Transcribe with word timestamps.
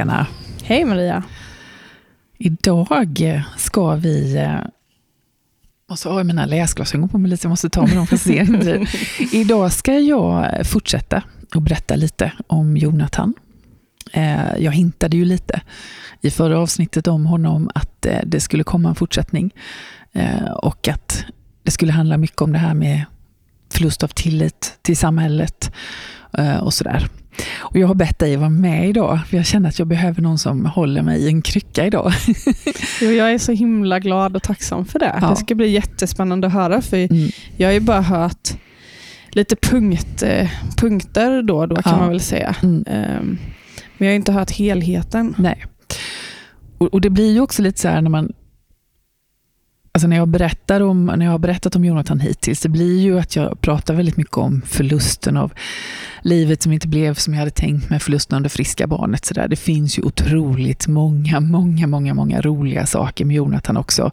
Hej 0.00 0.06
Helena. 0.06 0.26
Hej 0.64 0.84
Maria. 0.84 1.22
Idag 2.38 3.42
ska 3.56 3.94
vi... 3.94 4.36
eh, 4.36 4.54
Måste 5.90 6.08
ha 6.08 6.24
mina 6.24 6.46
läsglasögon 6.46 7.08
på 7.08 7.18
mig 7.18 7.30
lite, 7.30 7.44
jag 7.46 7.50
måste 7.50 7.70
ta 7.70 7.86
med 7.86 7.96
dem 7.96 8.06
för 8.06 8.14
att 8.14 8.20
se. 8.20 8.46
Idag 9.32 9.72
ska 9.72 9.98
jag 9.98 10.66
fortsätta 10.66 11.22
och 11.54 11.62
berätta 11.62 11.96
lite 11.96 12.32
om 12.46 12.76
Jonathan. 12.76 13.34
Eh, 14.12 14.56
Jag 14.58 14.72
hintade 14.72 15.16
ju 15.16 15.24
lite 15.24 15.60
i 16.20 16.30
förra 16.30 16.58
avsnittet 16.58 17.06
om 17.06 17.26
honom 17.26 17.70
att 17.74 18.06
eh, 18.06 18.18
det 18.26 18.40
skulle 18.40 18.64
komma 18.64 18.88
en 18.88 18.94
fortsättning 18.94 19.50
eh, 20.12 20.50
och 20.50 20.88
att 20.88 21.24
det 21.62 21.70
skulle 21.70 21.92
handla 21.92 22.16
mycket 22.16 22.42
om 22.42 22.52
det 22.52 22.58
här 22.58 22.74
med 22.74 23.04
förlust 23.72 24.02
av 24.02 24.08
tillit 24.08 24.78
till 24.82 24.96
samhället 24.96 25.72
och 26.60 26.74
sådär. 26.74 27.08
Och 27.58 27.78
jag 27.78 27.86
har 27.88 27.94
bett 27.94 28.18
dig 28.18 28.36
vara 28.36 28.48
med 28.50 28.88
idag, 28.88 29.18
för 29.28 29.36
jag 29.36 29.46
känner 29.46 29.68
att 29.68 29.78
jag 29.78 29.88
behöver 29.88 30.22
någon 30.22 30.38
som 30.38 30.66
håller 30.66 31.02
mig 31.02 31.20
i 31.20 31.28
en 31.28 31.42
krycka 31.42 31.86
idag. 31.86 32.12
Jo, 33.00 33.10
jag 33.10 33.32
är 33.32 33.38
så 33.38 33.52
himla 33.52 33.98
glad 33.98 34.36
och 34.36 34.42
tacksam 34.42 34.84
för 34.84 34.98
det. 34.98 35.18
Ja. 35.20 35.28
Det 35.30 35.36
ska 35.36 35.54
bli 35.54 35.68
jättespännande 35.68 36.46
att 36.46 36.52
höra, 36.52 36.82
för 36.82 36.96
Mm. 36.96 37.30
jag 37.56 37.68
har 37.68 37.72
ju 37.72 37.80
bara 37.80 38.00
hört 38.02 38.48
lite 39.30 39.56
punkt, 39.56 40.22
eh, 40.22 40.48
punkter 40.76 41.42
då 41.42 41.58
och 41.58 41.68
då 41.68 41.76
kan 41.76 41.92
Ja. 41.92 41.98
man 41.98 42.08
väl 42.08 42.20
säga. 42.20 42.56
Mm. 42.62 42.84
Ehm, 42.86 43.38
Men 43.98 44.06
jag 44.08 44.12
har 44.12 44.16
inte 44.16 44.32
hört 44.32 44.50
helheten. 44.50 45.34
Nej. 45.38 45.64
Och, 46.78 46.86
och 46.94 47.00
det 47.00 47.10
blir 47.10 47.32
ju 47.32 47.40
också 47.40 47.62
lite 47.62 47.80
så 47.80 47.88
här 47.88 48.00
när 48.02 48.10
man 48.10 48.32
Alltså 49.92 50.08
när 50.08 50.16
jag, 50.16 50.28
berättar 50.28 50.80
om, 50.80 51.06
när 51.06 51.24
jag 51.24 51.32
har 51.32 51.38
berättat 51.38 51.76
om 51.76 51.84
Jonathan 51.84 52.20
hittills, 52.20 52.60
det 52.60 52.68
blir 52.68 53.00
ju 53.00 53.18
att 53.18 53.36
jag 53.36 53.60
pratar 53.60 53.94
väldigt 53.94 54.16
mycket 54.16 54.36
om 54.36 54.62
förlusten 54.66 55.36
av 55.36 55.52
livet 56.22 56.62
som 56.62 56.72
inte 56.72 56.88
blev 56.88 57.14
som 57.14 57.34
jag 57.34 57.38
hade 57.38 57.50
tänkt 57.50 57.90
med 57.90 58.02
förlusten 58.02 58.36
av 58.36 58.42
det 58.42 58.48
friska 58.48 58.86
barnet. 58.86 59.24
Så 59.24 59.34
där. 59.34 59.48
Det 59.48 59.56
finns 59.56 59.98
ju 59.98 60.02
otroligt 60.02 60.86
många, 60.88 61.40
många, 61.40 61.86
många, 61.86 62.14
många 62.14 62.40
roliga 62.40 62.86
saker 62.86 63.24
med 63.24 63.36
Jonathan 63.36 63.76
också. 63.76 64.10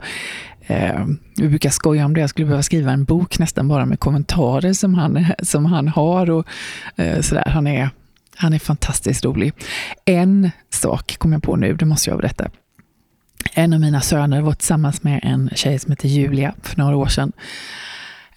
Eh, 0.67 1.06
vi 1.38 1.47
brukar 1.47 1.69
skoja 1.69 2.06
om 2.06 2.14
det, 2.14 2.22
jag 2.22 2.30
skulle 2.30 2.45
behöva 2.45 2.64
skriva 2.64 2.91
en 2.91 3.03
bok 3.03 3.39
nästan 3.39 3.67
bara 3.67 3.86
med 3.86 4.00
kommentarer 4.00 4.73
som 4.73 4.94
han, 4.94 5.25
som 5.44 5.66
han 5.66 5.88
har. 5.88 6.30
Och, 6.30 6.47
eh, 6.95 7.22
så 7.22 7.36
där. 7.36 7.50
Han, 7.50 7.67
är, 7.67 7.89
han 8.36 8.53
är 8.53 8.59
fantastiskt 8.59 9.25
rolig. 9.25 9.53
En 10.06 10.52
sak 10.69 11.16
kom 11.17 11.34
jag 11.34 11.44
på 11.44 11.56
nu, 11.56 11.73
det 11.73 11.86
måste 11.86 12.09
jag 12.09 12.19
berätta. 12.19 12.50
En 13.53 13.73
av 13.73 13.80
mina 13.80 14.02
söner 14.02 14.42
var 14.42 14.53
tillsammans 14.53 15.03
med 15.03 15.20
en 15.23 15.50
tjej 15.56 15.80
som 15.80 15.92
heter 15.92 16.08
Julia 16.08 16.53
för 16.64 16.78
några 16.78 16.95
år 16.95 17.08
sedan. 17.08 17.31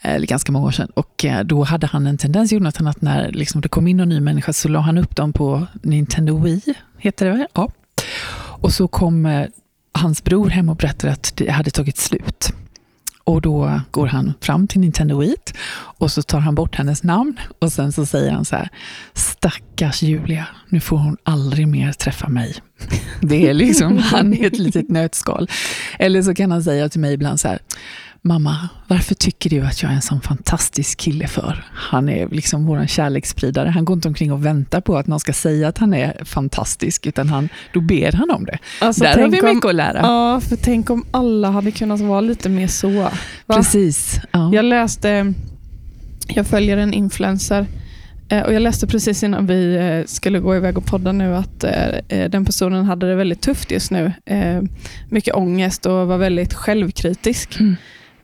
Eh, 0.00 0.14
eller 0.14 0.26
ganska 0.26 0.52
många 0.52 0.66
år 0.66 0.70
sedan. 0.70 0.90
Och 0.94 1.24
eh, 1.24 1.44
då 1.44 1.64
hade 1.64 1.86
han 1.86 2.06
en 2.06 2.18
tendens, 2.18 2.52
Jonathan, 2.52 2.86
att 2.86 3.02
när 3.02 3.32
liksom 3.32 3.60
det 3.60 3.68
kom 3.68 3.86
in 3.86 3.96
någon 3.96 4.08
ny 4.08 4.20
människa 4.20 4.52
så 4.52 4.68
la 4.68 4.80
han 4.80 4.98
upp 4.98 5.16
dem 5.16 5.32
på 5.32 5.66
Nintendo 5.82 6.38
Wii, 6.38 6.60
heter 6.98 7.26
det 7.26 7.32
väl? 7.32 7.46
Ja. 7.54 7.70
Och 8.62 8.72
så 8.72 8.88
kom 8.88 9.26
eh, 9.26 9.46
hans 9.92 10.24
bror 10.24 10.50
hem 10.50 10.68
och 10.68 10.76
berättade 10.76 11.12
att 11.12 11.32
det 11.36 11.50
hade 11.50 11.70
tagit 11.70 11.96
slut. 11.96 12.52
Och 13.30 13.40
då 13.40 13.80
går 13.90 14.06
han 14.06 14.34
fram 14.40 14.66
till 14.66 14.80
Nintendo 14.80 15.18
Wii 15.18 15.34
och 15.72 16.12
så 16.12 16.22
tar 16.22 16.40
han 16.40 16.54
bort 16.54 16.76
hennes 16.76 17.02
namn 17.02 17.36
och 17.58 17.72
sen 17.72 17.92
så 17.92 18.06
säger 18.06 18.32
han 18.32 18.44
så 18.44 18.56
här, 18.56 18.68
stackars 19.14 20.02
Julia, 20.02 20.46
nu 20.68 20.80
får 20.80 20.96
hon 20.96 21.16
aldrig 21.22 21.68
mer 21.68 21.92
träffa 21.92 22.28
mig. 22.28 22.54
Det 23.20 23.48
är 23.48 23.54
liksom 23.54 23.98
han 23.98 24.34
i 24.34 24.44
ett 24.44 24.58
litet 24.58 24.88
nötskal. 24.88 25.48
Eller 25.98 26.22
så 26.22 26.34
kan 26.34 26.50
han 26.50 26.62
säga 26.62 26.88
till 26.88 27.00
mig 27.00 27.14
ibland 27.14 27.40
så 27.40 27.48
här, 27.48 27.58
mamma, 28.22 28.68
varför 28.88 29.14
tycker 29.14 29.50
du 29.50 29.60
att 29.60 29.82
jag 29.82 29.90
är 29.92 29.94
en 29.96 30.02
sån 30.02 30.20
fantastisk 30.20 30.98
kille 30.98 31.26
för? 31.28 31.64
Han 31.72 32.08
är 32.08 32.28
liksom 32.28 32.66
vår 32.66 32.86
kärleksspridare. 32.86 33.68
Han 33.68 33.84
går 33.84 33.94
inte 33.94 34.08
omkring 34.08 34.32
och 34.32 34.44
väntar 34.46 34.80
på 34.80 34.96
att 34.98 35.06
någon 35.06 35.20
ska 35.20 35.32
säga 35.32 35.68
att 35.68 35.78
han 35.78 35.94
är 35.94 36.24
fantastisk, 36.24 37.06
utan 37.06 37.28
han, 37.28 37.48
då 37.74 37.80
ber 37.80 38.12
han 38.12 38.30
om 38.30 38.44
det. 38.44 38.58
Alltså, 38.80 39.04
Där 39.04 39.10
har 39.22 39.28
vi 39.28 39.40
om- 39.40 39.54
mycket 39.54 39.68
att 39.68 39.74
lära. 39.74 39.98
Ja, 40.02 40.40
för 40.40 40.56
tänk 40.56 40.90
om 40.90 41.04
alla 41.10 41.50
hade 41.50 41.70
kunnat 41.70 42.00
vara 42.00 42.20
lite 42.20 42.48
mer 42.48 42.66
så. 42.66 42.88
Va? 42.90 43.12
Precis. 43.56 44.20
Ja. 44.32 44.50
Jag 44.54 44.64
läste, 44.64 45.34
jag 46.28 46.46
följer 46.46 46.76
en 46.76 46.92
influencer 46.94 47.66
eh, 48.28 48.42
och 48.42 48.52
jag 48.52 48.62
läste 48.62 48.86
precis 48.86 49.22
innan 49.22 49.46
vi 49.46 49.76
eh, 49.76 50.06
skulle 50.06 50.38
gå 50.38 50.56
iväg 50.56 50.78
och 50.78 50.84
podda 50.86 51.12
nu 51.12 51.36
att 51.36 51.64
eh, 51.64 52.28
den 52.30 52.44
personen 52.44 52.84
hade 52.84 53.08
det 53.08 53.14
väldigt 53.14 53.40
tufft 53.40 53.70
just 53.70 53.90
nu. 53.90 54.12
Mycket 55.08 55.34
ångest 55.34 55.86
och 55.86 56.06
var 56.06 56.18
väldigt 56.18 56.54
självkritisk. 56.54 57.60
Mm. 57.60 57.76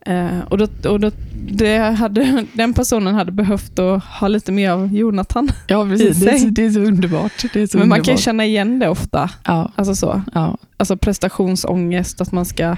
Eh, 0.06 0.41
Och 0.49 0.59
då, 0.59 0.67
och 0.91 1.00
då, 1.00 1.11
det 1.49 1.78
hade, 1.78 2.44
den 2.53 2.75
personen 2.75 3.15
hade 3.15 3.33
behövt 3.33 3.78
att 3.78 4.05
ha 4.05 4.28
lite 4.28 4.53
mer 4.53 4.71
av 4.71 4.94
Jonathan. 4.94 5.49
Ja, 5.67 5.84
precis. 5.84 6.21
Det 6.21 6.31
är, 6.31 6.39
så, 6.39 6.47
det 6.49 6.65
är 6.65 6.71
så 6.71 6.81
underbart. 6.81 7.44
Det 7.53 7.61
är 7.62 7.67
så 7.67 7.78
Men 7.78 7.89
man 7.89 7.97
underbart. 7.99 8.06
kan 8.06 8.15
ju 8.16 8.22
känna 8.22 8.45
igen 8.45 8.78
det 8.78 8.89
ofta. 8.89 9.31
ja, 9.45 9.72
Alltså 9.77 9.95
så. 9.95 10.22
ja, 10.34 10.56
Alltså 10.77 10.97
prestationsångest, 10.97 12.21
att 12.21 12.33
man 12.33 12.45
ska... 12.45 12.77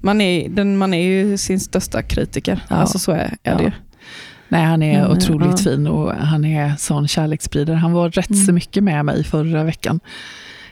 Man 0.00 0.20
är, 0.20 0.48
den, 0.48 0.76
man 0.78 0.94
är 0.94 1.02
ju 1.02 1.38
sin 1.38 1.60
största 1.60 2.02
kritiker. 2.02 2.64
Ja. 2.68 2.76
Alltså 2.76 2.98
så 2.98 3.12
är, 3.12 3.36
är 3.42 3.56
det 3.56 3.62
ju. 3.64 3.70
Nej, 4.48 4.64
han 4.64 4.82
är 4.82 5.02
Men, 5.02 5.10
otroligt 5.16 5.48
ja. 5.50 5.56
fin 5.56 5.86
och 5.86 6.12
han 6.14 6.44
är 6.44 6.76
sån 6.78 7.08
kärleksspridare. 7.08 7.76
Han 7.76 7.92
var 7.92 8.10
rätt 8.10 8.30
Mm. 8.30 8.44
så 8.46 8.52
mycket 8.52 8.84
med 8.84 9.04
mig 9.04 9.24
förra 9.24 9.64
veckan. 9.64 10.00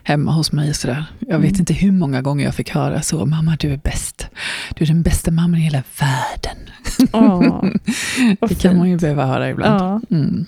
Hemma 0.04 0.32
hos 0.32 0.52
mig. 0.52 0.70
och 0.70 0.76
Sådär. 0.76 1.04
Jag 1.20 1.38
vet 1.38 1.50
Mm. 1.50 1.60
inte 1.60 1.72
hur 1.74 1.92
många 1.92 2.22
gånger 2.22 2.44
jag 2.44 2.54
fick 2.54 2.70
höra 2.70 3.02
så. 3.02 3.26
Mamma, 3.26 3.56
du 3.60 3.72
är 3.72 3.76
bäst. 3.76 4.26
Du 4.76 4.84
är 4.84 4.88
den 4.88 5.02
bästa 5.02 5.30
mamman 5.30 5.60
i 5.60 5.62
hela 5.62 5.82
världen. 6.00 6.56
Vad 8.40 8.50
Det 8.50 8.54
kan 8.54 8.76
man 8.78 8.90
ju 8.90 8.96
behöva 8.98 9.26
höra 9.26 9.50
ibland. 9.50 9.80
Ja. 10.10 10.16
Mm. 10.16 10.46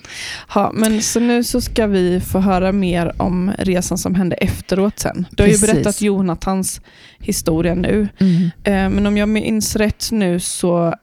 Ja, 0.54 0.70
men 0.74 1.02
så 1.02 1.20
nu 1.20 1.44
så 1.44 1.60
ska 1.60 1.86
vi 1.86 2.20
få 2.20 2.40
höra 2.40 2.72
mer 2.72 3.22
om 3.22 3.52
resan 3.58 3.98
som 3.98 4.14
hände 4.14 4.36
efteråt 4.36 4.98
sen. 4.98 5.26
Du 5.30 5.42
har 5.42 5.48
ju 5.48 5.52
Precis. 5.54 5.70
berättat 5.72 6.00
Jonathans 6.02 6.80
historia 7.18 7.74
nu. 7.74 8.08
Mm. 8.18 8.42
Eh, 8.64 8.90
Men 8.96 9.06
om 9.06 9.16
jag 9.16 9.28
minns 9.28 9.76
rätt 9.76 10.08
nu 10.12 10.40
så 10.40 10.94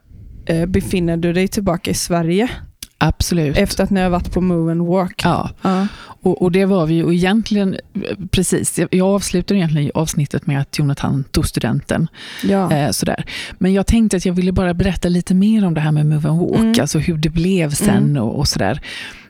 eh, 0.46 0.66
befinner 0.66 1.18
du 1.18 1.34
dig 1.34 1.48
tillbaka 1.48 1.92
i 1.92 1.94
Sverige 1.94 2.50
Absolut. 3.02 3.58
efter 3.58 3.84
att 3.84 3.90
ni 3.90 4.02
har 4.02 4.10
varit 4.10 4.32
på 4.32 4.42
Move 4.42 4.72
and 4.72 4.82
Walk. 4.88 5.22
Ja, 5.24 5.50
Ja. 5.62 5.88
och, 6.24 6.42
och 6.42 6.52
det 6.52 6.66
var 6.66 6.86
vi 6.86 6.94
ju 6.94 7.14
egentligen, 7.16 7.76
precis, 8.32 8.80
jag- 8.80 8.88
jag 8.92 9.08
avslutade 9.08 9.58
egentligen 9.60 9.92
avsnittet 9.96 10.48
med 10.48 10.62
att 10.62 10.80
Jonathan 10.80 11.24
tog 11.32 11.48
studenten. 11.48 12.08
Ja. 12.44 12.72
Eh, 12.74 12.92
sådär. 12.92 13.26
Men 13.58 13.74
jag 13.74 13.88
tänkte 13.88 14.18
att 14.18 14.26
jag 14.26 14.34
ville 14.34 14.52
bara 14.52 14.74
berätta 14.74 15.10
lite 15.10 15.34
mer 15.34 15.66
om 15.66 15.74
det 15.74 15.82
här 15.82 15.92
med 15.92 16.06
Move 16.06 16.30
and 16.30 16.40
Walk, 16.40 16.60
Mm. 16.60 16.74
alltså 16.82 17.00
hur 17.00 17.18
det 17.18 17.30
blev 17.30 17.72
sen 17.72 17.90
Mm. 17.98 18.24
och, 18.24 18.40
och 18.40 18.48
sådär. 18.48 18.82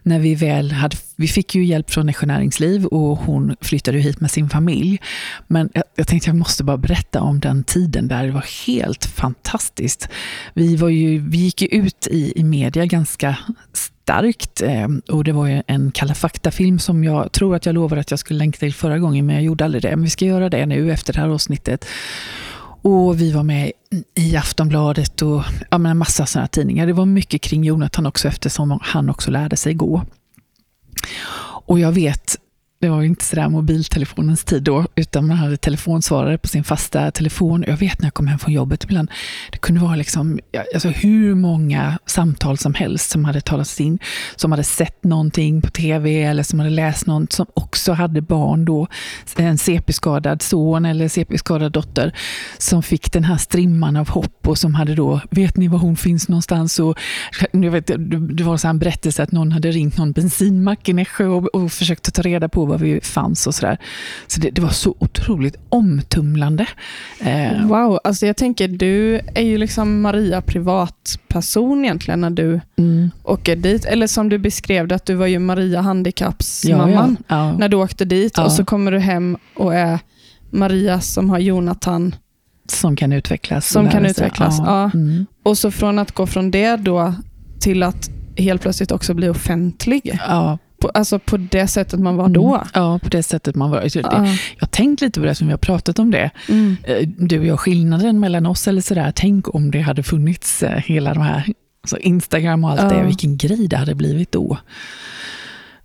När 0.04 0.20
vi 0.20 0.36
väl 0.36 0.72
hade, 0.72 0.98
vi 1.16 1.28
fick 1.28 1.56
ju 1.56 1.66
hjälp 1.66 1.92
från 1.92 2.06
Nässjö 2.06 2.28
Näringsliv 2.28 2.86
och 2.86 3.18
hon 3.18 3.56
flyttade 3.62 4.00
hit 4.00 4.22
med 4.22 4.32
sin 4.32 4.50
familj. 4.50 5.00
Men 5.48 5.70
jag, 5.74 5.84
jag 5.96 6.08
tänkte 6.08 6.30
jag 6.30 6.36
måste 6.36 6.64
bara 6.64 6.78
berätta 6.78 7.22
om 7.22 7.40
den 7.40 7.64
tiden 7.64 8.08
där, 8.08 8.26
det 8.26 8.32
var 8.32 8.66
helt 8.68 9.06
fantastiskt. 9.06 10.10
Vi, 10.54 10.76
var 10.76 10.90
ju, 10.90 11.20
vi 11.20 11.38
gick 11.38 11.62
ju 11.62 11.68
ut 11.68 12.08
i, 12.08 12.34
i 12.36 12.44
media 12.44 12.86
ganska 12.86 13.38
starkt 13.74 14.62
eh, 14.62 14.88
och 15.10 15.24
det 15.24 15.32
var 15.32 15.48
ju 15.48 15.64
en 15.68 15.92
Kalla 15.92 16.14
fakta-film 16.14 16.80
som 16.80 17.04
jag 17.04 17.32
tror 17.32 17.56
att 17.56 17.66
jag 17.66 17.76
lovade 17.76 18.02
att 18.02 18.12
jag 18.12 18.20
skulle 18.20 18.40
länka 18.40 18.58
till 18.58 18.74
förra 18.74 19.00
gången 19.00 19.26
men 19.26 19.36
jag 19.36 19.44
gjorde 19.44 19.66
aldrig 19.66 19.84
det. 19.84 19.90
Men 19.90 20.04
vi 20.04 20.10
ska 20.10 20.26
göra 20.26 20.50
det 20.50 20.66
nu 20.66 20.92
efter 20.92 21.14
det 21.14 21.20
här 21.20 21.30
avsnittet. 21.30 21.86
Och 22.82 23.22
vi 23.22 23.32
var 23.32 23.44
med 23.44 23.72
i 24.16 24.36
Aftonbladet 24.36 25.22
och 25.22 25.44
ja, 25.70 25.78
men 25.78 25.92
en 25.92 25.98
massa 25.98 26.26
sådana 26.26 26.48
tidningar. 26.48 26.88
Det 26.88 26.94
var 26.94 27.06
mycket 27.06 27.42
kring 27.42 27.64
Jonathan 27.64 28.06
också 28.06 28.28
eftersom 28.28 28.80
han 28.82 29.10
också 29.10 29.32
lärde 29.32 29.58
sig 29.58 29.74
gå. 29.74 30.06
Och 31.66 31.80
jag 31.80 31.92
vet, 31.92 32.36
det 32.82 32.90
var 32.90 33.02
ju 33.02 33.08
inte 33.08 33.26
sådär 33.26 33.50
mobiltelefonens 33.50 34.44
tid 34.44 34.64
då, 34.64 34.86
utan 34.96 35.28
man 35.28 35.38
hade 35.38 35.58
telefonsvarare 35.58 36.38
på 36.38 36.48
sin 36.48 36.64
fasta 36.64 37.12
telefon. 37.12 37.64
Jag 37.68 37.78
vet 37.78 38.00
när 38.00 38.06
jag 38.06 38.14
kom 38.14 38.28
hem 38.28 38.40
från 38.40 38.54
jobbet 38.54 38.84
ibland, 38.84 39.12
det 39.52 39.58
kunde 39.58 39.82
vara 39.82 39.96
liksom, 39.96 40.40
alltså 40.74 40.90
hur 40.90 41.36
många 41.36 42.00
samtal 42.06 42.58
som 42.58 42.74
helst 42.74 43.10
som 43.10 43.26
hade 43.26 43.42
talats 43.42 43.82
in, 43.82 44.00
som 44.36 44.52
hade 44.52 44.64
sett 44.64 45.04
någonting 45.04 45.62
på 45.62 45.70
tv 45.70 46.24
eller 46.24 46.44
som 46.44 46.60
hade 46.60 46.72
läst 46.72 47.06
något, 47.06 47.34
som 47.34 47.46
också 47.54 47.94
hade 47.94 48.22
barn 48.22 48.66
då, 48.66 48.88
en 49.36 49.58
CP-skadad 49.58 50.42
son 50.42 50.86
eller 50.86 51.08
CP-skadad 51.08 51.72
dotter, 51.72 52.16
som 52.58 52.84
fick 52.84 53.14
den 53.14 53.24
här 53.24 53.38
strimman 53.38 53.96
av 53.96 54.10
hopp 54.10 54.48
och 54.48 54.58
som 54.58 54.76
hade 54.76 54.96
då, 54.96 55.22
vet 55.30 55.58
ni 55.58 55.68
var 55.68 55.80
hon 55.80 55.96
finns 55.96 56.30
någonstans? 56.30 56.80
Och, 56.80 57.00
jag 57.52 57.72
vet, 57.72 57.88
det 58.38 58.44
var 58.44 58.58
så 58.58 58.68
här 58.68 58.70
en 58.70 58.80
berättelse 58.80 59.24
att 59.24 59.32
någon 59.32 59.52
hade 59.52 59.72
ringt 59.72 59.98
någon 59.98 60.12
bensinmack 60.12 60.90
i 60.90 60.94
Nässjö 60.94 61.26
och, 61.26 61.56
och 61.56 61.72
försökt 61.72 62.14
ta 62.14 62.22
reda 62.22 62.50
på 62.50 62.71
var 62.72 62.78
vi 62.78 63.02
fanns 63.02 63.48
och 63.48 63.56
sådär. 63.56 63.78
Så 64.28 64.40
det, 64.42 64.50
det 64.50 64.62
var 64.62 64.70
så 64.70 64.96
otroligt 65.00 65.56
omtumlande. 65.70 66.66
Eh, 67.20 67.68
Wow, 67.68 68.00
alltså 68.04 68.26
jag 68.26 68.38
tänker 68.38 68.68
du 68.68 69.16
är 69.36 69.42
ju 69.42 69.58
liksom 69.58 70.02
Maria 70.02 70.42
privatperson 70.42 71.86
egentligen 71.86 72.22
när 72.22 72.30
du 72.30 72.62
mm, 72.78 73.12
åker 73.24 73.56
dit. 73.56 73.86
Eller 73.86 74.08
som 74.08 74.30
du 74.30 74.38
beskrev 74.38 74.88
det, 74.88 74.96
att 74.96 75.06
du 75.06 75.16
var 75.16 75.28
ju 75.28 75.40
Maria 75.40 75.74
ja, 75.74 75.82
handikappsmamman 75.82 77.18
ja, 77.28 77.36
ja. 77.36 77.58
när 77.58 77.70
du 77.70 77.78
åkte 77.78 78.06
dit 78.06 78.34
Ja. 78.38 78.44
och 78.46 78.52
så 78.52 78.66
kommer 78.66 78.92
du 78.92 79.00
hem 79.00 79.38
och 79.56 79.76
är 79.76 80.00
Maria 80.50 81.00
som 81.02 81.30
har 81.30 81.40
Jonathan. 81.40 82.16
Som 82.68 82.96
kan 82.96 83.14
utvecklas. 83.14 83.70
Som 83.70 83.90
kan 83.90 84.06
utvecklas, 84.06 84.58
ja. 84.60 84.92
Mm, 84.94 85.26
Och 85.44 85.58
så 85.58 85.72
från 85.72 86.00
att 86.00 86.12
gå 86.12 86.28
från 86.28 86.52
det 86.52 86.76
då 86.76 87.14
till 87.60 87.84
att 87.84 88.10
helt 88.38 88.62
plötsligt 88.62 88.92
också 88.92 89.14
bli 89.14 89.30
offentlig. 89.30 90.20
ja, 90.28 90.58
På, 90.82 90.90
alltså 90.90 91.20
på 91.20 91.38
det 91.38 91.68
sättet 91.68 92.00
man 92.00 92.16
var 92.16 92.30
då? 92.30 92.56
Mm. 92.56 92.68
Ja, 92.74 93.00
på 93.04 93.10
det 93.10 93.24
sättet 93.24 93.56
man 93.56 93.70
var. 93.72 93.82
Jag 93.82 93.92
Ja. 93.96 94.26
har 94.60 94.68
tänkt 94.68 95.02
lite 95.02 95.20
på 95.20 95.26
det, 95.26 95.36
som 95.36 95.48
vi 95.48 95.54
har 95.54 95.58
pratat 95.58 96.00
om 96.00 96.12
det. 96.12 96.30
Mm. 96.50 96.78
Eh, 96.84 97.08
Du 97.18 97.40
och 97.40 97.46
jag, 97.46 97.60
skillnaden 97.60 98.20
mellan 98.20 98.46
oss 98.46 98.68
eller 98.68 98.82
sådär, 98.82 99.14
tänk 99.16 99.56
om 99.56 99.72
det 99.72 99.82
hade 99.82 100.04
funnits 100.04 100.64
eh, 100.64 100.78
hela 100.86 101.14
de 101.14 101.24
här, 101.24 101.46
alltså 101.82 101.98
Instagram 101.98 102.64
och 102.64 102.70
allt 102.72 102.82
Ja. 102.82 102.90
det, 102.90 103.04
vilken 103.06 103.38
grej 103.38 103.68
det 103.68 103.78
hade 103.78 103.96
blivit 103.96 104.32
då. 104.32 104.58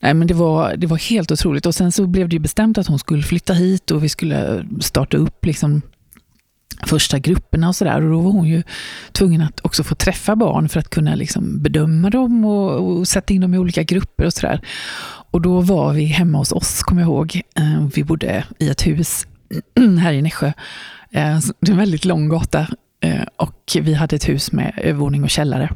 Nej, 0.01 0.15
men 0.15 0.27
det, 0.29 0.35
var, 0.35 0.77
det 0.77 0.87
var 0.87 0.97
helt 0.97 1.33
otroligt. 1.33 1.67
Och 1.67 1.75
Sen 1.75 1.93
så 1.93 2.07
blev 2.07 2.29
det 2.29 2.39
bestämt 2.39 2.79
att 2.79 2.87
hon 2.87 2.99
skulle 2.99 3.23
flytta 3.23 3.53
hit 3.53 3.91
och 3.91 4.05
vi 4.05 4.09
skulle 4.09 4.67
starta 4.81 5.17
upp 5.17 5.45
liksom 5.45 5.83
första 6.87 7.19
grupperna 7.19 7.69
och 7.69 7.77
sådär. 7.77 8.03
Och 8.03 8.11
Då 8.11 8.21
var 8.21 8.33
hon 8.33 8.49
ju 8.49 8.63
tvungen 9.13 9.41
att 9.41 9.61
också 9.61 9.85
få 9.85 9.95
träffa 9.95 10.37
barn 10.37 10.69
för 10.69 10.81
att 10.81 10.91
kunna 10.91 11.15
liksom 11.15 11.63
bedöma 11.63 12.11
dem 12.11 12.45
och, 12.45 12.71
och 12.73 13.09
sätta 13.09 13.35
in 13.35 13.41
dem 13.41 13.55
i 13.55 13.59
olika 13.59 13.83
grupper 13.83 14.25
och 14.25 14.33
sådär. 14.33 14.61
Och 15.31 15.41
då 15.41 15.61
var 15.61 15.93
vi 15.93 16.05
hemma 16.05 16.39
hos 16.39 16.53
oss, 16.53 16.83
kommer 16.83 17.03
jag 17.03 17.09
ihåg. 17.09 17.41
Eh, 17.57 17.87
vi 17.95 18.05
bodde 18.05 18.45
i 18.59 18.69
ett 18.69 18.87
hus 18.87 19.27
här 20.01 20.13
i 20.13 20.23
Nässjö. 20.23 20.47
Eh, 20.47 21.39
det 21.61 21.69
är 21.69 21.71
en 21.71 21.77
väldigt 21.77 22.05
lång 22.05 22.29
gata 22.29 22.67
eh, 23.01 23.23
och 23.37 23.77
vi 23.81 23.95
hade 23.95 24.17
ett 24.17 24.29
hus 24.29 24.53
med 24.53 24.73
övervåning 24.77 25.25
och 25.25 25.31
källare. 25.31 25.71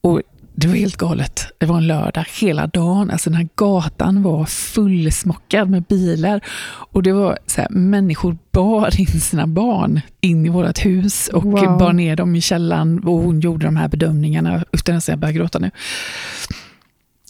Och 0.00 0.22
det 0.58 0.68
var 0.68 0.74
helt 0.74 0.96
galet. 0.96 1.46
Det 1.58 1.66
var 1.66 1.76
en 1.76 1.86
lördag 1.86 2.24
hela 2.40 2.66
dagen. 2.66 3.10
Alltså 3.10 3.30
den 3.30 3.36
här 3.36 3.48
gatan 3.54 4.22
var 4.22 4.44
fullsmockad 4.44 5.70
med 5.70 5.82
bilar. 5.82 6.40
Och 6.66 7.02
det 7.02 7.12
var 7.12 7.38
så 7.46 7.60
här, 7.60 7.68
människor 7.70 8.38
bar 8.52 9.00
in 9.00 9.20
sina 9.20 9.46
barn 9.46 10.00
in 10.20 10.46
i 10.46 10.48
vårt 10.48 10.84
hus 10.84 11.28
och 11.28 11.42
Wow. 11.44 11.78
bar 11.78 11.92
ner 11.92 12.16
dem 12.16 12.36
i 12.36 12.40
källaren. 12.40 12.98
Och 13.04 13.12
hon 13.18 13.40
gjorde 13.40 13.66
de 13.66 13.76
här 13.76 13.88
bedömningarna. 13.88 14.64
Utan 14.72 14.96
att 14.96 15.08
jag 15.08 15.18
börjar 15.18 15.32
gråta 15.32 15.58
nu. 15.58 15.70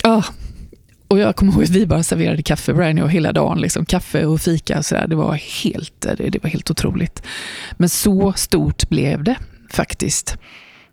Ja, 0.03 0.25
och 1.09 1.19
jag 1.19 1.37
kommer 1.37 1.53
ihåg 1.53 1.63
att 1.63 1.71
vi 1.71 1.87
bara 1.87 2.03
serverade 2.03 2.43
kaffe, 2.43 2.75
Brian 2.75 2.99
och 2.99 3.11
hela 3.11 3.33
dagen. 3.33 3.61
Liksom, 3.61 3.85
kaffe 3.87 4.27
och 4.27 4.41
fika. 4.41 4.79
Och 4.79 4.85
så 4.85 4.95
där. 4.95 5.07
Det, 5.07 5.17
var 5.17 5.35
helt, 5.35 6.01
det, 6.01 6.31
det 6.31 6.43
var 6.43 6.51
helt 6.51 6.71
otroligt. 6.71 7.23
Men 7.73 7.89
så 7.89 8.33
stort 8.33 8.89
blev 8.89 9.25
det 9.25 9.37
faktiskt. 9.71 10.37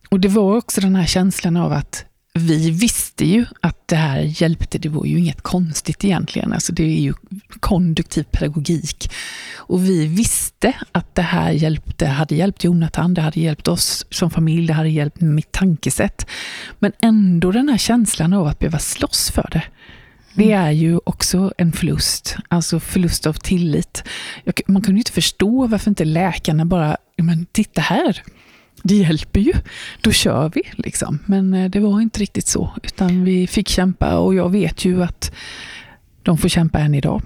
Och 0.10 0.20
det 0.20 0.28
var 0.28 0.58
också 0.58 0.82
den 0.82 0.96
här 0.96 1.06
känslan 1.06 1.58
av 1.58 1.74
att 1.74 2.06
vi 2.40 2.72
visste 2.72 3.26
ju 3.26 3.46
att 3.62 3.88
det 3.88 3.96
här 3.96 4.20
hjälpte. 4.22 4.78
Det 4.78 4.90
var 4.90 5.06
ju 5.06 5.20
inget 5.20 5.42
konstigt 5.42 6.06
egentligen. 6.06 6.54
Alltså 6.54 6.74
det 6.74 6.84
är 6.84 7.02
ju 7.02 7.14
konduktiv 7.60 8.24
pedagogik. 8.24 9.12
Och 9.56 9.86
vi 9.86 10.08
visste 10.08 10.74
att 10.92 11.16
det 11.16 11.22
här 11.22 11.52
hjälpte, 11.52 12.08
hade 12.08 12.36
hjälpt 12.36 12.64
Jonathan, 12.64 13.14
det 13.14 13.22
hade 13.22 13.40
hjälpt 13.40 13.68
oss 13.68 14.06
som 14.10 14.30
familj, 14.30 14.68
det 14.68 14.74
hade 14.74 14.90
hjälpt 14.90 15.22
mitt 15.22 15.52
tankesätt. 15.52 16.26
Men 16.80 16.92
ändå 17.02 17.52
den 17.52 17.70
här 17.70 17.78
känslan 17.78 18.34
av 18.34 18.48
att 18.48 18.60
behöva 18.60 18.80
slåss 18.80 19.32
för 19.32 19.50
det. 19.52 19.64
Det 20.36 20.52
är 20.52 20.72
ju 20.72 21.00
också 21.06 21.54
en 21.58 21.72
förlust, 21.72 22.38
alltså 22.48 22.80
förlust 22.80 23.28
av 23.28 23.34
tillit. 23.34 24.04
Man 24.68 24.82
kunde 24.82 24.98
ju 24.98 25.02
inte 25.02 25.12
förstå 25.12 25.68
varför 25.68 25.92
inte 25.92 26.06
läkarna 26.06 26.66
bara, 26.66 26.98
"Ja, 27.16 27.24
men 27.24 27.46
titta 27.52 27.82
här, 27.82 28.24
det 28.84 28.96
hjälper 28.96 29.40
ju, 29.40 29.54
då 30.02 30.12
kör 30.12 30.52
vi. 30.56 30.62
Liksom. 30.72 31.20
Men 31.26 31.54
eh, 31.54 31.70
det 31.70 31.80
var 31.80 32.02
inte 32.02 32.20
riktigt 32.20 32.48
så, 32.48 32.72
utan 32.84 33.24
vi 33.24 33.48
fick 33.48 33.68
kämpa 33.70 34.18
och 34.18 34.36
jag 34.36 34.50
vet 34.50 34.86
ju 34.86 35.04
att 35.04 35.32
de 36.24 36.38
får 36.38 36.50
kämpa 36.50 36.80
än 36.80 36.96
idag. 36.96 37.22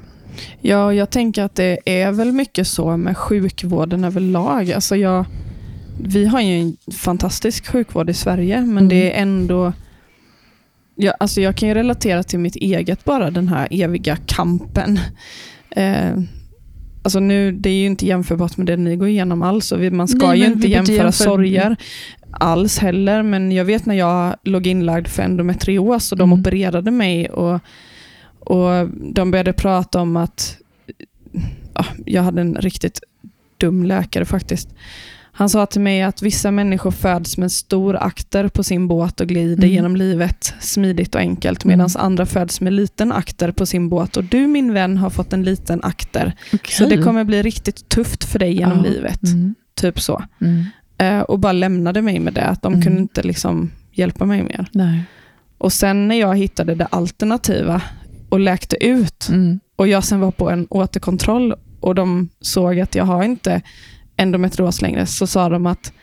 Ja, 0.61 0.93
jag 0.93 1.09
tänker 1.09 1.43
att 1.43 1.55
det 1.55 1.79
är 1.85 2.11
väl 2.11 2.31
mycket 2.31 2.67
så 2.67 2.97
med 2.97 3.17
sjukvården 3.17 4.03
överlag. 4.03 4.71
Alltså 4.71 4.95
jag, 4.95 5.25
vi 6.03 6.25
har 6.25 6.41
ju 6.41 6.59
en 6.59 6.77
fantastisk 6.93 7.67
sjukvård 7.67 8.09
i 8.09 8.13
Sverige, 8.13 8.61
men 8.61 8.69
Mm. 8.77 8.87
det 8.89 9.13
är 9.13 9.21
ändå... 9.21 9.73
Jag, 10.95 11.13
alltså 11.19 11.41
jag 11.41 11.55
kan 11.55 11.69
ju 11.69 11.75
relatera 11.75 12.23
till 12.23 12.39
mitt 12.39 12.55
eget 12.55 13.03
bara, 13.05 13.31
den 13.31 13.47
här 13.47 13.67
eviga 13.71 14.15
kampen. 14.15 14.99
Eh, 15.69 16.11
alltså 17.07 17.19
nu, 17.19 17.51
det 17.51 17.69
är 17.69 17.73
ju 17.73 17.85
inte 17.85 18.05
jämförbart 18.05 18.57
med 18.57 18.67
det 18.67 18.77
ni 18.77 18.95
går 18.95 19.07
igenom 19.07 19.41
alls. 19.41 19.71
Och 19.71 19.81
vi, 19.83 19.91
man 19.91 20.07
ska 20.07 20.27
Nej, 20.27 20.39
ju 20.39 20.45
inte 20.45 20.67
jämföra 20.67 20.95
jämföra- 20.95 21.11
sorger 21.11 21.75
alls 22.31 22.77
heller, 22.77 23.23
men 23.23 23.51
jag 23.51 23.65
vet 23.65 23.85
när 23.85 23.95
jag 23.95 24.35
låg 24.43 24.67
inlagd 24.67 25.07
för 25.07 25.23
endometrios 25.23 26.11
och 26.11 26.17
de 26.17 26.29
Mm. 26.29 26.39
opererade 26.41 26.91
mig 26.91 27.29
och, 27.29 27.59
och 28.39 28.89
de 29.13 29.31
började 29.31 29.53
prata 29.53 30.01
om 30.01 30.17
att 30.17 30.57
ja, 31.73 31.85
jag 32.05 32.21
hade 32.23 32.41
en 32.41 32.55
riktigt 32.55 32.99
dum 33.57 33.83
läkare 33.85 34.25
faktiskt. 34.25 34.69
Han 35.39 35.49
sa 35.49 35.65
till 35.65 35.81
mig 35.81 36.01
att 36.03 36.21
vissa 36.21 36.51
människor 36.51 36.91
föds 36.91 37.37
med 37.37 37.51
stor 37.51 37.95
akter 37.95 38.47
på 38.47 38.63
sin 38.63 38.87
båt 38.87 39.21
och 39.21 39.27
glider 39.27 39.63
Mm. 39.63 39.69
genom 39.75 39.95
livet 39.95 40.53
smidigt 40.59 41.15
och 41.15 41.21
enkelt, 41.21 41.65
medan 41.65 41.87
Mm. 41.89 42.05
andra 42.05 42.25
föds 42.25 42.61
med 42.61 42.73
liten 42.73 43.11
akter 43.11 43.51
på 43.51 43.65
sin 43.65 43.89
båt. 43.89 44.17
Och 44.17 44.23
du 44.23 44.47
min 44.47 44.73
vän 44.73 44.97
har 44.97 45.09
fått 45.09 45.33
en 45.33 45.43
liten 45.43 45.83
akter, 45.83 46.33
så 46.51 46.57
Okej. 46.85 46.97
det 46.97 47.03
kommer 47.03 47.23
bli 47.23 47.41
riktigt 47.43 47.89
tufft 47.89 48.23
för 48.23 48.39
dig 48.39 48.53
genom 48.53 48.77
Ja. 48.77 48.91
livet. 48.91 49.23
Mm. 49.23 49.55
Typ 49.75 49.99
så. 50.01 50.23
Eh, 50.97 51.19
och 51.19 51.39
bara 51.39 51.51
lämnade 51.53 52.01
mig 52.01 52.19
med 52.19 52.33
det, 52.33 52.45
att 52.45 52.61
de 52.61 52.73
Mm. 52.73 52.83
kunde 52.85 53.01
inte 53.01 53.23
liksom 53.23 53.71
hjälpa 53.91 54.25
mig 54.25 54.43
mer. 54.43 54.69
Nej. 54.71 55.01
Och 55.57 55.73
sen 55.73 56.07
när 56.07 56.15
jag 56.19 56.37
hittade 56.37 56.75
det 56.75 56.85
alternativa 56.85 57.81
och 58.29 58.39
läkte 58.39 58.85
ut, 58.85 59.27
Mm. 59.29 59.59
och 59.75 59.87
jag 59.87 60.03
sen 60.03 60.19
var 60.19 60.31
på 60.31 60.49
en 60.49 60.67
återkontroll 60.69 61.53
och 61.79 61.95
de 61.95 62.29
såg 62.41 62.79
att 62.79 62.95
jag 62.95 63.03
har 63.05 63.23
inte 63.23 63.61
endometrios 64.17 64.81
längre, 64.81 65.05
så 65.05 65.27
sa 65.27 65.49
de 65.49 65.65
att 65.65 65.93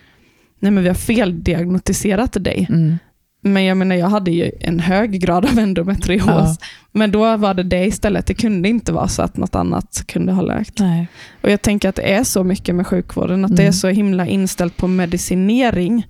nej 0.59 0.71
men 0.73 0.83
vi 0.83 0.89
har 0.89 0.95
feldiagnostiserat 0.95 2.37
dig. 2.45 2.67
Mm. 2.71 2.99
Men 3.47 3.65
jag 3.65 3.77
menar, 3.77 3.97
jag 3.97 4.09
hade 4.09 4.31
ju 4.31 4.51
en 4.61 4.81
hög 4.81 5.21
grad 5.21 5.45
av 5.45 5.59
endometrios. 5.59 6.25
Ja. 6.27 6.57
Men 6.93 7.11
då 7.11 7.37
var 7.37 7.55
det 7.55 7.63
det 7.63 7.87
istället. 7.87 8.27
Det 8.27 8.35
kunde 8.35 8.69
inte 8.69 8.93
vara 8.93 9.09
så 9.09 9.23
att 9.23 9.37
något 9.37 9.55
annat 9.55 10.05
kunde 10.07 10.33
ha 10.33 10.43
läkt. 10.43 10.79
Nej. 10.81 11.07
Och 11.43 11.51
Jag 11.51 11.63
tänker 11.63 11.89
att 11.89 11.95
det 11.95 12.15
är 12.15 12.25
så 12.25 12.45
mycket 12.45 12.75
med 12.75 12.87
sjukvården, 12.87 13.45
att 13.45 13.57
det 13.57 13.63
Mm. 13.63 13.69
är 13.69 13.73
så 13.73 13.89
himla 13.89 14.27
inställt 14.27 14.77
på 14.77 14.87
medicinering 14.89 16.07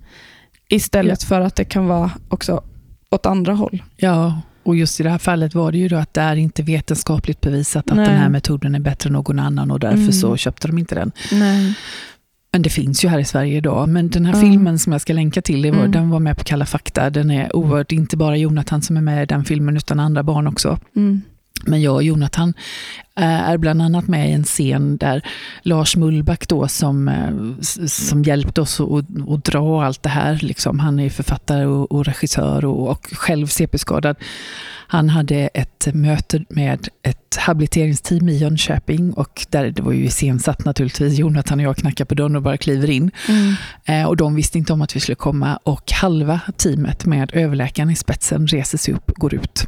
istället 0.69 1.23
för 1.23 1.41
att 1.41 1.55
det 1.55 1.65
kan 1.65 1.87
vara 1.87 2.11
också 2.29 2.63
åt 3.11 3.25
andra 3.25 3.53
håll. 3.53 3.83
Ja, 3.97 4.41
och 4.65 4.75
just 4.75 4.99
i 4.99 5.03
det 5.03 5.09
här 5.09 5.17
fallet 5.17 5.55
var 5.55 5.71
det 5.71 5.77
ju 5.77 5.87
då 5.87 5.95
att 5.95 6.13
det 6.13 6.21
är 6.21 6.35
inte 6.35 6.63
vetenskapligt 6.63 7.41
bevisat 7.41 7.89
att 7.91 7.97
Nej. 7.97 8.05
den 8.07 8.17
här 8.17 8.29
metoden 8.29 8.75
är 8.75 8.79
bättre 8.79 9.07
än 9.07 9.13
någon 9.13 9.39
annan 9.39 9.71
och 9.71 9.79
därför 9.79 9.97
Mm. 9.97 10.11
så 10.11 10.37
köpte 10.37 10.67
de 10.67 10.77
inte 10.77 10.95
den. 10.95 11.11
Nej. 11.31 11.73
Men 12.51 12.61
det 12.61 12.69
finns 12.69 13.05
ju 13.05 13.09
här 13.09 13.19
i 13.19 13.25
Sverige 13.25 13.57
idag. 13.57 13.89
Men 13.89 14.09
den 14.09 14.25
här 14.25 14.33
Ja. 14.33 14.39
filmen 14.41 14.79
som 14.79 14.91
jag 14.91 15.01
ska 15.01 15.13
länka 15.13 15.41
till, 15.41 15.65
Mm. 15.65 15.91
den 15.91 16.09
var 16.09 16.19
med 16.19 16.37
på 16.37 16.43
Kalla 16.43 16.65
fakta. 16.65 17.09
Den 17.09 17.31
är 17.31 17.55
oerhört, 17.55 17.91
inte 17.91 18.17
bara 18.17 18.37
Jonathan 18.37 18.81
som 18.81 18.97
är 18.97 19.01
med 19.01 19.23
i 19.23 19.25
den 19.25 19.45
filmen, 19.45 19.77
utan 19.77 19.99
andra 19.99 20.23
barn 20.23 20.47
också. 20.47 20.79
Mm. 20.95 21.21
Men 21.67 21.81
jag 21.81 21.93
och 21.93 22.03
Jonathan 22.03 22.53
eh, 23.17 23.49
är 23.49 23.57
bland 23.57 23.81
annat 23.81 24.07
med 24.07 24.29
i 24.29 24.31
en 24.31 24.43
scen 24.43 24.97
där 24.97 25.21
Lars 25.61 25.95
Mullback 25.95 26.47
då 26.47 26.67
som, 26.67 27.07
eh, 27.07 27.61
som 27.87 28.23
hjälpte 28.23 28.61
oss 28.61 28.79
att, 28.79 28.91
att, 28.91 29.29
att 29.29 29.43
dra 29.43 29.83
allt 29.83 30.03
det 30.03 30.09
här. 30.09 30.39
Liksom. 30.41 30.79
Han 30.79 30.99
är 30.99 31.09
författare 31.09 31.65
och, 31.65 31.91
och 31.91 32.05
regissör 32.05 32.65
och, 32.65 32.89
och 32.89 33.07
själv 33.11 33.47
CP-skadad. 33.47 34.15
Han 34.87 35.09
hade 35.09 35.49
ett 35.53 35.87
möte 35.93 36.45
med 36.49 36.87
ett 37.03 37.37
habiliteringsteam 37.37 38.29
i 38.29 38.37
Jönköping 38.37 39.13
och 39.13 39.45
där 39.49 39.71
det 39.71 39.81
var 39.81 39.91
ju 39.91 40.05
iscensatt 40.05 40.65
naturligtvis. 40.65 41.19
Jonathan 41.19 41.59
och 41.59 41.65
jag 41.65 41.77
knackar 41.77 42.05
på 42.05 42.15
dörren 42.15 42.35
och 42.35 42.41
bara 42.41 42.57
kliver 42.57 42.89
in. 42.89 43.11
Mm. 43.29 43.55
Eh, 43.85 44.07
och 44.07 44.17
de 44.17 44.35
visste 44.35 44.57
inte 44.57 44.73
om 44.73 44.81
att 44.81 44.95
vi 44.95 44.99
skulle 44.99 45.15
komma 45.15 45.59
och 45.63 45.91
halva 45.91 46.39
teamet 46.57 47.05
med 47.05 47.31
överläkaren 47.33 47.89
i 47.89 47.95
spetsen 47.95 48.47
reser 48.47 48.77
sig 48.77 48.93
upp 48.93 49.09
och 49.09 49.15
går 49.15 49.33
ut. 49.33 49.67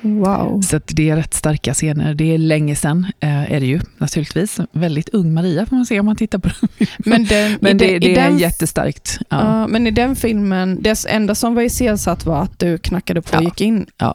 Wow. 0.00 0.60
Så 0.62 0.80
det 0.86 1.10
är 1.10 1.16
rätt 1.16 1.34
starka 1.34 1.74
scener. 1.74 2.14
Det 2.14 2.34
är 2.34 2.38
länge 2.38 2.76
sedan, 2.76 3.06
eh, 3.20 3.52
är 3.52 3.60
det 3.60 3.66
ju 3.66 3.80
naturligtvis. 3.98 4.58
Väldigt 4.72 5.08
ung 5.08 5.34
Maria 5.34 5.66
får 5.66 5.76
man 5.76 5.86
se 5.86 6.00
om 6.00 6.06
man 6.06 6.16
tittar 6.16 6.38
på 6.38 6.48
den. 6.60 6.86
Men, 6.98 7.24
den, 7.24 7.58
Men 7.60 7.78
det, 7.78 7.84
den- 7.92 8.00
det 8.00 8.06
i 8.06 8.10
är 8.16 8.28
den, 8.28 8.38
jättestarkt. 8.38 9.18
Ja. 9.28 9.60
Ja, 9.60 9.66
men 9.66 9.86
i 9.86 9.90
den 9.90 10.16
filmen, 10.16 10.78
det 10.82 11.04
enda 11.08 11.34
som 11.34 11.54
var 11.54 11.62
iscensatt 11.62 12.26
var 12.26 12.42
att 12.42 12.58
du 12.58 12.78
knackade 12.78 13.22
på 13.22 13.36
och 13.36 13.42
Ja. 13.42 13.44
gick 13.44 13.60
in. 13.60 13.86
Ja. 13.98 14.14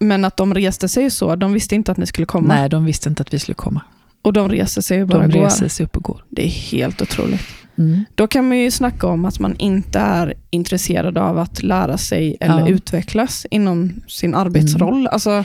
Men 0.00 0.24
att 0.24 0.36
de 0.36 0.54
reste 0.54 0.88
sig 0.88 1.10
så, 1.10 1.36
de 1.36 1.52
visste 1.52 1.74
inte 1.74 1.92
att 1.92 1.98
ni 1.98 2.06
skulle 2.06 2.26
komma. 2.26 2.54
Nej, 2.54 2.68
de 2.68 2.84
visste 2.84 3.08
inte 3.08 3.22
att 3.22 3.34
vi 3.34 3.38
skulle 3.38 3.54
komma. 3.54 3.80
Och 4.22 4.32
de 4.32 4.48
reser 4.48 4.80
sig 4.82 5.02
och 5.02 5.08
bara 5.08 5.26
De 5.26 5.32
går. 5.38 5.44
reser 5.44 5.68
sig 5.68 5.84
upp 5.86 5.96
och 5.96 6.02
går. 6.02 6.24
Det 6.28 6.44
är 6.44 6.48
helt 6.48 7.02
otroligt. 7.02 7.40
Mm. 7.78 8.04
Då 8.14 8.26
kan 8.26 8.48
man 8.48 8.58
ju 8.58 8.70
snacka 8.70 9.06
om 9.06 9.24
att 9.24 9.38
man 9.38 9.56
inte 9.56 9.98
är 9.98 10.34
intresserad 10.50 11.18
av 11.18 11.38
att 11.38 11.62
lära 11.62 11.98
sig 11.98 12.36
eller 12.40 12.60
Ja. 12.60 12.68
utvecklas 12.68 13.46
inom 13.50 13.92
sin 14.08 14.34
arbetsroll. 14.34 15.06
Alltså, 15.06 15.44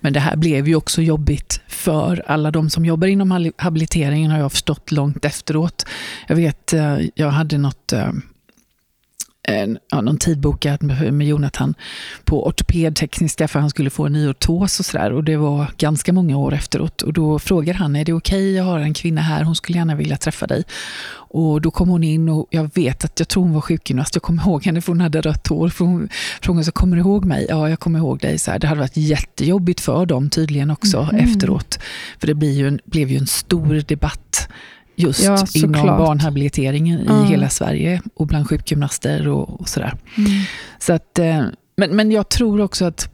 Men 0.00 0.12
det 0.12 0.20
här 0.20 0.36
blev 0.36 0.68
ju 0.68 0.74
också 0.76 1.02
jobbigt 1.02 1.60
för 1.68 2.22
alla 2.26 2.50
de 2.50 2.70
som 2.70 2.84
jobbar 2.84 3.06
inom 3.08 3.52
habiliteringen 3.56 4.30
har 4.30 4.38
jag 4.38 4.52
förstått 4.52 4.92
långt 4.92 5.24
efteråt. 5.24 5.86
Jag 6.28 6.36
vet, 6.36 6.72
eh, 6.72 6.96
jag 7.14 7.30
hade 7.30 7.58
något, 7.58 7.92
eh, 7.92 8.08
en, 9.48 9.78
ja, 9.90 10.00
någon 10.00 10.18
tid 10.18 10.40
bokat 10.40 10.82
med, 10.82 11.14
med 11.14 11.26
Jonathan 11.26 11.74
på 12.24 12.46
ortopedtekniska 12.46 13.48
för 13.48 13.60
han 13.60 13.70
skulle 13.70 13.90
få 13.90 14.06
en 14.06 14.12
ny 14.12 14.28
ortos 14.28 14.80
och 14.80 14.86
sådär. 14.86 15.12
Och 15.12 15.24
det 15.24 15.36
var 15.36 15.66
ganska 15.78 16.12
många 16.12 16.36
år 16.36 16.54
efteråt. 16.54 17.02
Och 17.02 17.12
då 17.12 17.38
frågade 17.38 17.78
han, 17.78 17.96
är 17.96 18.04
det 18.04 18.12
okej, 18.12 18.36
okay? 18.36 18.56
jag 18.56 18.64
har 18.64 18.78
en 18.78 18.94
kvinna 18.94 19.20
här, 19.20 19.44
hon 19.44 19.54
skulle 19.54 19.78
gärna 19.78 19.94
vilja 19.94 20.16
träffa 20.16 20.46
dig. 20.46 20.64
Och 21.34 21.60
då 21.60 21.70
kom 21.70 21.88
hon 21.88 22.04
in 22.04 22.28
och 22.28 22.46
jag 22.50 22.70
vet 22.74 23.04
att 23.04 23.18
jag 23.18 23.28
tror 23.28 23.42
hon 23.42 23.52
var 23.52 23.60
sjukgymnast. 23.60 24.14
Jag 24.14 24.22
kommer 24.22 24.42
ihåg 24.42 24.64
henne 24.64 24.80
för 24.80 24.92
hon 24.92 25.00
hade 25.00 25.20
rött 25.20 25.46
hår. 25.46 25.68
För 25.68 25.84
hon 25.84 26.08
frågade 26.42 26.64
så 26.64 26.72
kommer 26.72 26.96
du 26.96 27.02
ihåg 27.02 27.24
mig? 27.24 27.46
Ja, 27.48 27.68
jag 27.68 27.80
kommer 27.80 27.98
ihåg 27.98 28.18
dig. 28.18 28.38
Så 28.38 28.50
här, 28.50 28.58
det 28.58 28.66
hade 28.66 28.80
varit 28.80 28.96
jättejobbigt 28.96 29.80
för 29.80 30.06
dem 30.06 30.30
tydligen 30.30 30.70
också 30.70 30.98
mm. 30.98 31.24
efteråt. 31.24 31.78
För 32.18 32.26
det 32.26 32.34
blev 32.34 32.50
ju, 32.50 32.68
en, 32.68 32.80
blev 32.84 33.10
ju 33.10 33.16
en 33.16 33.26
stor 33.26 33.82
debatt 33.88 34.31
just 35.02 35.24
ja, 35.24 35.46
inom 35.54 35.82
klart. 35.82 35.98
barnhabiliteringen 35.98 37.00
i 37.00 37.06
mm. 37.06 37.24
hela 37.24 37.48
Sverige 37.48 38.02
och 38.14 38.26
bland 38.26 38.48
sjukgymnaster 38.48 39.28
och, 39.28 39.60
och 39.60 39.68
sådär. 39.68 39.94
Mm. 40.18 40.30
Så 40.78 40.92
att, 40.92 41.18
eh, 41.18 41.44
men, 41.76 41.96
men 41.96 42.10
jag 42.10 42.28
tror 42.28 42.60
också 42.60 42.84
att 42.84 43.08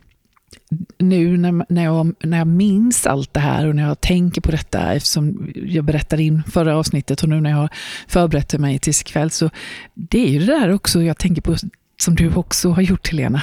nu 0.99 1.37
när, 1.37 1.65
när, 1.69 1.85
jag, 1.85 2.15
när 2.23 2.39
jag 2.39 2.47
minns 2.47 3.07
allt 3.07 3.35
det 3.35 3.41
här 3.41 3.67
och 3.67 3.77
när 3.77 3.83
jag 3.83 4.01
tänker 4.01 4.41
på 4.41 4.51
detta, 4.51 4.95
eftersom 4.95 5.53
jag 5.55 5.85
berättade 5.85 6.23
in 6.23 6.43
förra 6.43 6.77
avsnittet 6.77 7.23
och 7.23 7.29
nu 7.29 7.41
när 7.41 7.51
jag 7.51 7.57
har 7.57 7.69
förberett 8.09 8.59
mig 8.59 8.79
tills 8.79 9.01
ikväll, 9.01 9.31
så 9.31 9.51
det 9.95 10.25
är 10.25 10.29
ju 10.29 10.39
det 10.39 10.47
där 10.47 10.73
också 10.73 11.03
jag 11.03 11.19
tänker 11.19 11.43
på, 11.43 11.57
som 12.01 12.15
du 12.15 12.35
också 12.35 12.71
har 12.71 12.83
gjort 12.83 13.09
Helena, 13.09 13.43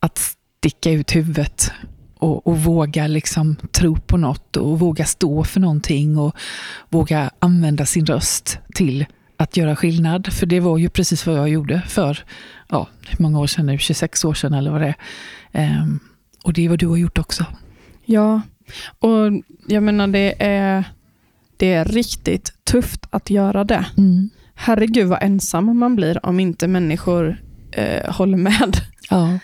att 0.00 0.36
sticka 0.58 0.90
ut 0.90 1.16
huvudet 1.16 1.72
och, 2.20 2.46
och, 2.46 2.58
våga 2.58 3.06
liksom 3.06 3.56
tro 3.72 3.96
på 3.96 4.16
något 4.16 4.56
och 4.56 4.78
våga 4.78 5.04
stå 5.04 5.44
för 5.44 5.60
någonting 5.60 6.18
och 6.18 6.36
våga 6.88 7.30
använda 7.38 7.86
sin 7.86 8.06
röst 8.06 8.58
till 8.74 9.06
att 9.36 9.56
göra 9.56 9.76
skillnad. 9.76 10.32
För 10.32 10.46
det 10.46 10.60
var 10.60 10.78
ju 10.78 10.88
precis 10.88 11.26
vad 11.26 11.36
jag 11.36 11.48
gjorde 11.48 11.82
för, 11.88 12.24
ja, 12.68 12.88
hur 13.08 13.22
många 13.22 13.40
år 13.40 13.46
sedan 13.46 13.66
nu, 13.66 13.78
26 13.78 14.24
år 14.24 14.34
sedan 14.34 14.54
eller 14.54 14.70
vad 14.70 14.80
det 14.80 14.94
är. 15.52 15.80
Um, 15.82 16.00
och 16.44 16.52
det 16.52 16.64
är 16.64 16.68
vad 16.68 16.78
du 16.78 16.86
har 16.86 16.96
gjort 16.96 17.18
också. 17.18 17.44
Ja, 18.04 18.40
och 18.98 19.42
jag 19.66 19.82
menar 19.82 20.06
det 20.06 20.34
är, 20.38 20.84
det 21.56 21.72
är 21.72 21.84
riktigt 21.84 22.52
tufft 22.64 23.06
att 23.10 23.30
göra 23.30 23.64
det. 23.64 23.86
Mm. 23.98 24.30
Herregud 24.54 25.08
vad 25.08 25.22
ensam 25.22 25.78
man 25.78 25.96
blir 25.96 26.26
om 26.26 26.40
inte 26.40 26.68
människor 26.68 27.42
eh, 27.72 28.12
håller 28.12 28.38
med. 28.38 28.76
Ja, 29.10 29.38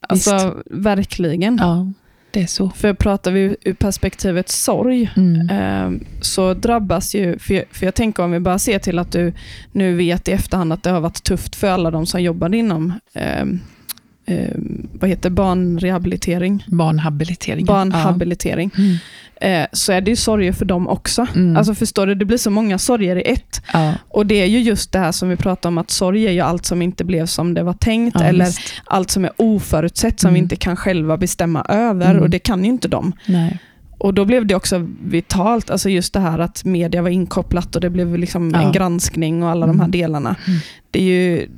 alltså 0.00 0.34
visst. 0.34 0.84
verkligen. 0.84 1.58
Ja. 1.60 1.92
Det 2.34 2.42
är 2.42 2.46
så. 2.46 2.70
För 2.70 2.94
pratar 2.94 3.30
vi 3.30 3.56
ur 3.64 3.74
perspektivet 3.74 4.48
sorg, 4.48 5.10
mm. 5.16 5.50
eh, 5.50 6.06
så 6.20 6.54
drabbas 6.54 7.14
ju, 7.14 7.38
för 7.38 7.54
jag, 7.54 7.64
för 7.70 7.86
jag 7.86 7.94
tänker 7.94 8.22
om 8.22 8.30
vi 8.30 8.40
bara 8.40 8.58
ser 8.58 8.78
till 8.78 8.98
att 8.98 9.12
du 9.12 9.32
nu 9.72 9.94
vet 9.94 10.28
i 10.28 10.32
efterhand 10.32 10.72
att 10.72 10.82
det 10.82 10.90
har 10.90 11.00
varit 11.00 11.22
tufft 11.22 11.56
för 11.56 11.68
alla 11.68 11.90
de 11.90 12.06
som 12.06 12.22
jobbar 12.22 12.54
inom 12.54 12.92
eh, 13.12 13.44
eh, 14.26 14.56
vad 14.92 15.10
heter 15.10 15.30
barnrehabilitering? 15.30 16.64
Barnhabilitering. 16.66 17.66
Barnhabilitering. 17.66 18.70
Ja. 18.74 18.82
Mm. 18.82 18.96
Eh, 19.40 19.66
så 19.72 19.92
är 19.92 20.00
det 20.00 20.10
ju 20.10 20.16
sorger 20.16 20.52
för 20.52 20.64
dem 20.64 20.88
också. 20.88 21.26
Mm. 21.34 21.56
Alltså 21.56 21.74
förstår 21.74 22.06
du, 22.06 22.14
det 22.14 22.24
blir 22.24 22.38
så 22.38 22.50
många 22.50 22.78
sorger 22.78 23.16
i 23.16 23.32
ett. 23.32 23.62
Ja. 23.72 23.94
Och 24.08 24.26
det 24.26 24.34
är 24.34 24.46
ju 24.46 24.60
just 24.60 24.92
det 24.92 24.98
här 24.98 25.12
som 25.12 25.28
vi 25.28 25.36
pratar 25.36 25.68
om, 25.68 25.78
att 25.78 25.90
sorg 25.90 26.26
är 26.26 26.32
ju 26.32 26.40
allt 26.40 26.66
som 26.66 26.82
inte 26.82 27.04
blev 27.04 27.26
som 27.26 27.54
det 27.54 27.62
var 27.62 27.72
tänkt, 27.72 28.16
ja, 28.20 28.24
eller 28.24 28.44
just. 28.44 28.60
allt 28.84 29.10
som 29.10 29.24
är 29.24 29.30
oförutsett, 29.36 30.20
som 30.20 30.28
mm. 30.28 30.34
vi 30.34 30.40
inte 30.40 30.56
kan 30.56 30.76
själva 30.76 31.16
bestämma 31.16 31.62
över, 31.68 32.10
mm. 32.10 32.22
och 32.22 32.30
det 32.30 32.38
kan 32.38 32.64
ju 32.64 32.70
inte 32.70 32.88
de. 32.88 33.12
Nej. 33.26 33.58
Och 33.98 34.14
Då 34.14 34.24
blev 34.24 34.46
det 34.46 34.54
också 34.54 34.88
vitalt, 35.04 35.70
alltså 35.70 35.88
just 35.88 36.12
det 36.12 36.20
här 36.20 36.38
att 36.38 36.64
media 36.64 37.02
var 37.02 37.10
inkopplat 37.10 37.74
och 37.74 37.80
det 37.80 37.90
blev 37.90 38.18
liksom 38.18 38.50
ja. 38.54 38.62
en 38.62 38.72
granskning 38.72 39.42
och 39.42 39.48
alla 39.48 39.66
de 39.66 39.80
här 39.80 39.86
mm. 39.86 39.90
delarna. 39.90 40.36
Mm. 40.46 40.60
Det 40.90 40.98
är 40.98 41.02
ju 41.02 41.48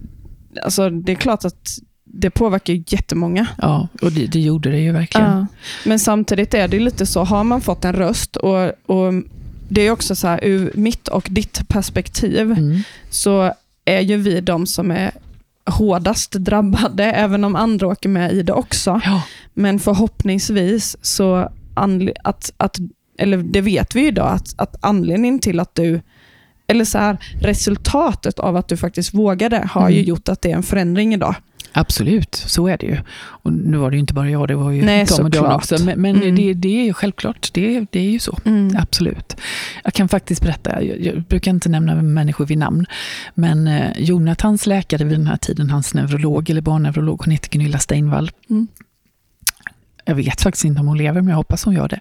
alltså 0.63 0.91
det 0.91 1.13
är 1.13 1.17
klart 1.17 1.45
att 1.45 1.79
det 2.17 2.31
påverkar 2.31 2.73
ju 2.73 2.85
jättemånga. 2.87 3.47
Ja, 3.59 3.89
och 4.03 4.13
det, 4.13 4.27
det 4.27 4.41
gjorde 4.41 4.71
det 4.71 4.79
ju 4.79 4.93
verkligen. 4.93 5.31
Ja. 5.31 5.47
Men 5.85 5.99
samtidigt 5.99 6.55
är 6.55 6.69
det 6.69 6.79
lite 6.79 7.07
så, 7.07 7.25
har 7.25 7.45
man 7.45 7.61
fått 7.61 7.85
en 7.85 7.93
röst 7.93 8.37
och, 8.37 8.65
och 8.87 9.13
det 9.69 9.83
är 9.83 9.91
också 9.91 10.17
så 10.17 10.27
här, 10.29 10.41
ur 10.43 10.73
mitt 10.75 11.09
och 11.09 11.29
ditt 11.31 11.69
perspektiv, 11.69 12.51
mm. 12.51 12.83
så 13.11 13.53
är 13.85 14.01
ju 14.01 14.17
vi 14.17 14.41
de 14.41 14.67
som 14.67 14.91
är 14.91 15.11
hårdast 15.71 16.33
drabbade, 16.33 17.05
även 17.05 17.45
om 17.45 17.57
andra 17.57 17.87
åker 17.87 18.09
med 18.09 18.33
i 18.33 18.43
det 18.43 18.53
också. 18.53 19.01
Ja. 19.05 19.23
Men 19.55 19.81
förhoppningsvis 19.81 20.97
så, 21.03 21.51
att, 21.75 22.53
att, 22.57 22.79
eller 23.19 23.37
det 23.37 23.61
vet 23.61 23.97
vi 23.97 24.07
idag, 24.07 24.33
att, 24.33 24.55
att 24.57 24.77
anledningen 24.81 25.39
till 25.39 25.61
att 25.61 25.75
du 25.75 26.01
eller 26.67 26.85
så 26.85 26.99
här, 26.99 27.17
resultatet 27.41 28.39
av 28.39 28.57
att 28.57 28.69
du 28.69 28.77
faktiskt 28.77 29.15
vågade 29.15 29.69
har 29.71 29.83
mm. 29.87 29.95
ju 29.95 30.03
gjort 30.03 30.29
att 30.29 30.43
det 30.43 30.51
är 30.51 30.57
en 30.57 30.63
förändring 30.63 31.15
idag. 31.15 31.35
Absolut, 31.79 32.35
så 32.35 32.69
är 32.69 32.77
det 32.79 32.87
ju. 32.87 32.99
Och 33.19 33.53
nu 33.53 33.77
var 33.77 33.91
det 33.91 33.97
ju 33.97 34.01
inte 34.01 34.15
bara 34.15 34.31
jag, 34.31 34.49
det 34.49 34.55
var 34.55 34.71
ju 34.71 34.85
Nej, 34.85 35.07
de 35.17 35.23
och 35.23 35.31
de 35.31 35.47
också. 35.47 35.85
Men, 35.85 36.01
men 36.01 36.17
mm. 36.17 36.37
det, 36.37 36.55
det, 36.55 36.81
är 36.81 36.85
ju 36.85 36.95
självklart, 36.95 37.51
det, 37.53 37.87
det 37.91 37.99
är 37.99 38.11
ju 38.11 38.19
så. 38.19 38.39
Mm. 38.45 38.77
Absolut. 38.79 39.37
Jag 39.85 39.93
kan 39.93 40.09
faktiskt 40.09 40.43
berätta, 40.43 40.83
jag, 40.83 41.01
jag, 41.01 41.23
brukar 41.23 41.51
inte 41.51 41.69
nämna 41.69 41.95
människor 41.95 42.47
vid 42.47 42.59
namn, 42.59 42.87
men 43.35 43.69
eh, 43.69 43.91
Jonathans 43.99 44.67
läkare 44.67 45.05
vid 45.05 45.19
den 45.19 45.27
här 45.27 45.37
tiden, 45.37 45.71
hans 45.71 45.95
neurolog, 45.95 46.51
eller 46.51 46.61
barnneurolog, 46.61 47.21
hon 47.25 47.33
heter 47.33 47.51
Gunilla 47.51 47.79
Steinvall. 47.79 48.31
Mm. 48.51 48.67
Jag 50.05 50.15
vet 50.15 50.41
faktiskt 50.41 50.65
inte 50.65 50.81
om 50.81 50.87
hon 50.87 50.99
lever, 50.99 51.21
men 51.21 51.29
jag 51.29 51.37
hoppas 51.37 51.65
hon 51.65 51.75
gör 51.75 51.89
det. 51.89 52.01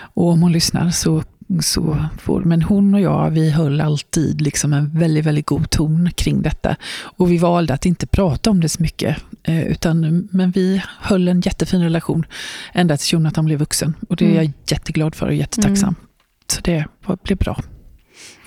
Och 0.00 0.28
om 0.28 0.42
hon 0.42 0.52
lyssnar 0.52 0.90
så 0.90 1.22
så 1.60 2.08
får, 2.18 2.40
men 2.40 2.62
hon 2.62 2.94
och 2.94 3.00
jag, 3.00 3.30
vi 3.30 3.50
höll 3.50 3.80
alltid 3.80 4.40
liksom 4.40 4.72
en 4.72 4.98
väldigt, 4.98 5.24
väldigt 5.24 5.46
god 5.46 5.70
ton 5.70 6.10
kring 6.16 6.42
detta. 6.42 6.76
Och 7.00 7.32
vi 7.32 7.38
valde 7.38 7.74
att 7.74 7.86
inte 7.86 8.06
prata 8.06 8.50
om 8.50 8.60
det 8.60 8.68
så 8.68 8.82
mycket, 8.82 9.16
eh, 9.42 9.66
utan, 9.66 10.28
men 10.32 10.50
vi 10.50 10.82
höll 11.00 11.28
en 11.28 11.40
jättefin 11.40 11.82
relation 11.82 12.26
ända 12.72 12.96
tills 12.96 13.12
Jonathan 13.12 13.44
blev 13.44 13.58
vuxen. 13.58 13.94
Och 14.08 14.16
det 14.16 14.24
är 14.24 14.34
jag 14.34 14.44
mm. 14.44 14.52
jätteglad 14.66 15.14
för 15.14 15.26
och 15.26 15.34
jättetacksam. 15.34 15.88
Mm. 15.88 16.08
Så 16.46 16.60
det 16.60 16.84
blev 17.22 17.38
bra. 17.38 17.62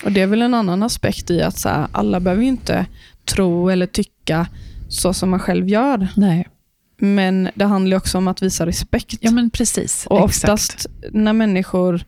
Och 0.04 0.12
Det 0.12 0.22
är 0.22 0.28
väl 0.28 0.42
en 0.42 0.54
annan 0.54 0.84
aspekt 0.84 1.32
i 1.32 1.42
att 1.42 1.58
så 1.58 1.70
här, 1.70 1.88
alla 1.92 2.20
behöver 2.20 2.44
inte 2.44 2.86
tro 3.26 3.70
eller 3.70 3.86
tycka 3.86 4.48
så 4.90 5.14
som 5.14 5.30
man 5.30 5.40
själv 5.40 5.70
gör. 5.70 6.08
Nej. 6.16 6.48
Men 6.98 7.50
det 7.56 7.66
handlar 7.66 7.98
också 7.98 8.18
om 8.18 8.28
att 8.28 8.42
visa 8.42 8.66
respekt. 8.66 9.18
Ja, 9.22 9.32
men 9.32 9.50
precis. 9.50 10.08
Och 10.10 10.24
oftast 10.24 10.74
Exakt. 10.74 11.14
när 11.14 11.34
människor 11.34 12.04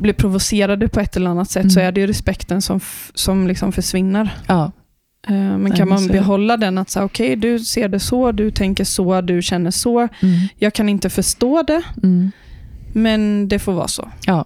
blir 0.00 0.12
provocerade 0.12 0.88
på 0.88 1.00
ett 1.00 1.16
eller 1.16 1.30
annat 1.30 1.50
sätt 1.50 1.62
mm. 1.62 1.70
så 1.70 1.80
är 1.80 1.92
det 1.92 2.00
ju 2.00 2.06
respekten 2.06 2.62
som, 2.62 2.80
som 3.14 3.46
liksom 3.46 3.72
försvinner. 3.72 4.30
Ja. 4.46 4.72
Eh, 5.28 5.34
men 5.34 5.72
kan 5.72 5.88
man 5.88 6.06
behålla 6.06 6.56
den 6.56 6.78
att 6.78 6.90
säga, 6.90 7.04
okej, 7.04 7.26
okay, 7.38 7.50
du 7.50 7.58
ser 7.58 7.88
det 7.88 8.00
så, 8.00 8.32
du 8.32 8.50
tänker 8.50 8.84
så, 8.84 9.20
du 9.20 9.42
känner 9.42 9.70
så. 9.70 9.98
Mm. 9.98 10.48
Jag 10.58 10.74
kan 10.74 10.88
inte 10.88 11.10
förstå 11.10 11.62
det, 11.62 11.82
mm. 12.02 12.30
men 12.92 13.48
det 13.48 13.58
får 13.58 13.72
vara 13.72 13.88
så. 13.88 14.08
Ja. 14.26 14.44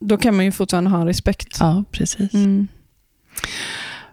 Då 0.00 0.16
kan 0.16 0.36
man 0.36 0.44
ju 0.44 0.52
fortfarande 0.52 0.90
ha 0.90 1.06
respekt. 1.06 1.56
Ja, 1.60 1.84
precis. 1.90 2.34
Mm. 2.34 2.68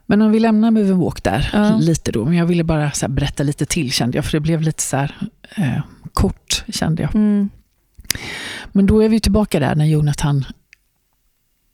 Men 0.06 0.22
om 0.22 0.32
vi 0.32 0.40
lämnar 0.40 0.72
Move 0.72 0.94
Walk 0.94 1.24
där 1.24 1.50
ja. 1.54 1.78
lite 1.78 2.12
då. 2.12 2.26
Men 2.26 2.34
jag 2.34 2.46
ville 2.46 2.64
bara 2.64 2.92
berätta 3.08 3.44
lite 3.44 3.66
till 3.66 3.92
kände 3.92 4.18
jag, 4.18 4.26
för 4.26 4.32
det 4.32 4.40
blev 4.40 4.62
lite 4.62 4.84
så 4.84 4.98
här, 4.98 5.16
eh, 5.56 5.82
kort 6.14 6.64
kände 6.68 7.02
jag. 7.02 7.16
Mm. 7.16 7.50
Men 8.78 8.86
då 8.86 9.04
är 9.04 9.10
vi 9.10 9.20
tillbaka 9.20 9.60
där 9.60 9.76
när 9.76 9.86
Jonathan 9.86 10.46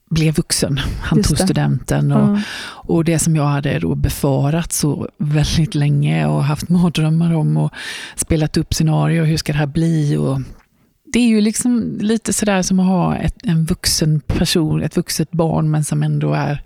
blev 0.09 0.35
vuxen. 0.35 0.79
Han 1.01 1.17
Just 1.17 1.29
tog 1.29 1.37
det. 1.37 1.43
studenten 1.43 2.11
och, 2.11 2.37
ja. 2.37 2.41
och 2.65 3.03
det 3.03 3.19
som 3.19 3.35
jag 3.35 3.45
hade 3.45 3.79
då 3.79 3.95
befarat 3.95 4.73
så 4.73 5.09
väldigt 5.17 5.75
länge 5.75 6.25
och 6.25 6.43
haft 6.43 6.69
mardrömmar 6.69 7.33
om 7.33 7.57
och 7.57 7.73
spelat 8.15 8.57
upp 8.57 8.73
scenarier. 8.73 9.23
Hur 9.23 9.37
ska 9.37 9.51
det 9.51 9.57
här 9.57 9.65
bli? 9.65 10.17
Och 10.17 10.41
det 11.13 11.19
är 11.19 11.27
ju 11.27 11.41
liksom 11.41 11.97
lite 12.01 12.33
sådär 12.33 12.61
som 12.61 12.79
att 12.79 12.85
ha 12.85 13.15
ett, 13.15 13.35
en 13.43 13.65
vuxen 13.65 14.19
person, 14.19 14.83
ett 14.83 14.97
vuxet 14.97 15.31
barn, 15.31 15.71
men 15.71 15.83
som 15.83 16.03
ändå 16.03 16.33
är 16.33 16.63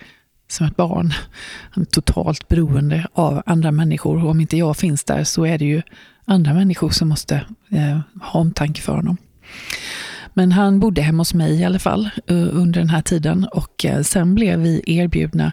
som 0.50 0.67
ett 0.67 0.75
barn. 0.75 1.13
Han 1.72 1.82
är 1.82 1.86
totalt 1.86 2.48
beroende 2.48 3.08
av 3.13 3.44
andra 3.46 3.72
människor. 3.72 4.24
Och 4.24 4.29
om 4.29 4.41
inte 4.41 4.58
jag 4.58 4.77
finns 4.77 5.03
där 5.03 5.24
så 5.24 5.46
är 5.46 5.58
det 5.58 5.65
ju 5.65 5.82
andra 6.25 6.53
människor 6.53 6.89
som 6.89 7.10
måste 7.10 7.36
eh, 7.72 8.00
ha 8.22 8.39
omtanke 8.39 8.82
för 8.82 8.96
honom. 8.96 9.17
Men 10.38 10.51
han 10.51 10.79
bodde 10.79 11.01
hemma 11.01 11.22
hos 11.22 11.34
mig 11.34 11.60
i 11.60 11.63
alla 11.63 11.79
fall 11.79 12.10
eh, 12.27 12.48
under 12.51 12.79
den 12.79 12.89
här 12.89 13.01
tiden 13.01 13.48
och 13.51 13.86
eh, 13.86 14.01
sen 14.01 14.36
blev 14.36 14.60
vi 14.60 14.82
erbjudna, 14.86 15.51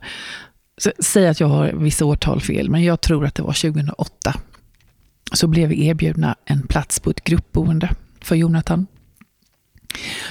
säg 0.99 1.29
att 1.29 1.41
jag 1.41 1.47
har 1.47 1.73
vissa 1.73 2.05
årtal 2.05 2.41
fel, 2.41 2.71
men 2.71 2.85
jag 2.85 3.01
tror 3.01 3.27
att 3.27 3.35
det 3.35 3.43
var 3.43 3.73
2008, 3.73 4.35
så 5.33 5.47
blev 5.47 5.69
vi 5.69 5.87
erbjudna 5.87 6.37
en 6.45 6.67
plats 6.67 7.01
på 7.01 7.11
ett 7.11 7.25
gruppboende 7.25 7.91
för 8.21 8.37
Jonathan. 8.37 8.87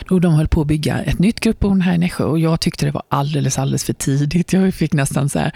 Då 0.08 0.20
de 0.20 0.34
höll 0.34 0.48
på 0.48 0.62
att 0.62 0.68
bygga 0.68 1.00
ett 1.02 1.20
nytt 1.20 1.40
gruppboende 1.40 1.84
här 1.84 1.94
i 1.94 1.98
Nässjö 1.98 2.24
och 2.24 2.40
jag 2.40 2.60
tyckte 2.60 2.86
det 2.86 2.92
var 2.92 3.04
alldeles, 3.10 3.60
alldeles 3.60 3.84
för 3.84 3.94
tidigt. 3.94 4.54
Jag 4.54 4.74
fick 4.74 4.94
nästan 4.94 5.30
så 5.30 5.40
här, 5.40 5.52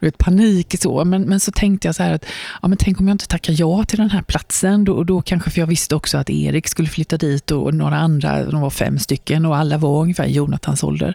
vet, 0.00 0.18
panik. 0.18 0.76
Så. 0.80 1.04
Men, 1.04 1.22
men 1.22 1.40
så 1.40 1.52
tänkte 1.52 1.88
jag 1.88 1.94
så 1.94 2.02
här 2.02 2.12
att, 2.12 2.24
ja, 2.62 2.68
men 2.68 2.78
tänk 2.78 3.00
om 3.00 3.08
jag 3.08 3.14
inte 3.14 3.28
tackar 3.28 3.54
ja 3.56 3.84
till 3.84 3.98
den 3.98 4.10
här 4.10 4.22
platsen. 4.22 4.84
Då, 4.84 5.04
då 5.04 5.22
kanske, 5.22 5.50
för 5.50 5.60
jag 5.60 5.66
visste 5.66 5.94
också 5.94 6.18
att 6.18 6.30
Erik 6.30 6.68
skulle 6.68 6.88
flytta 6.88 7.16
dit 7.16 7.50
och 7.50 7.74
några 7.74 7.96
andra, 7.96 8.44
de 8.44 8.60
var 8.60 8.70
fem 8.70 8.98
stycken 8.98 9.46
och 9.46 9.56
alla 9.56 9.78
var 9.78 10.02
ungefär 10.02 10.24
i 10.24 10.32
Jonathans 10.32 10.84
ålder. 10.84 11.14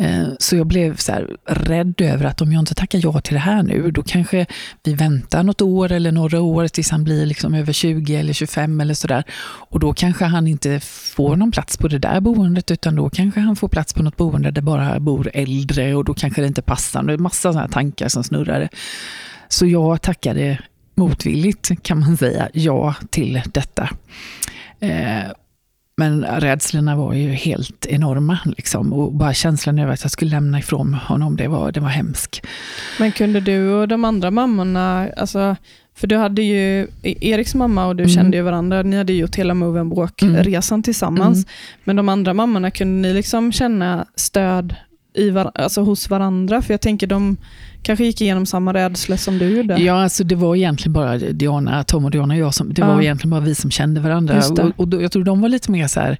Eh, 0.00 0.28
så 0.38 0.56
jag 0.56 0.66
blev 0.66 0.96
så 0.96 1.12
här 1.12 1.36
rädd 1.46 2.00
över 2.00 2.24
att 2.24 2.40
om 2.40 2.52
jag 2.52 2.62
inte 2.62 2.74
tackar 2.74 3.00
ja 3.02 3.20
till 3.20 3.34
det 3.34 3.40
här 3.40 3.62
nu, 3.62 3.90
då 3.90 4.02
kanske 4.02 4.46
vi 4.82 4.94
väntar 4.94 5.42
något 5.42 5.62
år 5.62 5.92
eller 5.92 6.12
några 6.12 6.40
år 6.40 6.68
tills 6.68 6.90
han 6.90 7.04
blir 7.04 7.26
liksom 7.26 7.54
över 7.54 7.72
20 7.72 8.16
eller 8.16 8.32
25 8.32 8.80
eller 8.80 8.94
sådär. 8.94 9.24
Och 9.42 9.80
då 9.80 9.92
kanske 9.92 10.24
han 10.24 10.46
inte 10.46 10.80
får 10.80 11.36
någon 11.36 11.50
plats 11.50 11.76
på 11.76 11.88
det 11.88 11.98
där 11.98 12.20
boendet, 12.20 12.70
utan 12.70 12.94
då 12.96 13.10
kanske 13.10 13.40
han 13.40 13.56
får 13.56 13.68
plats 13.68 13.94
på 13.94 14.02
något 14.02 14.16
boende 14.16 14.50
där 14.50 14.62
bara 14.62 15.00
bor 15.00 15.30
äldre 15.34 15.94
och 15.94 16.04
då 16.04 16.14
kanske 16.14 16.40
det 16.40 16.46
inte 16.46 16.62
passar. 16.62 17.02
Det 17.02 17.12
är 17.12 17.18
massa 17.18 17.52
sådana 17.52 17.68
tankar 17.68 18.08
som 18.08 18.24
snurrade. 18.24 18.68
Så 19.48 19.66
jag 19.66 20.02
tackade 20.02 20.58
motvilligt, 20.94 21.82
kan 21.82 22.00
man 22.00 22.16
säga, 22.16 22.48
ja 22.52 22.94
till 23.10 23.42
detta. 23.52 23.90
Eh, 24.80 25.30
men 26.00 26.24
rädslorna 26.24 26.96
var 26.96 27.14
ju 27.14 27.28
helt 27.28 27.86
enorma. 27.86 28.38
Liksom. 28.56 28.92
Och 28.92 29.12
bara 29.12 29.34
känslan 29.34 29.78
över 29.78 29.92
att 29.92 30.02
jag 30.02 30.10
skulle 30.10 30.30
lämna 30.30 30.58
ifrån 30.58 30.94
honom, 30.94 31.36
det 31.36 31.48
var, 31.48 31.72
det 31.72 31.80
var 31.80 31.88
hemskt. 31.88 32.46
Men 32.98 33.12
kunde 33.12 33.40
du 33.40 33.68
och 33.72 33.88
de 33.88 34.04
andra 34.04 34.30
mammorna, 34.30 35.08
alltså, 35.16 35.56
för 35.94 36.06
du 36.06 36.16
hade 36.16 36.42
ju, 36.42 36.86
Eriks 37.02 37.54
mamma 37.54 37.86
och 37.86 37.96
du 37.96 38.02
Mm. 38.02 38.14
kände 38.14 38.36
ju 38.36 38.42
varandra, 38.42 38.82
ni 38.82 38.96
hade 38.96 39.12
gjort 39.12 39.36
hela 39.36 39.54
Move 39.54 39.80
and 39.80 39.92
Walk-resan 39.94 40.82
tillsammans. 40.82 41.36
Mm. 41.36 41.48
Men 41.84 41.96
de 41.96 42.08
andra 42.08 42.34
mammorna, 42.34 42.70
kunde 42.70 43.08
ni 43.08 43.14
liksom 43.14 43.52
känna 43.52 44.06
stöd 44.16 44.74
i 45.14 45.30
var, 45.30 45.50
alltså 45.54 45.80
hos 45.82 46.10
varandra? 46.10 46.62
För 46.62 46.74
jag 46.74 46.80
tänker 46.80 47.06
de 47.06 47.36
kanske 47.82 48.04
gick 48.04 48.20
igenom 48.20 48.46
samma 48.46 48.74
rädsla 48.74 49.16
som 49.16 49.38
du 49.38 49.48
gjorde. 49.56 49.76
Ja, 49.82 50.02
alltså 50.02 50.24
det 50.24 50.34
var 50.34 50.56
egentligen 50.56 50.92
bara 50.92 51.18
Diana, 51.18 51.84
Tom 51.84 52.04
och 52.04 52.10
Diana 52.10 52.34
och 52.34 52.40
jag, 52.40 52.54
som, 52.54 52.74
det 52.74 52.80
Ja. 52.82 52.94
var 52.94 53.02
egentligen 53.02 53.30
bara 53.30 53.40
vi 53.40 53.54
som 53.54 53.70
kände 53.70 54.00
varandra. 54.00 54.42
Och, 54.50 54.72
och 54.76 54.88
då, 54.88 55.02
jag 55.02 55.12
tror 55.12 55.24
de 55.24 55.40
var 55.40 55.48
lite 55.48 55.70
mer 55.70 55.86
så 55.86 56.00
här, 56.00 56.18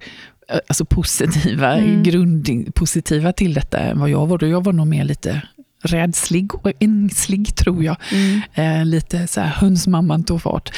eh, 0.48 0.58
alltså 0.68 0.84
positiva, 0.84 1.74
Mm. 1.76 2.02
grundpositiva 2.02 3.32
till 3.32 3.54
detta 3.54 3.78
än 3.78 4.00
vad 4.00 4.10
jag 4.10 4.26
var. 4.26 4.38
Då 4.38 4.46
jag 4.46 4.64
var 4.64 4.72
nog 4.72 4.86
mer 4.86 5.04
lite 5.04 5.42
rädslig 5.82 6.54
och 6.54 6.72
ängslig 6.80 7.56
tror 7.56 7.84
jag. 7.84 7.96
Mm. 8.12 8.40
Eh, 8.54 8.84
lite 8.84 9.26
så 9.26 9.40
här 9.40 9.48
hönsmamman 9.48 10.24
tog 10.24 10.42
fart. 10.42 10.70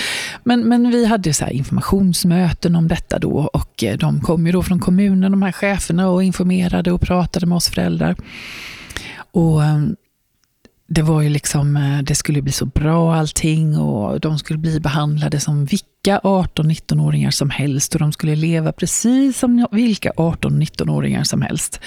Men, 0.45 0.61
men 0.61 0.91
vi 0.91 1.07
hade 1.07 1.33
så 1.33 1.47
informationsmöten 1.49 2.77
om 2.77 2.89
detta 2.89 3.19
då 3.19 3.31
och 3.53 3.85
eh, 3.85 3.97
de 3.99 4.21
kom 4.21 4.47
ju 4.47 4.53
då 4.53 4.63
från 4.63 4.81
kommunen, 4.81 5.33
de 5.33 5.43
här 5.43 5.53
cheferna 5.53 6.09
och 6.09 6.23
informerade 6.23 6.93
och 6.93 7.01
pratade 7.01 7.47
med 7.47 7.57
oss 7.57 7.69
föräldrar. 7.69 8.17
Och 9.33 9.65
eh, 9.65 9.81
det 10.95 11.03
var 11.03 11.23
ju 11.23 11.29
liksom, 11.29 11.77
eh, 11.77 11.99
det 12.03 12.15
skulle 12.15 12.43
bli 12.43 12.53
så 12.53 12.67
bra 12.67 13.15
allting 13.15 13.79
och 13.79 14.21
de 14.21 14.39
skulle 14.39 14.59
bli 14.59 14.81
behandlade 14.81 15.41
som 15.41 15.65
vilka 15.65 16.19
18-19-åringar 16.19 17.31
som 17.31 17.51
helst 17.51 17.95
och 17.95 18.01
de 18.01 18.13
skulle 18.13 18.37
leva 18.37 18.73
precis 18.73 19.39
som 19.39 19.67
vilka 19.73 20.11
18-19-åringar 20.11 21.25
som 21.25 21.43
helst. 21.43 21.81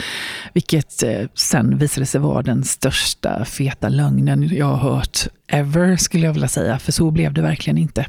Vilket 0.53 1.03
eh, 1.03 1.27
sen 1.33 1.77
visade 1.77 2.05
sig 2.05 2.21
vara 2.21 2.41
den 2.41 2.63
största 2.63 3.45
feta 3.45 3.89
lögnen 3.89 4.49
jag 4.55 4.65
har 4.65 4.91
hört 4.91 5.27
ever, 5.47 5.97
skulle 5.97 6.25
jag 6.25 6.33
vilja 6.33 6.47
säga. 6.47 6.79
För 6.79 6.91
så 6.91 7.11
blev 7.11 7.33
det 7.33 7.41
verkligen 7.41 7.77
inte. 7.77 8.05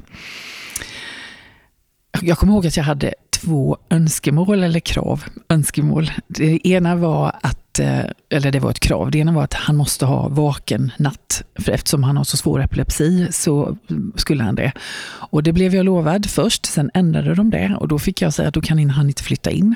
Jag 2.22 2.38
kommer 2.38 2.52
ihåg 2.52 2.66
att 2.66 2.76
jag 2.76 2.84
hade 2.84 3.14
två 3.30 3.76
önskemål 3.90 4.62
eller 4.62 4.80
krav. 4.80 5.24
Önskemål. 5.48 6.10
Det 6.28 6.68
ena 6.68 6.96
var 6.96 7.36
att, 7.42 7.65
Eh, 7.80 8.04
eller 8.30 8.52
det 8.52 8.61
var 8.61 8.71
ett 8.71 8.80
krav, 8.80 9.11
det 9.11 9.18
ena 9.18 9.33
var 9.33 9.45
att 9.45 9.54
han 9.54 9.76
måste 9.76 10.06
ha 10.06 10.28
vaken 10.28 10.92
natt. 10.97 11.42
För 11.59 11.73
eftersom 11.73 12.04
han 12.04 12.16
har 12.16 12.25
så 12.25 12.37
svår 12.37 12.62
epilepsi 12.62 13.28
så 13.30 13.76
skulle 14.16 14.45
han 14.45 14.54
det. 14.54 14.73
Och 15.06 15.42
det 15.42 15.52
blev 15.52 15.75
jag 15.75 15.85
lovad 15.85 16.30
först, 16.30 16.66
sen 16.66 16.90
ändrade 16.95 17.35
de 17.35 17.50
det 17.50 17.76
och 17.80 17.88
då 17.88 17.99
fick 17.99 18.23
jag 18.23 18.35
säga 18.35 18.49
att 18.49 18.54
då 18.54 18.61
kan 18.61 18.90
han 18.90 19.06
inte 19.09 19.23
flytta 19.23 19.50
in. 19.50 19.75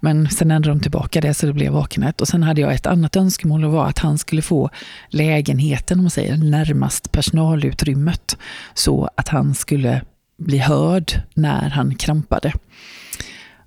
Men 0.00 0.30
sen 0.30 0.50
ändrade 0.50 0.78
de 0.78 0.82
tillbaka 0.82 1.20
det 1.20 1.34
så 1.34 1.46
det 1.46 1.52
blev 1.52 1.72
vakenhet. 1.72 2.20
Och 2.20 2.28
sen 2.28 2.42
hade 2.42 2.60
jag 2.60 2.74
ett 2.74 2.86
annat 2.86 3.16
önskemål 3.16 3.64
och 3.64 3.72
var 3.72 3.86
att 3.86 3.98
han 3.98 4.18
skulle 4.18 4.42
få 4.42 4.70
lägenheten, 5.08 5.98
om 5.98 6.04
man 6.04 6.10
säger, 6.10 6.36
närmast 6.36 7.12
personalutrymmet. 7.12 8.36
Så 8.74 9.10
att 9.16 9.28
han 9.28 9.54
skulle 9.54 10.02
bli 10.38 10.58
hörd 10.58 11.12
när 11.34 11.70
han 11.70 11.94
krampade. 11.94 12.52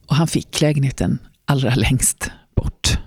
Och 0.08 0.16
han 0.16 0.28
fick 0.28 0.62
lägenheten 0.62 1.20
allra 1.46 1.76
längst 1.76 2.32
bort. 2.56 2.98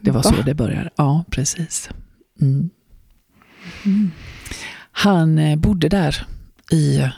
Det 0.00 0.10
var 0.10 0.22
så 0.22 0.30
Va? 0.30 0.42
det 0.42 0.54
började. 0.54 0.90
Ja, 0.96 1.24
precis. 1.30 1.90
Mm. 2.40 2.70
Han 4.92 5.38
eh, 5.38 5.56
bodde 5.56 5.88
där 5.88 6.26
i 6.72 7.08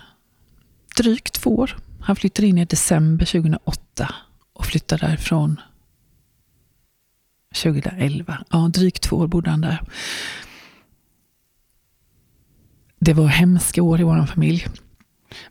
drygt 0.97 1.33
två 1.33 1.57
år. 1.57 1.77
Han 2.01 2.17
flyttade 2.17 2.49
in 2.49 2.59
i 2.59 2.65
december 2.65 3.27
2008 3.27 4.15
och 4.53 4.67
flyttade 4.67 5.07
därifrån 5.07 5.61
2011. 7.55 8.45
Ja, 8.51 8.71
drygt 8.75 9.03
två 9.03 9.17
år 9.17 9.27
bodde 9.27 9.51
han 9.51 9.61
där. 9.61 9.83
Det 12.99 13.13
var 13.13 13.27
hemska 13.27 13.83
år 13.83 14.01
i 14.01 14.03
vår 14.03 14.27
familj. 14.27 14.67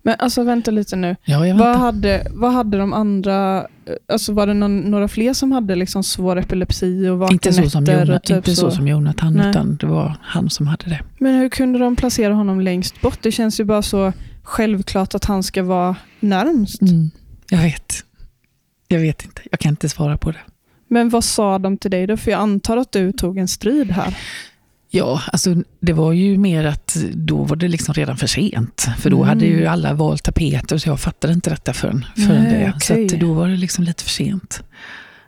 Men 0.02 0.16
alltså 0.20 0.44
vänta 0.44 0.72
lite 0.72 0.96
nu. 0.96 1.16
Ja, 1.24 1.48
jag 1.48 1.56
Vad 1.56 1.76
hade, 1.76 2.28
vad 2.32 2.54
hade 2.54 2.78
de 2.78 2.94
andra, 2.94 3.68
alltså 4.14 4.34
var 4.34 4.48
det 4.48 4.54
någon, 4.54 4.80
några 4.80 5.08
fler 5.08 5.34
som 5.34 5.52
hade 5.52 5.76
liksom 5.76 6.04
svår 6.04 6.38
epilepsi 6.40 7.08
och 7.08 7.20
vakna 7.20 7.34
Inte 7.34 7.54
så 7.54 7.70
som, 7.70 7.86
Jonathan, 7.86 8.20
typ 8.22 8.38
inte 8.38 8.56
så. 8.56 8.72
som 8.72 8.88
Jonathan, 8.88 9.34
Nej. 9.34 9.50
utan 9.50 9.76
det 9.76 9.86
var 9.88 10.16
han 10.22 10.50
som 10.50 10.68
hade 10.68 10.90
det. 10.90 11.00
Men 11.20 11.36
hur 11.36 11.50
kunde 11.50 11.80
de 11.80 11.96
placera 11.96 12.34
honom 12.34 12.62
längst 12.62 13.02
bort? 13.02 13.20
Det 13.22 13.32
känns 13.32 13.60
ju 13.60 13.64
bara 13.64 13.82
så 13.82 14.14
självklart 14.44 15.16
att 15.16 15.26
han 15.26 15.44
ska 15.44 15.64
vara 15.64 15.96
närmst. 16.20 16.82
Mm, 16.82 17.12
jag 17.50 17.60
vet. 17.62 17.94
Jag 18.88 19.00
vet 19.00 19.26
inte. 19.26 19.42
Jag 19.52 19.60
kan 19.60 19.70
inte 19.70 19.90
svara 19.90 20.18
på 20.18 20.32
det. 20.32 20.40
Men 20.88 21.10
vad 21.10 21.24
sa 21.24 21.60
de 21.60 21.78
till 21.78 21.92
dig 21.92 22.08
då? 22.08 22.18
För 22.18 22.32
jag 22.32 22.40
antar 22.40 22.78
att 22.78 22.92
du 22.92 23.12
tog 23.12 23.38
en 23.38 23.48
strid 23.48 23.92
här. 23.92 24.18
Ja, 24.94 25.22
alltså 25.32 25.56
det 25.80 25.94
var 25.94 26.14
ju 26.14 26.38
mer 26.38 26.66
att 26.66 26.98
då 27.14 27.44
var 27.44 27.56
det 27.56 27.68
liksom 27.68 27.94
redan 27.94 28.18
för 28.18 28.28
sent. 28.28 28.88
För 29.00 29.10
då 29.10 29.18
Mm. 29.18 29.30
hade 29.30 29.46
ju 29.46 29.66
alla 29.66 29.94
valt 29.94 30.24
tapeter 30.24 30.78
så 30.78 30.90
jag 30.90 31.00
fattade 31.00 31.34
inte 31.34 31.50
detta 31.50 31.74
förrän, 31.74 32.06
förrän 32.16 32.44
Nej, 32.44 32.74
det. 32.76 32.82
Så 32.86 32.94
okej. 32.94 33.06
att 33.06 33.20
då 33.20 33.34
var 33.34 33.48
det 33.48 33.58
liksom 33.58 33.84
lite 33.84 34.04
för 34.04 34.10
sent. 34.10 34.64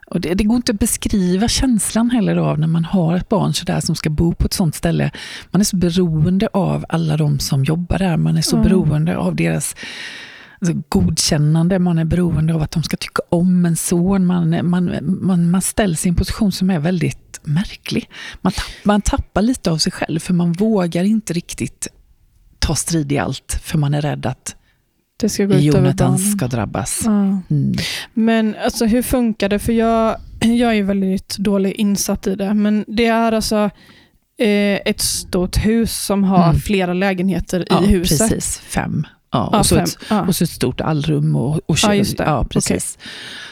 Och 0.08 0.21
det, 0.21 0.34
det 0.34 0.43
går 0.43 0.56
inte 0.56 0.71
att 0.71 0.80
beskriva 0.80 1.47
känslan 1.47 2.10
heller 2.10 2.36
av 2.38 2.60
när 2.60 2.67
man 2.67 2.86
har 2.86 3.15
ett 3.15 3.30
barn 3.30 3.54
så 3.54 3.65
där 3.65 3.80
som 3.80 3.95
ska 3.95 4.10
bo 4.10 4.34
på 4.34 4.45
ett 4.45 4.54
sånt 4.54 4.76
ställe. 4.76 5.12
Man 5.52 5.62
är 5.62 5.65
så 5.65 5.76
beroende 5.76 6.49
av 6.54 6.86
alla 6.89 7.17
de 7.17 7.39
som 7.39 7.63
jobbar 7.63 7.97
där. 7.97 8.17
Man 8.17 8.38
är 8.38 8.41
så 8.41 8.56
Mm. 8.56 8.67
beroende 8.69 9.17
av 9.17 9.36
deras 9.36 9.76
alltså, 10.67 10.82
godkännande. 10.89 11.80
Man 11.80 11.97
är 11.97 12.06
beroende 12.06 12.54
av 12.54 12.62
att 12.62 12.71
de 12.71 12.84
ska 12.84 12.97
tycka 12.97 13.21
om 13.30 13.65
en 13.65 13.76
son. 13.76 14.26
Man, 14.26 14.69
man, 14.69 14.97
man, 15.21 15.52
man 15.52 15.62
ställs 15.62 16.06
i 16.06 16.10
en 16.10 16.15
position 16.15 16.52
som 16.52 16.69
är 16.69 16.80
väldigt 16.80 17.39
märklig. 17.43 18.10
Man, 18.41 18.54
tapp, 18.54 18.65
man 18.84 19.02
tappar 19.02 19.41
lite 19.41 19.71
av 19.71 19.78
sig 19.78 19.91
själv 19.91 20.19
för 20.19 20.34
man 20.34 20.54
vågar 20.54 21.04
inte 21.04 21.34
riktigt 21.34 21.88
ta 22.60 22.76
strid 22.76 23.12
i 23.12 23.17
allt 23.17 23.60
för 23.63 23.78
man 23.78 23.93
är 23.93 24.02
rädd 24.02 24.26
att 24.26 24.56
Det 25.19 25.30
ska 25.30 25.45
gå 25.45 25.56
Jonathan 25.56 26.17
ska 26.19 26.47
drabbas. 26.47 27.02
Ja. 27.06 27.12
Mm. 27.12 27.73
Men 28.13 28.56
alltså, 28.65 28.86
hur 28.86 29.02
funkar 29.02 29.49
det? 29.49 29.60
För 29.60 29.73
jag, 29.73 30.17
jag 30.41 30.78
är 30.78 30.84
väldigt 30.84 31.38
dåligt 31.38 31.76
insatt 31.76 32.28
i 32.28 32.36
det. 32.36 32.54
Men 32.54 32.86
det 32.88 33.06
är 33.06 33.32
alltså 33.32 33.69
eh, 34.38 34.80
ett 34.86 35.02
stort 35.02 35.58
hus 35.65 36.06
som 36.06 36.23
har 36.23 36.43
Mm. 36.49 36.60
flera 36.62 36.93
lägenheter 36.93 37.65
Ja, 37.69 37.84
i 37.84 37.88
huset. 37.88 38.19
precis. 38.30 38.60
Fem. 38.60 39.06
Ja, 39.33 39.59
och, 39.59 39.65
så 39.65 39.75
ett, 39.75 39.97
Ja. 40.09 40.27
och 40.27 40.35
så 40.35 40.43
ett 40.43 40.49
stort 40.49 40.81
allrum 40.81 41.35
och, 41.35 41.59
och 41.65 41.77
just 41.95 42.17
det. 42.17 42.23
Ja, 42.23 42.45
precis. 42.49 42.97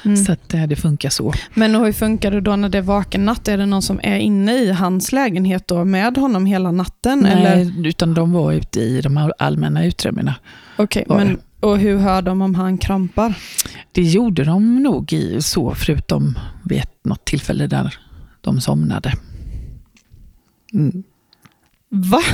Mm. 0.05 0.17
Så 0.17 0.31
att 0.31 0.53
eh, 0.53 0.63
det 0.63 0.75
funkar 0.75 1.09
så. 1.09 1.33
Men 1.53 1.75
hur 1.75 1.93
funkar 1.93 2.31
det 2.31 2.41
då 2.41 2.55
när 2.55 2.69
det 2.69 2.77
är 2.77 2.81
vaken 2.81 3.25
natt? 3.25 3.47
Är 3.47 3.57
det 3.57 3.65
någon 3.65 3.81
som 3.81 3.99
är 4.03 4.17
inne 4.17 4.55
i 4.55 4.71
hans 4.71 5.11
lägenhet 5.11 5.67
då 5.67 5.85
med 5.85 6.17
honom 6.17 6.45
hela 6.45 6.71
natten? 6.71 7.25
Eller? 7.25 7.55
Nej, 7.55 7.87
utan 7.87 8.13
de 8.13 8.31
var 8.31 8.51
ute 8.51 8.79
i 8.79 9.01
de 9.01 9.31
allmänna 9.37 9.85
utrymmena. 9.85 10.35
Okej, 10.75 11.05
var 11.07 11.17
men 11.17 11.39
och 11.59 11.77
hur 11.77 11.97
hör 11.97 12.21
de 12.21 12.41
om 12.41 12.55
han 12.55 12.77
krampar? 12.77 13.33
Det 13.91 14.01
gjorde 14.01 14.43
de 14.43 14.83
nog 14.83 15.13
i 15.13 15.41
så, 15.41 15.75
förutom 15.75 16.37
vid 16.63 16.83
något 17.03 17.25
tillfälle 17.25 17.67
där 17.67 17.95
de 18.41 18.61
somnade. 18.61 19.13
Mm. 20.73 21.03
Va? 21.89 22.21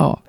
Ja. 0.00 0.20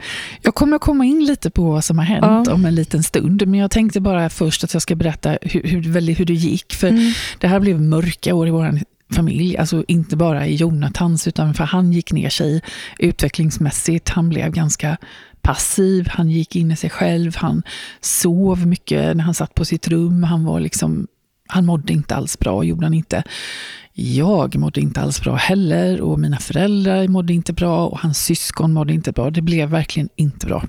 Jag 0.42 0.56
kommer 0.56 0.76
att 0.76 0.82
komma 0.82 1.06
in 1.06 1.26
lite 1.26 1.50
på 1.50 1.64
vad 1.72 1.84
som 1.84 1.98
har 1.98 2.06
hänt 2.06 2.48
Ja. 2.48 2.54
om 2.54 2.66
en 2.66 2.76
liten 2.76 3.04
stund, 3.04 3.48
men 3.48 3.60
jag 3.60 3.72
tänkte 3.72 4.00
bara 4.02 4.30
först 4.30 4.64
att 4.64 4.74
jag 4.74 4.82
ska 4.82 4.96
berätta 4.96 5.38
hur, 5.42 5.64
hur, 5.64 6.16
hur 6.16 6.26
det 6.26 6.34
gick. 6.34 6.74
För 6.74 6.88
Mm. 6.88 7.12
det 7.40 7.48
här 7.48 7.60
blev 7.60 7.82
mörka 7.82 8.34
år 8.36 8.48
i 8.48 8.52
vår 8.52 8.80
familj, 9.16 9.58
alltså 9.58 9.84
inte 9.88 10.18
bara 10.18 10.48
i 10.48 10.56
Jonathans, 10.56 11.28
utan 11.28 11.54
för 11.54 11.64
han 11.64 11.94
gick 11.94 12.12
ner 12.12 12.30
sig 12.30 12.62
utvecklingsmässigt. 13.00 14.10
Han 14.10 14.30
blev 14.30 14.52
ganska 14.52 14.98
passiv, 15.42 16.08
han 16.10 16.30
gick 16.30 16.56
in 16.56 16.72
i 16.72 16.76
sig 16.76 16.90
själv, 16.90 17.36
han 17.36 17.64
sov 18.02 18.68
mycket 18.68 19.18
när 19.18 19.24
han 19.24 19.34
satt 19.34 19.56
på 19.56 19.66
sitt 19.66 19.88
rum, 19.88 20.24
han 20.24 20.44
var 20.46 20.60
liksom 20.60 21.08
han 21.52 21.66
mådde 21.66 21.94
inte 21.94 22.16
alls 22.16 22.40
bra, 22.40 22.64
gjorde 22.64 22.86
han 22.86 22.94
inte. 22.94 23.24
Jag 23.94 24.56
mådde 24.56 24.82
inte 24.82 25.02
alls 25.02 25.22
bra 25.22 25.36
heller 25.36 26.02
och 26.02 26.20
mina 26.20 26.38
föräldrar 26.38 27.08
mådde 27.08 27.34
inte 27.34 27.54
bra 27.54 27.88
och 27.88 28.00
hans 28.00 28.24
syskon 28.24 28.74
mådde 28.74 28.94
inte 28.94 29.12
bra. 29.12 29.30
Det 29.30 29.42
blev 29.42 29.70
verkligen 29.70 30.10
inte 30.16 30.48
bra. 30.48 30.64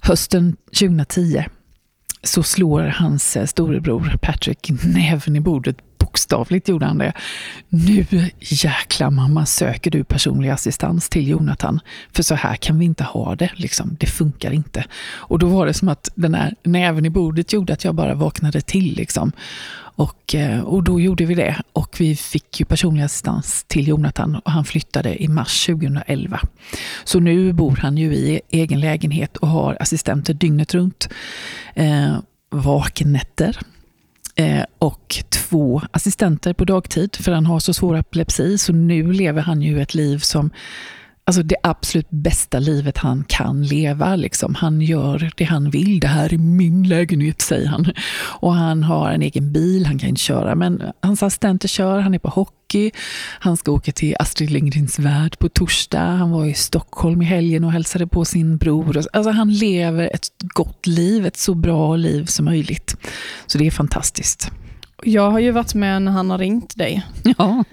Hösten 0.00 0.56
2010 0.78 1.44
så 2.22 2.42
slår 2.42 2.82
hans 2.82 3.36
storebror 3.46 4.18
Patrick 4.22 4.70
näven 4.84 5.36
i 5.36 5.40
bordet 5.40 5.76
bokstavligt 6.04 6.68
gjorde 6.68 6.86
han 6.86 6.98
det. 6.98 7.12
Nu 7.68 8.06
jäkla 8.40 9.10
mamma 9.10 9.46
söker 9.46 9.90
du 9.90 10.04
personlig 10.04 10.48
assistans 10.48 11.08
till 11.08 11.28
Jonathan. 11.28 11.80
För 12.12 12.22
så 12.22 12.34
här 12.34 12.56
kan 12.56 12.78
vi 12.78 12.84
inte 12.84 13.04
ha 13.04 13.36
det. 13.36 13.50
Liksom. 13.54 13.96
Det 14.00 14.06
funkar 14.06 14.50
inte. 14.50 14.84
Och 15.04 15.38
då 15.38 15.46
var 15.46 15.66
det 15.66 15.74
som 15.74 15.88
att 15.88 16.08
den 16.14 16.34
här 16.34 16.54
näven 16.62 17.06
i 17.06 17.10
bordet 17.10 17.52
gjorde 17.52 17.72
att 17.72 17.84
jag 17.84 17.94
bara 17.94 18.14
vaknade 18.14 18.60
till. 18.60 18.94
Liksom. 18.94 19.32
Och, 19.94 20.34
eh, 20.34 20.60
och 20.60 20.82
då 20.82 21.00
gjorde 21.00 21.24
vi 21.24 21.34
det. 21.34 21.62
Och 21.72 21.96
vi 21.98 22.16
fick 22.16 22.60
ju 22.60 22.66
personlig 22.66 23.02
assistans 23.02 23.64
till 23.64 23.88
Jonathan 23.88 24.36
och 24.36 24.52
han 24.52 24.64
flyttade 24.64 25.22
i 25.22 25.28
mars 25.28 25.66
2011. 25.66 26.40
Så 27.04 27.20
nu 27.20 27.52
bor 27.52 27.76
han 27.76 27.96
ju 27.96 28.14
i 28.14 28.40
egen 28.50 28.80
lägenhet 28.80 29.36
och 29.36 29.48
har 29.48 29.76
assistenter 29.80 30.34
dygnet 30.34 30.74
runt. 30.74 31.08
Eh, 31.74 32.16
vaknätter 32.50 33.58
Eh, 34.34 34.64
och 34.78 35.24
två 35.28 35.82
assistenter 35.90 36.52
på 36.52 36.64
dagtid 36.64 37.16
för 37.16 37.32
han 37.32 37.46
har 37.46 37.58
så 37.58 37.74
svår 37.74 37.96
epilepsi. 37.96 38.58
Så 38.58 38.72
nu 38.72 39.12
lever 39.12 39.42
han 39.42 39.62
ju 39.62 39.82
ett 39.82 39.94
liv 39.94 40.18
som 40.18 40.50
Alltså 41.24 41.42
det 41.42 41.56
absolut 41.62 42.10
bästa 42.10 42.58
livet 42.58 42.98
han 42.98 43.24
kan 43.28 43.62
leva. 43.62 44.16
Liksom. 44.16 44.54
Han 44.54 44.80
gör 44.80 45.30
det 45.36 45.44
han 45.44 45.70
vill. 45.70 46.00
Det 46.00 46.06
här 46.06 46.34
är 46.34 46.38
min 46.38 46.88
lägenhet, 46.88 47.40
säger 47.40 47.66
han. 47.68 47.92
Och 48.40 48.54
han 48.54 48.82
har 48.82 49.10
en 49.10 49.22
egen 49.22 49.52
bil, 49.52 49.86
han 49.86 49.98
kan 49.98 50.08
inte 50.08 50.20
köra, 50.20 50.54
men 50.54 50.82
hans 51.02 51.22
assistenter 51.22 51.68
kör. 51.68 52.00
Han 52.00 52.14
är 52.14 52.18
på 52.18 52.28
hockey. 52.28 52.61
Han 53.38 53.56
ska 53.56 53.72
åka 53.72 53.92
till 53.92 54.16
Astrid 54.18 54.50
Lindgrens 54.50 54.98
Värld 54.98 55.38
på 55.38 55.48
torsdag. 55.48 56.00
Han 56.00 56.30
var 56.30 56.46
i 56.46 56.54
Stockholm 56.54 57.22
i 57.22 57.24
helgen 57.24 57.64
och 57.64 57.72
hälsade 57.72 58.06
på 58.06 58.24
sin 58.24 58.56
bror. 58.56 58.98
Alltså 59.12 59.30
han 59.30 59.52
lever 59.52 60.10
ett 60.14 60.28
gott 60.40 60.86
liv, 60.86 61.26
ett 61.26 61.36
så 61.36 61.54
bra 61.54 61.96
liv 61.96 62.24
som 62.24 62.44
möjligt. 62.44 62.96
Så 63.46 63.58
det 63.58 63.66
är 63.66 63.70
fantastiskt. 63.70 64.50
Jag 65.04 65.30
har 65.30 65.38
ju 65.38 65.50
varit 65.50 65.74
med 65.74 66.02
när 66.02 66.12
han 66.12 66.30
har 66.30 66.38
ringt 66.38 66.78
dig. 66.78 67.06
Ja, 67.38 67.64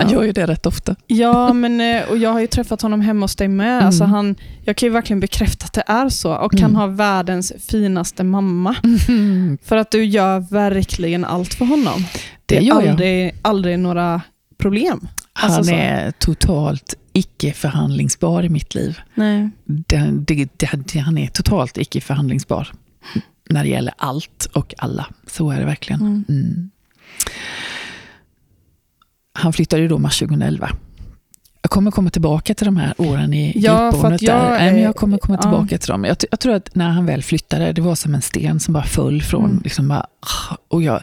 han 0.00 0.10
gör 0.10 0.22
ju 0.22 0.32
det 0.32 0.46
rätt 0.46 0.66
ofta. 0.66 0.96
Ja, 1.06 1.52
men, 1.52 1.80
eh, 1.80 2.10
och 2.10 2.18
jag 2.18 2.32
har 2.32 2.40
ju 2.40 2.46
träffat 2.46 2.82
honom 2.82 3.00
hemma 3.00 3.24
hos 3.24 3.36
dig 3.36 3.48
med. 3.48 3.72
Mm. 3.72 3.86
Alltså 3.86 4.04
han, 4.04 4.36
jag 4.64 4.76
kan 4.76 4.86
ju 4.86 4.92
verkligen 4.92 5.20
bekräfta 5.20 5.64
att 5.64 5.72
det 5.72 5.84
är 5.86 6.08
så. 6.08 6.34
Och 6.34 6.54
mm. 6.54 6.62
han 6.62 6.76
har 6.76 6.88
världens 6.88 7.52
finaste 7.68 8.24
mamma. 8.24 8.76
Mm. 9.08 9.58
För 9.64 9.76
att 9.76 9.90
du 9.90 10.04
gör 10.04 10.40
verkligen 10.40 11.24
allt 11.24 11.54
för 11.54 11.64
honom. 11.64 12.04
Det, 12.46 12.58
det 12.58 12.68
är 12.68 12.72
aldrig, 12.72 13.26
jag. 13.26 13.34
aldrig 13.42 13.78
några 13.78 14.22
problem. 14.58 15.08
Han 15.32 15.50
alltså 15.50 15.72
är 15.72 16.10
totalt 16.10 16.94
icke 17.12 17.52
förhandlingsbar 17.52 18.42
i 18.42 18.48
mitt 18.48 18.74
liv. 18.74 19.00
Nej. 19.14 19.50
Det, 19.64 20.48
det, 20.56 20.98
han 20.98 21.18
är 21.18 21.26
totalt 21.26 21.78
icke 21.78 22.00
förhandlingsbar 22.00 22.68
när 23.48 23.64
det 23.64 23.70
gäller 23.70 23.94
allt 23.96 24.48
och 24.52 24.74
alla. 24.78 25.06
Så 25.26 25.50
är 25.50 25.58
det 25.58 25.66
verkligen. 25.66 26.00
Mm. 26.00 26.24
Mm. 26.28 26.70
Han 29.32 29.52
flyttade 29.52 29.82
ju 29.82 29.88
då 29.88 29.98
mars 29.98 30.18
2011. 30.18 30.70
Jag 31.62 31.70
kommer 31.70 31.90
komma 31.90 32.10
tillbaka 32.10 32.54
till 32.54 32.64
de 32.64 32.76
här 32.76 32.94
åren 32.98 33.34
i 33.34 33.52
ja, 33.56 33.92
djupbornet. 33.92 34.22
Jag, 34.22 34.36
där. 34.36 34.76
jag 34.76 34.96
kommer 34.96 35.18
komma 35.18 35.38
tillbaka 35.38 35.68
ja. 35.70 35.78
till 35.78 35.88
dem. 35.88 36.04
Jag, 36.04 36.16
jag, 36.30 36.40
tror 36.40 36.54
att 36.54 36.74
när 36.74 36.88
han 36.88 37.06
väl 37.06 37.22
flyttade, 37.22 37.72
det 37.72 37.80
var 37.80 37.94
som 37.94 38.14
en 38.14 38.22
sten 38.22 38.60
som 38.60 38.74
bara 38.74 38.84
föll 38.84 39.22
från... 39.22 39.44
Mm. 39.44 39.60
Liksom 39.64 39.88
bara, 39.88 40.06
och 40.68 40.82
jag, 40.82 41.02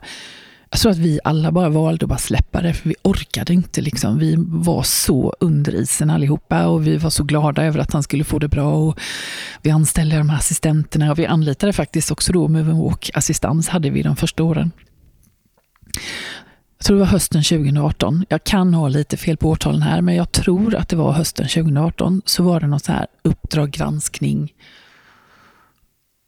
jag 0.75 0.79
tror 0.79 0.91
att 0.91 0.97
vi 0.97 1.19
alla 1.23 1.51
bara 1.51 1.69
valde 1.69 2.05
att 2.05 2.09
bara 2.09 2.17
släppa 2.17 2.61
det, 2.61 2.73
för 2.73 2.89
vi 2.89 2.95
orkade 3.01 3.53
inte. 3.53 3.81
Liksom. 3.81 4.19
Vi 4.19 4.35
var 4.37 4.83
så 4.83 5.33
under 5.39 5.75
isen 5.75 6.09
allihopa 6.09 6.67
och 6.67 6.87
vi 6.87 6.97
var 6.97 7.09
så 7.09 7.23
glada 7.23 7.63
över 7.63 7.79
att 7.79 7.93
han 7.93 8.03
skulle 8.03 8.23
få 8.23 8.39
det 8.39 8.47
bra. 8.47 8.73
Och 8.73 8.99
vi 9.61 9.71
anställde 9.71 10.17
de 10.17 10.29
här 10.29 10.37
assistenterna 10.37 11.11
och 11.11 11.19
vi 11.19 11.25
anlitade 11.25 11.73
faktiskt 11.73 12.11
också 12.11 12.33
då 12.33 12.47
Move 12.47 12.73
Walk-assistans 12.73 13.69
hade 13.69 13.89
vi 13.89 14.01
de 14.01 14.15
första 14.15 14.43
åren. 14.43 14.71
Jag 16.77 16.85
tror 16.85 16.97
det 16.97 17.03
var 17.03 17.11
hösten 17.11 17.43
2018. 17.43 18.25
Jag 18.29 18.43
kan 18.43 18.73
ha 18.73 18.87
lite 18.87 19.17
fel 19.17 19.37
på 19.37 19.49
årtalen 19.49 19.81
här, 19.81 20.01
men 20.01 20.15
jag 20.15 20.31
tror 20.31 20.75
att 20.75 20.89
det 20.89 20.95
var 20.95 21.11
hösten 21.11 21.47
2018. 21.47 22.21
Så 22.25 22.43
var 22.43 22.59
det 22.59 22.67
något 22.67 22.85
så 22.85 22.91
här 22.91 23.07
Uppdrag 23.21 23.71
granskning. 23.71 24.53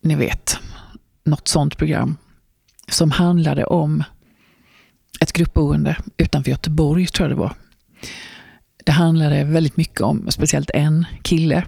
Ni 0.03 0.15
vet, 0.15 0.59
något 1.25 1.47
sånt 1.47 1.77
program 1.77 2.17
som 2.89 3.11
handlade 3.11 3.65
om 3.65 4.03
ett 5.19 5.33
gruppboende 5.33 5.97
utanför 6.17 6.51
Göteborg, 6.51 7.07
tror 7.07 7.29
jag 7.29 7.37
det 7.37 7.39
var. 7.39 7.53
Det 8.85 8.91
handlade 8.91 9.43
väldigt 9.43 9.77
mycket 9.77 10.01
om, 10.01 10.31
speciellt 10.31 10.71
en 10.73 11.05
kille 11.21 11.63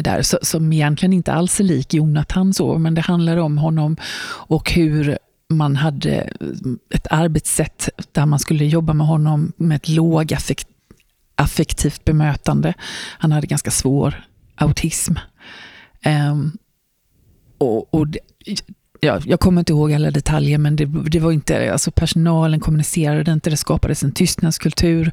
där, 0.00 0.44
som 0.44 0.72
egentligen 0.72 1.12
inte 1.12 1.32
alls 1.32 1.60
är 1.60 1.64
lik 1.64 1.94
Jonathan, 1.94 2.54
så, 2.54 2.78
men 2.78 2.94
det 2.94 3.00
handlade 3.00 3.40
om 3.40 3.58
honom 3.58 3.96
och 4.26 4.72
hur 4.72 5.18
man 5.48 5.76
hade 5.76 6.32
ett 6.90 7.06
arbetssätt 7.10 7.88
där 8.12 8.26
man 8.26 8.38
skulle 8.38 8.64
jobba 8.64 8.92
med 8.92 9.06
honom 9.06 9.52
med 9.56 9.76
ett 9.76 9.88
lågaffektivt 9.88 12.04
bemötande. 12.04 12.74
Han 13.18 13.32
hade 13.32 13.46
ganska 13.46 13.70
svår 13.70 14.24
autism. 14.54 15.14
Um, 16.30 16.58
och, 17.58 17.94
och 17.94 18.08
det, 18.08 18.18
jag 19.04 19.40
kommer 19.40 19.60
inte 19.60 19.72
ihåg 19.72 19.92
alla 19.92 20.10
detaljer, 20.10 20.58
men 20.58 20.76
det, 20.76 20.84
det, 20.84 21.20
var 21.20 21.32
inte, 21.32 21.72
alltså 21.72 21.90
personalen 21.90 22.60
kommunicerade 22.60 23.32
inte, 23.32 23.50
det 23.50 23.56
skapades 23.56 24.02
en 24.02 24.12
tystnadskultur. 24.12 25.12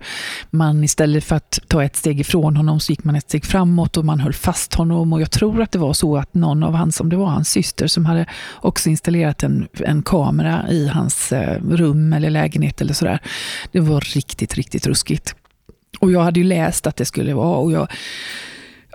Man 0.50 0.84
istället 0.84 1.24
för 1.24 1.36
att 1.36 1.60
ta 1.68 1.84
ett 1.84 1.96
steg 1.96 2.20
ifrån 2.20 2.58
honom 2.58 2.80
så 2.80 2.92
gick 2.92 3.04
man 3.04 3.16
ett 3.16 3.24
steg 3.24 3.46
framåt 3.46 3.98
och 3.98 4.06
man 4.06 4.20
höll 4.20 4.34
fast 4.34 4.74
honom. 4.74 5.14
Och 5.14 5.22
jag 5.22 5.32
tror 5.32 5.62
att 5.62 5.72
det 5.72 5.80
var 5.80 5.94
så 5.94 6.18
att 6.18 6.34
någon 6.34 6.64
av 6.64 6.74
hans, 6.74 7.00
om 7.00 7.10
det 7.10 7.16
var 7.16 7.26
hans 7.26 7.50
syster, 7.50 7.88
som 7.88 8.06
hade 8.06 8.26
också 8.62 8.90
installerat 8.90 9.44
en, 9.44 9.68
en 9.80 10.04
kamera 10.04 10.66
i 10.70 10.88
hans 10.88 11.32
eh, 11.32 11.62
rum 11.64 12.14
eller 12.14 12.30
lägenhet 12.30 12.82
eller 12.82 12.94
sådär. 12.94 13.20
Det 13.72 13.80
var 13.80 14.02
riktigt, 14.02 14.56
riktigt 14.56 14.88
ruskigt. 14.88 15.36
Och 16.00 16.12
jag 16.12 16.22
hade 16.22 16.40
ju 16.40 16.46
läst 16.46 16.88
att 16.88 16.96
det 16.96 17.06
skulle 17.06 17.34
vara, 17.34 17.58
och 17.58 17.72
jag 17.72 17.88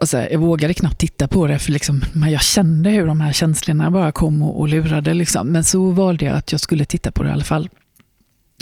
Alltså, 0.05 0.19
jag 0.31 0.39
vågade 0.39 0.75
knappt 0.75 0.99
titta 0.99 1.29
på 1.29 1.47
det, 1.47 1.59
för 1.59 1.73
liksom, 1.73 2.05
jag 2.31 2.43
kände 2.43 2.91
hur 2.91 3.07
de 3.07 3.21
här 3.21 3.33
känslorna 3.33 3.91
bara 3.91 4.13
kom 4.13 4.43
och, 4.43 4.61
och 4.61 4.69
lurade. 4.69 5.15
Liksom. 5.15 5.49
Men 5.49 5.65
så 5.65 5.91
valde 5.91 6.25
jag 6.25 6.37
att 6.37 6.53
jag 6.53 6.61
skulle 6.61 6.85
titta 6.85 7.13
på 7.13 7.23
det 7.23 7.29
i 7.29 7.33
alla 7.33 7.45
fall. 7.45 7.69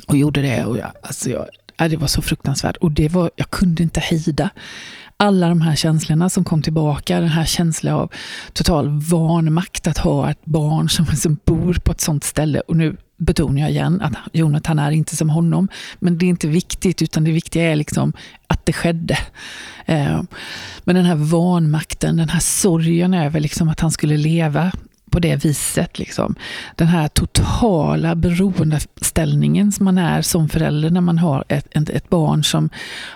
Och 0.07 0.17
gjorde 0.17 0.43
det. 0.43 0.65
Och 0.65 0.79
jag, 0.79 0.93
alltså 1.03 1.31
jag, 1.31 1.47
äh, 1.81 1.89
det 1.89 1.97
var 1.97 2.07
så 2.07 2.23
fruktansvärt. 2.23 2.77
Och 2.77 2.93
det 2.93 3.09
var, 3.09 3.31
jag 3.37 3.51
kunde 3.51 3.83
inte 3.83 4.01
hejda 4.01 4.51
alla 5.17 5.49
de 5.49 5.61
här 5.61 5.77
känslorna 5.77 6.31
som 6.31 6.45
kom 6.45 6.63
tillbaka. 6.63 7.21
Den 7.21 7.29
här 7.29 7.45
känslan 7.45 7.95
av 7.95 8.13
total 8.53 8.89
vanmakt 8.89 9.87
att 9.87 9.99
ha 9.99 10.31
ett 10.31 10.45
barn 10.45 10.89
som, 10.89 11.07
som 11.07 11.39
bor 11.45 11.75
på 11.85 11.93
ett 11.93 12.01
sånt 12.01 12.25
ställe. 12.25 12.61
Och 12.61 12.77
nu 12.77 12.97
betonar 13.17 13.61
jag 13.61 13.71
igen 13.71 14.01
att 14.01 14.13
Jonathan 14.33 14.79
är 14.79 14.91
inte 14.91 15.17
som 15.17 15.31
honom. 15.31 15.69
Men 15.99 16.19
det 16.19 16.27
är 16.27 16.29
inte 16.29 16.49
viktigt, 16.49 17.03
utan 17.03 17.25
det 17.25 17.33
viktiga 17.33 17.73
är 17.73 17.77
liksom 17.77 18.13
att 18.47 18.67
det 18.67 18.73
skedde. 18.73 19.19
Eh, 19.87 20.23
men 20.85 20.97
den 20.97 21.05
här 21.05 21.15
vanmakten, 21.15 22.17
den 22.17 22.29
här 22.29 22.41
sorgen 22.41 23.15
över 23.15 23.41
liksom 23.41 23.69
att 23.69 23.81
han 23.81 23.91
skulle 23.91 24.17
leva 24.17 24.73
på 25.13 25.19
det 25.19 25.45
viset. 25.45 25.99
Liksom. 25.99 26.35
Den 26.77 26.87
här 26.87 27.09
totala 27.09 28.15
beroendeställningen 28.15 29.73
som 29.73 29.85
man 29.85 29.99
är 29.99 30.23
som 30.23 30.49
förälder 30.49 30.91
när 30.91 31.01
man 31.01 31.19
har 31.19 31.45
ett, 31.49 31.77
ett, 31.77 31.91
ett, 31.91 32.09
barn 32.09 32.45
som 32.45 32.71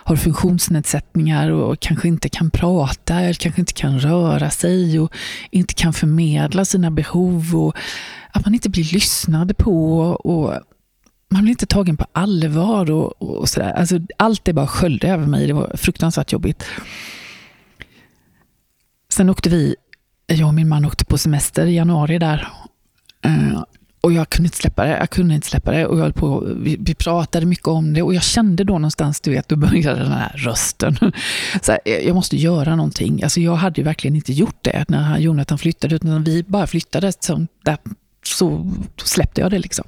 har 0.04 0.16
funktionsnedsättningar 0.16 1.50
och 1.50 1.80
kanske 1.80 2.08
inte 2.08 2.28
kan 2.28 2.50
prata, 2.50 3.20
eller 3.20 3.34
kanske 3.34 3.60
inte 3.60 3.72
kan 3.72 4.00
röra 4.00 4.50
sig 4.50 5.00
och 5.00 5.12
inte 5.50 5.74
kan 5.74 5.92
förmedla 5.92 6.64
sina 6.64 6.90
behov. 6.90 7.56
och 7.56 7.76
Att 8.32 8.44
man 8.44 8.54
inte 8.54 8.68
blir 8.70 8.92
lyssnad 8.92 9.56
på. 9.56 9.98
och 10.10 10.54
man 11.28 11.42
blir 11.42 11.50
inte 11.50 11.66
tagen 11.66 11.96
på 11.96 12.06
allvar. 12.12 12.90
och, 12.90 13.22
och 13.22 13.48
sådär. 13.48 13.72
Alltså, 13.72 13.98
allt 14.16 14.44
det 14.44 14.52
bara 14.52 14.66
sköljde 14.66 15.08
över 15.08 15.26
mig. 15.26 15.46
Det 15.46 15.52
var 15.52 15.76
fruktansvärt 15.76 16.32
jobbigt. 16.32 16.64
Sen 19.16 19.30
åkte 19.30 19.48
vi 19.48 19.76
jag 20.26 20.48
och 20.48 20.54
min 20.54 20.68
man 20.68 20.84
åkte 20.84 21.04
på 21.04 21.18
semester 21.18 21.66
i 21.66 21.74
januari 21.74 22.18
där. 22.18 22.48
Eh, 23.24 23.62
och 24.00 24.12
jag 24.12 24.30
kunde 24.30 24.46
inte 24.46 24.56
släppa 24.56 24.84
det. 24.84 24.90
Jag 24.90 25.10
kunde 25.10 25.34
inte 25.34 25.46
släppa 25.46 25.70
det. 25.70 25.86
Och 25.86 25.98
jag 25.98 26.14
på, 26.14 26.46
vi, 26.56 26.76
vi, 26.80 26.94
pratade 26.94 27.46
mycket 27.46 27.68
om 27.68 27.92
det 27.92 28.02
och 28.02 28.14
jag 28.14 28.22
kände 28.22 28.64
då 28.64 28.72
någonstans, 28.72 29.20
du 29.20 29.30
vet, 29.30 29.48
då 29.48 29.56
började 29.56 30.00
den 30.00 30.12
här 30.12 30.32
rösten. 30.36 30.96
Så 31.62 31.72
här, 31.72 31.80
jag 31.84 32.14
måste 32.14 32.36
göra 32.36 32.76
någonting. 32.76 33.22
Alltså 33.22 33.40
jag 33.40 33.54
hade 33.54 33.80
ju 33.80 33.84
verkligen 33.84 34.16
inte 34.16 34.32
gjort 34.32 34.58
det 34.62 34.84
när 34.88 35.18
Jonathan 35.18 35.58
flyttade, 35.58 35.94
utan 35.94 36.24
vi 36.24 36.42
bara 36.42 36.66
flyttade. 36.66 37.12
Så, 37.20 37.46
där, 37.64 37.78
så 38.24 38.72
släppte 39.04 39.40
jag 39.40 39.50
det 39.50 39.58
liksom. 39.58 39.84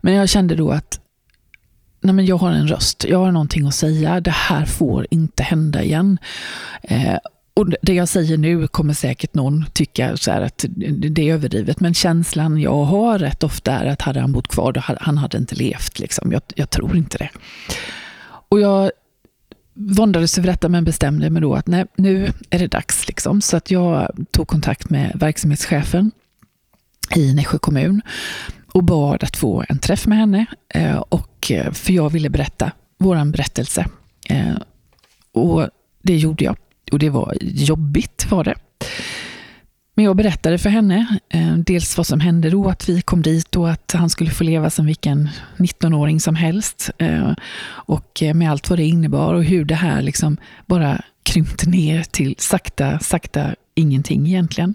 Men 0.00 0.14
jag 0.14 0.28
kände 0.28 0.54
då 0.54 0.70
att 0.70 1.00
nej 2.00 2.14
men 2.14 2.26
jag 2.26 2.36
har 2.36 2.50
en 2.50 2.68
röst, 2.68 3.04
jag 3.08 3.18
har 3.18 3.32
någonting 3.32 3.66
att 3.66 3.74
säga. 3.74 4.20
Det 4.20 4.30
här 4.30 4.64
får 4.64 5.06
inte 5.10 5.42
hända 5.42 5.82
igen. 5.82 6.18
Eh, 6.82 7.18
och 7.58 7.70
det 7.82 7.94
jag 7.94 8.08
säger 8.08 8.36
nu 8.36 8.66
kommer 8.68 8.94
säkert 8.94 9.34
någon 9.34 9.64
tycka 9.72 10.16
så 10.16 10.30
att 10.30 10.64
det 11.10 11.28
är 11.28 11.34
överdrivet, 11.34 11.80
men 11.80 11.94
känslan 11.94 12.60
jag 12.60 12.84
har 12.84 13.18
rätt 13.18 13.42
ofta 13.42 13.72
är 13.72 13.86
att 13.86 14.02
hade 14.02 14.20
han 14.20 14.32
bott 14.32 14.48
kvar, 14.48 14.72
då 14.72 14.80
hade, 14.80 14.98
han 15.02 15.18
hade 15.18 15.38
inte 15.38 15.54
levt. 15.54 15.98
Liksom. 15.98 16.32
Jag, 16.32 16.42
jag 16.54 16.70
tror 16.70 16.96
inte 16.96 17.18
det. 17.18 17.30
Och 18.48 18.60
jag 18.60 18.90
våndades 19.74 20.38
över 20.38 20.48
detta 20.48 20.68
men 20.68 20.84
bestämde 20.84 21.30
mig 21.30 21.42
då 21.42 21.54
att 21.54 21.66
nej, 21.66 21.86
nu 21.96 22.32
är 22.50 22.58
det 22.58 22.66
dags. 22.66 23.08
Liksom. 23.08 23.40
Så 23.40 23.56
att 23.56 23.70
jag 23.70 24.26
tog 24.30 24.48
kontakt 24.48 24.90
med 24.90 25.12
verksamhetschefen 25.14 26.10
i 27.16 27.34
Nässjö 27.34 27.58
kommun 27.58 28.02
och 28.72 28.84
bad 28.84 29.24
att 29.24 29.36
få 29.36 29.64
en 29.68 29.78
träff 29.78 30.06
med 30.06 30.18
henne. 30.18 30.46
Eh, 30.68 30.96
och, 30.96 31.50
eh, 31.50 31.72
för 31.72 31.92
jag 31.92 32.10
ville 32.10 32.30
berätta 32.30 32.72
vår 32.98 33.24
berättelse. 33.32 33.86
Eh, 34.28 34.56
och 35.32 35.68
det 36.02 36.16
gjorde 36.16 36.44
jag. 36.44 36.56
Och 36.92 36.98
det 36.98 37.10
var 37.10 37.34
jobbigt 37.40 38.26
var 38.30 38.44
det. 38.44 38.54
Men 39.94 40.04
jag 40.04 40.16
berättade 40.16 40.58
för 40.58 40.70
henne 40.70 41.18
eh, 41.28 41.56
dels 41.56 41.96
vad 41.96 42.06
som 42.06 42.20
hände 42.20 42.50
då, 42.50 42.68
att 42.68 42.88
vi 42.88 43.02
kom 43.02 43.22
dit 43.22 43.56
och 43.56 43.70
att 43.70 43.92
han 43.92 44.10
skulle 44.10 44.30
få 44.30 44.44
leva 44.44 44.70
som 44.70 44.86
vilken 44.86 45.28
19-åring 45.56 46.20
som 46.20 46.34
helst. 46.36 46.90
Eh, 46.98 47.32
och 47.68 48.22
eh, 48.22 48.34
med 48.34 48.50
allt 48.50 48.70
vad 48.70 48.78
det 48.78 48.84
innebar 48.84 49.34
och 49.34 49.44
hur 49.44 49.64
det 49.64 49.74
här 49.74 50.02
liksom 50.02 50.36
bara 50.66 51.00
krympte 51.22 51.68
ner 51.68 52.02
till 52.02 52.34
sakta, 52.38 52.98
sakta 52.98 53.54
ingenting 53.74 54.26
egentligen. 54.26 54.74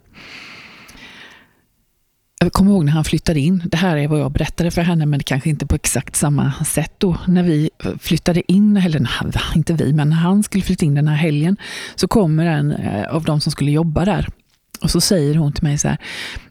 Jag 2.44 2.54
kommer 2.54 2.72
ihåg 2.72 2.86
när 2.86 2.92
han 2.92 3.04
flyttade 3.04 3.40
in. 3.40 3.64
Det 3.66 3.78
här 3.78 3.98
är 3.98 4.08
vad 4.08 4.20
jag 4.20 4.32
berättade 4.32 4.72
för 4.72 4.82
henne, 4.82 5.06
men 5.06 5.20
kanske 5.20 5.50
inte 5.50 5.66
på 5.66 5.76
exakt 5.76 6.16
samma 6.16 6.54
sätt 6.66 6.94
då. 6.98 7.18
När 7.28 7.44
vi 7.44 7.70
eh, 7.84 7.92
flyttade 8.00 8.52
in, 8.52 8.78
eller 8.78 9.08
inte 9.56 9.74
vi, 9.74 9.94
men 9.94 10.10
när 10.10 10.16
han 10.16 10.44
skulle 10.44 10.64
flytta 10.64 10.86
in 10.86 10.96
den 10.96 11.08
här 11.08 11.16
helgen, 11.16 11.58
så 11.96 12.08
kommer 12.08 12.46
en 12.46 12.72
eh, 12.72 13.16
av 13.16 13.24
de 13.24 13.42
som 13.42 13.52
skulle 13.52 13.72
jobba 13.72 14.06
där 14.06 14.28
och 14.82 14.92
så 14.92 15.02
säger 15.02 15.36
hon 15.36 15.54
till 15.54 15.64
mig 15.64 15.78
så 15.78 15.88
här, 15.88 15.98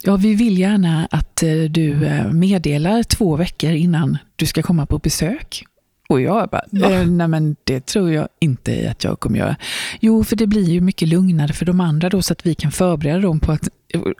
ja 0.03 0.17
vi 0.17 0.35
vill 0.35 0.59
gärna 0.59 1.09
att 1.11 1.43
eh, 1.43 1.55
du 1.71 1.95
meddelar 2.33 3.03
två 3.03 3.37
veckor 3.37 3.71
innan 3.71 4.19
du 4.37 4.47
ska 4.47 4.63
komma 4.63 4.87
på 4.87 4.99
besök. 4.99 5.65
Och 6.13 6.21
jag 6.21 6.49
bara, 6.49 6.63
nej 7.07 7.29
men 7.29 7.57
det 7.65 7.87
tror 7.87 8.13
jag 8.13 8.29
inte 8.41 8.91
att 8.91 9.05
jag 9.05 9.21
kommer 9.21 9.39
göra. 9.39 9.57
Jo, 10.01 10.25
för 10.25 10.37
det 10.37 10.47
blir 10.47 10.71
ju 10.71 10.81
mycket 10.81 11.09
lugnare 11.09 11.53
för 11.53 11.65
de 11.65 11.81
andra 11.81 12.09
då, 12.09 12.23
så 12.23 12.33
att 12.33 12.47
vi 12.47 12.55
kan 12.55 12.73
förbereda 12.73 13.19
dem 13.19 13.41
på 13.41 13.53
att 13.53 13.69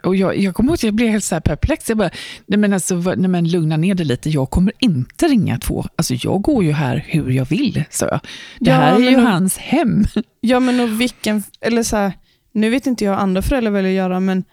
och 0.03 0.15
jag, 0.15 0.37
jag 0.37 0.55
kommer 0.55 0.69
ihåg 0.69 0.73
att 0.73 0.83
jag 0.83 0.93
blev 0.93 1.09
helt 1.09 1.23
så 1.23 1.35
här 1.35 1.39
perplex. 1.39 1.89
Jag 1.89 1.97
bara, 1.97 2.09
nej 2.45 2.59
men, 2.59 2.73
alltså, 2.73 2.95
nej 2.95 3.27
men 3.27 3.51
lugna 3.51 3.77
ner 3.77 3.95
dig 3.95 4.05
lite. 4.05 4.29
Jag 4.29 4.49
kommer 4.49 4.73
inte 4.79 5.27
ringa 5.27 5.59
två. 5.59 5.85
Alltså 5.95 6.13
jag 6.13 6.41
går 6.41 6.63
ju 6.63 6.71
här 6.71 7.05
hur 7.07 7.29
jag 7.31 7.45
vill, 7.45 7.83
sa 7.89 8.05
jag. 8.05 8.19
Det 8.59 8.69
ja, 8.69 8.75
här 8.75 8.95
är 8.95 9.09
ju 9.09 9.15
och, 9.15 9.21
hans 9.21 9.57
hem. 9.57 10.03
Ja, 10.41 10.59
men 10.59 10.79
och 10.79 11.01
vilken, 11.01 11.43
eller 11.61 11.83
så 11.83 11.95
här, 11.95 12.13
nu 12.51 12.69
vet 12.69 12.85
inte 12.85 13.05
jag 13.05 13.19
andra 13.19 13.41
föräldrar 13.41 13.71
väljer 13.71 13.91
att 13.91 13.97
göra, 13.97 14.19
men 14.19 14.43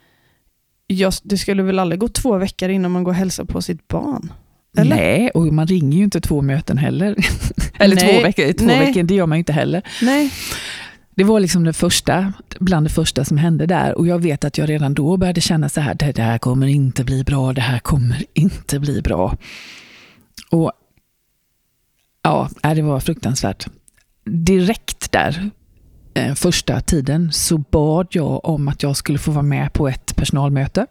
jag, 0.86 1.12
det 1.22 1.38
skulle 1.38 1.62
väl 1.62 1.78
aldrig 1.78 2.00
gå 2.00 2.08
två 2.08 2.38
veckor 2.38 2.68
innan 2.68 2.90
man 2.90 3.04
går 3.04 3.12
och 3.12 3.16
hälsar 3.16 3.44
på 3.44 3.62
sitt 3.62 3.88
barn? 3.88 4.32
Eller? 4.76 4.96
Nej, 4.96 5.30
och 5.30 5.46
man 5.46 5.66
ringer 5.66 5.98
ju 5.98 6.04
inte 6.04 6.20
två 6.20 6.42
möten 6.42 6.78
heller. 6.78 7.16
Eller 7.78 7.96
Nej. 7.96 8.14
två 8.14 8.22
veckor, 8.22 8.52
två 8.52 8.66
veckor, 8.66 9.02
det 9.02 9.14
gör 9.14 9.26
man 9.26 9.38
ju 9.38 9.40
inte 9.40 9.52
heller. 9.52 9.82
Nej. 10.02 10.30
Det 11.14 11.24
var 11.24 11.40
liksom 11.40 11.64
det 11.64 11.72
första, 11.72 12.32
bland 12.60 12.86
det 12.86 12.90
första 12.90 13.24
som 13.24 13.38
hände 13.38 13.66
där. 13.66 13.98
Och 13.98 14.06
jag 14.06 14.18
vet 14.18 14.44
att 14.44 14.58
jag 14.58 14.68
redan 14.68 14.94
då 14.94 15.16
började 15.16 15.40
känna 15.40 15.68
så 15.68 15.80
här, 15.80 15.94
det 15.94 16.22
här 16.22 16.38
kommer 16.38 16.66
inte 16.66 17.04
bli 17.04 17.24
bra, 17.24 17.52
det 17.52 17.60
här 17.60 17.78
kommer 17.78 18.24
inte 18.34 18.80
bli 18.80 19.02
bra. 19.02 19.36
Och 20.50 20.72
ja, 22.22 22.48
det 22.62 22.82
var 22.82 23.00
fruktansvärt. 23.00 23.66
Direkt 24.24 25.12
där, 25.12 25.50
eh, 26.14 26.34
första 26.34 26.80
tiden, 26.80 27.32
så 27.32 27.58
bad 27.58 28.06
jag 28.10 28.44
om 28.44 28.68
att 28.68 28.82
jag 28.82 28.96
skulle 28.96 29.18
få 29.18 29.30
vara 29.30 29.42
med 29.42 29.72
på 29.72 29.88
ett 29.88 30.16
personalmöte. 30.16 30.86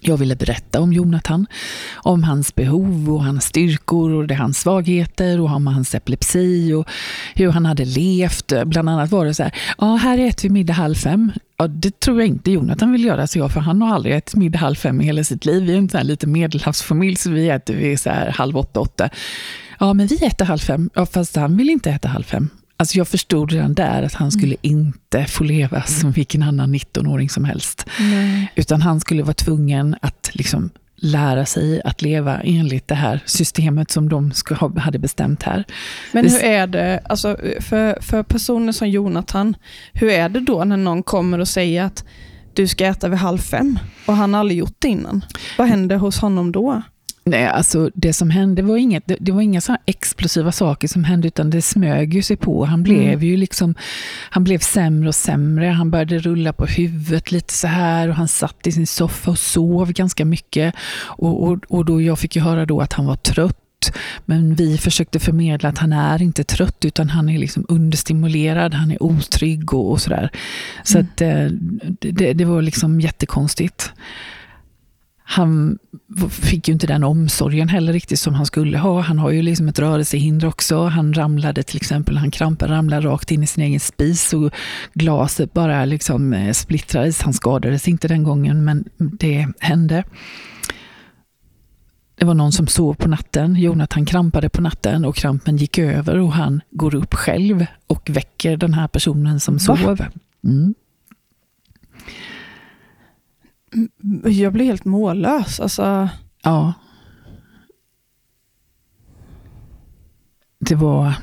Jag 0.00 0.16
ville 0.16 0.36
berätta 0.36 0.80
om 0.80 0.92
Jonathan, 0.92 1.46
om 1.94 2.24
hans 2.24 2.54
behov 2.54 3.14
och 3.14 3.24
hans 3.24 3.44
styrkor 3.44 4.10
och 4.10 4.26
det 4.26 4.34
hans 4.34 4.58
svagheter 4.58 5.40
och 5.40 5.50
om 5.50 5.66
hans 5.66 5.94
epilepsi 5.94 6.72
och 6.72 6.88
hur 7.34 7.50
han 7.50 7.66
hade 7.66 7.84
levt. 7.84 8.52
Bland 8.64 8.88
annat 8.88 9.10
var 9.10 9.24
det 9.24 9.34
så 9.34 9.42
här, 9.42 9.52
ja 9.78 9.96
här 9.96 10.18
äter 10.18 10.42
vi 10.42 10.52
middag 10.52 10.72
halv 10.72 10.94
fem. 10.94 11.32
Ja, 11.56 11.68
det 11.68 12.00
tror 12.00 12.20
jag 12.20 12.28
inte 12.28 12.50
Jonathan 12.50 12.92
vill 12.92 13.04
göra, 13.04 13.26
så 13.26 13.38
jag, 13.38 13.52
för 13.52 13.60
han 13.60 13.82
har 13.82 13.94
aldrig 13.94 14.14
ätit 14.14 14.34
middag 14.34 14.58
halv 14.58 14.74
fem 14.74 15.00
i 15.00 15.04
hela 15.04 15.24
sitt 15.24 15.44
liv. 15.44 15.62
Vi 15.62 15.72
är 15.72 15.78
en 15.78 15.88
sån 15.88 15.98
här 15.98 16.04
lite 16.04 16.26
medelhavsfamilj, 16.26 17.16
så 17.16 17.30
vi 17.30 17.48
äter 17.48 17.74
vid 17.74 18.00
så 18.00 18.10
här 18.10 18.30
halv 18.30 18.56
åtta, 18.56 18.80
åtta. 18.80 19.08
Ja, 19.80 19.94
men 19.94 20.06
vi 20.06 20.16
äter 20.16 20.44
halv 20.44 20.58
fem. 20.58 20.90
Ja, 20.94 21.06
fast 21.06 21.36
han 21.36 21.56
vill 21.56 21.70
inte 21.70 21.90
äta 21.90 22.08
halv 22.08 22.24
fem. 22.24 22.50
Alltså 22.80 22.98
jag 22.98 23.08
förstod 23.08 23.52
redan 23.52 23.74
där 23.74 24.02
att 24.02 24.14
han 24.14 24.32
skulle 24.32 24.56
mm. 24.62 24.78
inte 24.78 25.24
få 25.24 25.44
leva 25.44 25.82
som 25.82 26.12
vilken 26.12 26.42
annan 26.42 26.74
19-åring 26.74 27.28
som 27.28 27.44
helst. 27.44 27.86
Nej. 28.00 28.52
Utan 28.54 28.82
han 28.82 29.00
skulle 29.00 29.22
vara 29.22 29.34
tvungen 29.34 29.96
att 30.00 30.30
liksom 30.32 30.70
lära 31.00 31.46
sig 31.46 31.82
att 31.84 32.02
leva 32.02 32.40
enligt 32.40 32.88
det 32.88 32.94
här 32.94 33.20
systemet 33.26 33.90
som 33.90 34.08
de 34.08 34.32
hade 34.76 34.98
bestämt 34.98 35.42
här. 35.42 35.64
Men 36.12 36.28
hur 36.30 36.44
är 36.44 36.66
det, 36.66 37.00
alltså 37.04 37.36
för, 37.60 37.98
för 38.00 38.22
personer 38.22 38.72
som 38.72 38.88
Jonathan, 38.88 39.56
hur 39.92 40.10
är 40.10 40.28
det 40.28 40.40
då 40.40 40.64
när 40.64 40.76
någon 40.76 41.02
kommer 41.02 41.38
och 41.38 41.48
säger 41.48 41.82
att 41.82 42.04
du 42.54 42.66
ska 42.66 42.86
äta 42.86 43.08
vid 43.08 43.18
halv 43.18 43.38
fem 43.38 43.78
och 44.06 44.16
han 44.16 44.34
har 44.34 44.40
aldrig 44.40 44.58
gjort 44.58 44.76
det 44.78 44.88
innan? 44.88 45.24
Vad 45.58 45.68
händer 45.68 45.96
hos 45.96 46.18
honom 46.18 46.52
då? 46.52 46.82
Nej, 47.28 47.46
alltså 47.46 47.90
det 47.94 48.12
som 48.12 48.30
hände 48.30 48.62
var 48.62 48.76
inget, 48.76 49.02
det, 49.06 49.16
det 49.20 49.32
var 49.32 49.42
inga 49.42 49.60
så 49.60 49.76
explosiva 49.86 50.52
saker 50.52 50.88
som 50.88 51.04
hände, 51.04 51.28
utan 51.28 51.50
det 51.50 51.62
smög 51.62 52.14
ju 52.14 52.22
sig 52.22 52.36
på. 52.36 52.64
Han 52.64 52.82
blev 52.82 53.12
mm. 53.12 53.20
ju 53.20 53.36
liksom, 53.36 53.74
han 54.30 54.44
blev 54.44 54.58
sämre 54.58 55.08
och 55.08 55.14
sämre. 55.14 55.66
Han 55.66 55.90
började 55.90 56.18
rulla 56.18 56.52
på 56.52 56.66
huvudet 56.66 57.32
lite 57.32 57.54
så 57.54 57.66
här 57.66 58.08
och 58.08 58.14
han 58.14 58.28
satt 58.28 58.66
i 58.66 58.72
sin 58.72 58.86
soffa 58.86 59.30
och 59.30 59.38
sov 59.38 59.92
ganska 59.92 60.24
mycket. 60.24 60.74
Och, 61.00 61.42
och, 61.42 61.58
och 61.68 61.84
då 61.84 62.02
jag 62.02 62.18
fick 62.18 62.36
ju 62.36 62.42
höra 62.42 62.66
då 62.66 62.80
att 62.80 62.92
han 62.92 63.06
var 63.06 63.16
trött 63.16 63.56
men 64.24 64.54
vi 64.54 64.78
försökte 64.78 65.18
förmedla 65.18 65.68
att 65.68 65.78
han 65.78 65.92
är 65.92 66.22
inte 66.22 66.44
trött 66.44 66.84
utan 66.84 67.08
han 67.08 67.28
är 67.28 67.38
liksom 67.38 67.66
understimulerad, 67.68 68.74
han 68.74 68.90
är 68.90 69.02
otrygg 69.02 69.74
och, 69.74 69.90
och 69.90 70.00
sådär. 70.00 70.30
Så 70.84 70.98
mm. 70.98 71.10
att, 71.12 71.20
eh, 71.20 71.46
det, 72.12 72.32
det, 72.32 72.44
var 72.44 72.62
liksom 72.62 73.00
jättekonstigt 73.00 73.92
han 75.30 75.78
fick 76.30 76.68
ju 76.68 76.72
inte 76.72 76.86
den 76.86 77.04
omsorgen 77.04 77.68
heller 77.68 77.92
riktigt 77.92 78.20
som 78.20 78.34
han 78.34 78.46
skulle 78.46 78.78
ha. 78.78 79.00
Han 79.00 79.18
har 79.18 79.30
ju 79.30 79.42
liksom 79.42 79.68
ett 79.68 79.78
rörelsehinder 79.78 80.48
också. 80.48 80.84
Han 80.84 81.14
ramlade 81.14 81.62
till 81.62 81.76
exempel, 81.76 82.16
han 82.16 82.30
krampade, 82.30 82.72
ramlade 82.72 83.06
rakt 83.06 83.30
in 83.30 83.42
i 83.42 83.46
sin 83.46 83.64
egen 83.64 83.80
spis 83.80 84.32
och 84.32 84.52
glaset 84.94 85.52
bara 85.52 85.84
liksom 85.84 86.32
eh, 86.32 86.52
splittrades. 86.52 87.22
Han 87.22 87.32
skadades 87.32 87.88
inte 87.88 88.08
den 88.08 88.22
gången, 88.22 88.64
men 88.64 88.84
det 88.96 89.46
hände. 89.58 90.04
Det 92.14 92.24
var 92.24 92.34
någon 92.34 92.52
som 92.52 92.66
sov 92.66 92.94
på 92.94 93.08
natten. 93.08 93.56
Jonathan 93.56 94.06
krampade 94.06 94.48
på 94.48 94.60
natten 94.60 95.04
och 95.04 95.16
krampen 95.16 95.56
gick 95.56 95.78
över 95.78 96.18
och 96.18 96.32
han 96.32 96.60
går 96.70 96.94
upp 96.94 97.14
själv 97.14 97.66
och 97.86 98.10
väcker 98.10 98.56
den 98.56 98.74
här 98.74 98.88
personen 98.88 99.40
som 99.40 99.54
Va? 99.54 99.60
sov. 99.60 100.04
Mm. 100.44 100.74
Jag 104.24 104.52
blir 104.52 104.64
helt 104.64 104.84
mållös. 104.84 105.60
Alltså. 105.60 106.08
Ja. 106.42 106.72
Det 110.58 110.74
var 110.74 111.14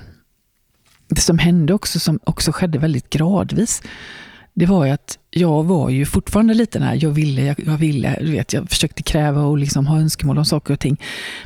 det 1.07 1.21
som 1.21 1.37
hände 1.37 1.73
också, 1.73 1.99
som 1.99 2.19
också 2.23 2.51
skedde 2.51 2.77
väldigt 2.77 3.09
gradvis, 3.09 3.81
det 4.53 4.65
var 4.65 4.85
ju 4.85 4.91
att 4.91 5.19
jag 5.31 5.63
var 5.63 5.89
ju 5.89 6.05
fortfarande 6.05 6.53
lite 6.53 6.79
där, 6.79 6.97
jag 7.03 7.09
ville, 7.09 7.41
jag, 7.41 7.59
jag 7.65 7.77
ville, 7.77 8.17
du 8.21 8.31
vet, 8.31 8.53
jag 8.53 8.69
försökte 8.69 9.03
kräva 9.03 9.41
och 9.41 9.57
liksom 9.57 9.87
ha 9.87 9.99
önskemål 9.99 10.37
om 10.37 10.45
saker 10.45 10.73
och 10.73 10.79
ting. 10.79 11.01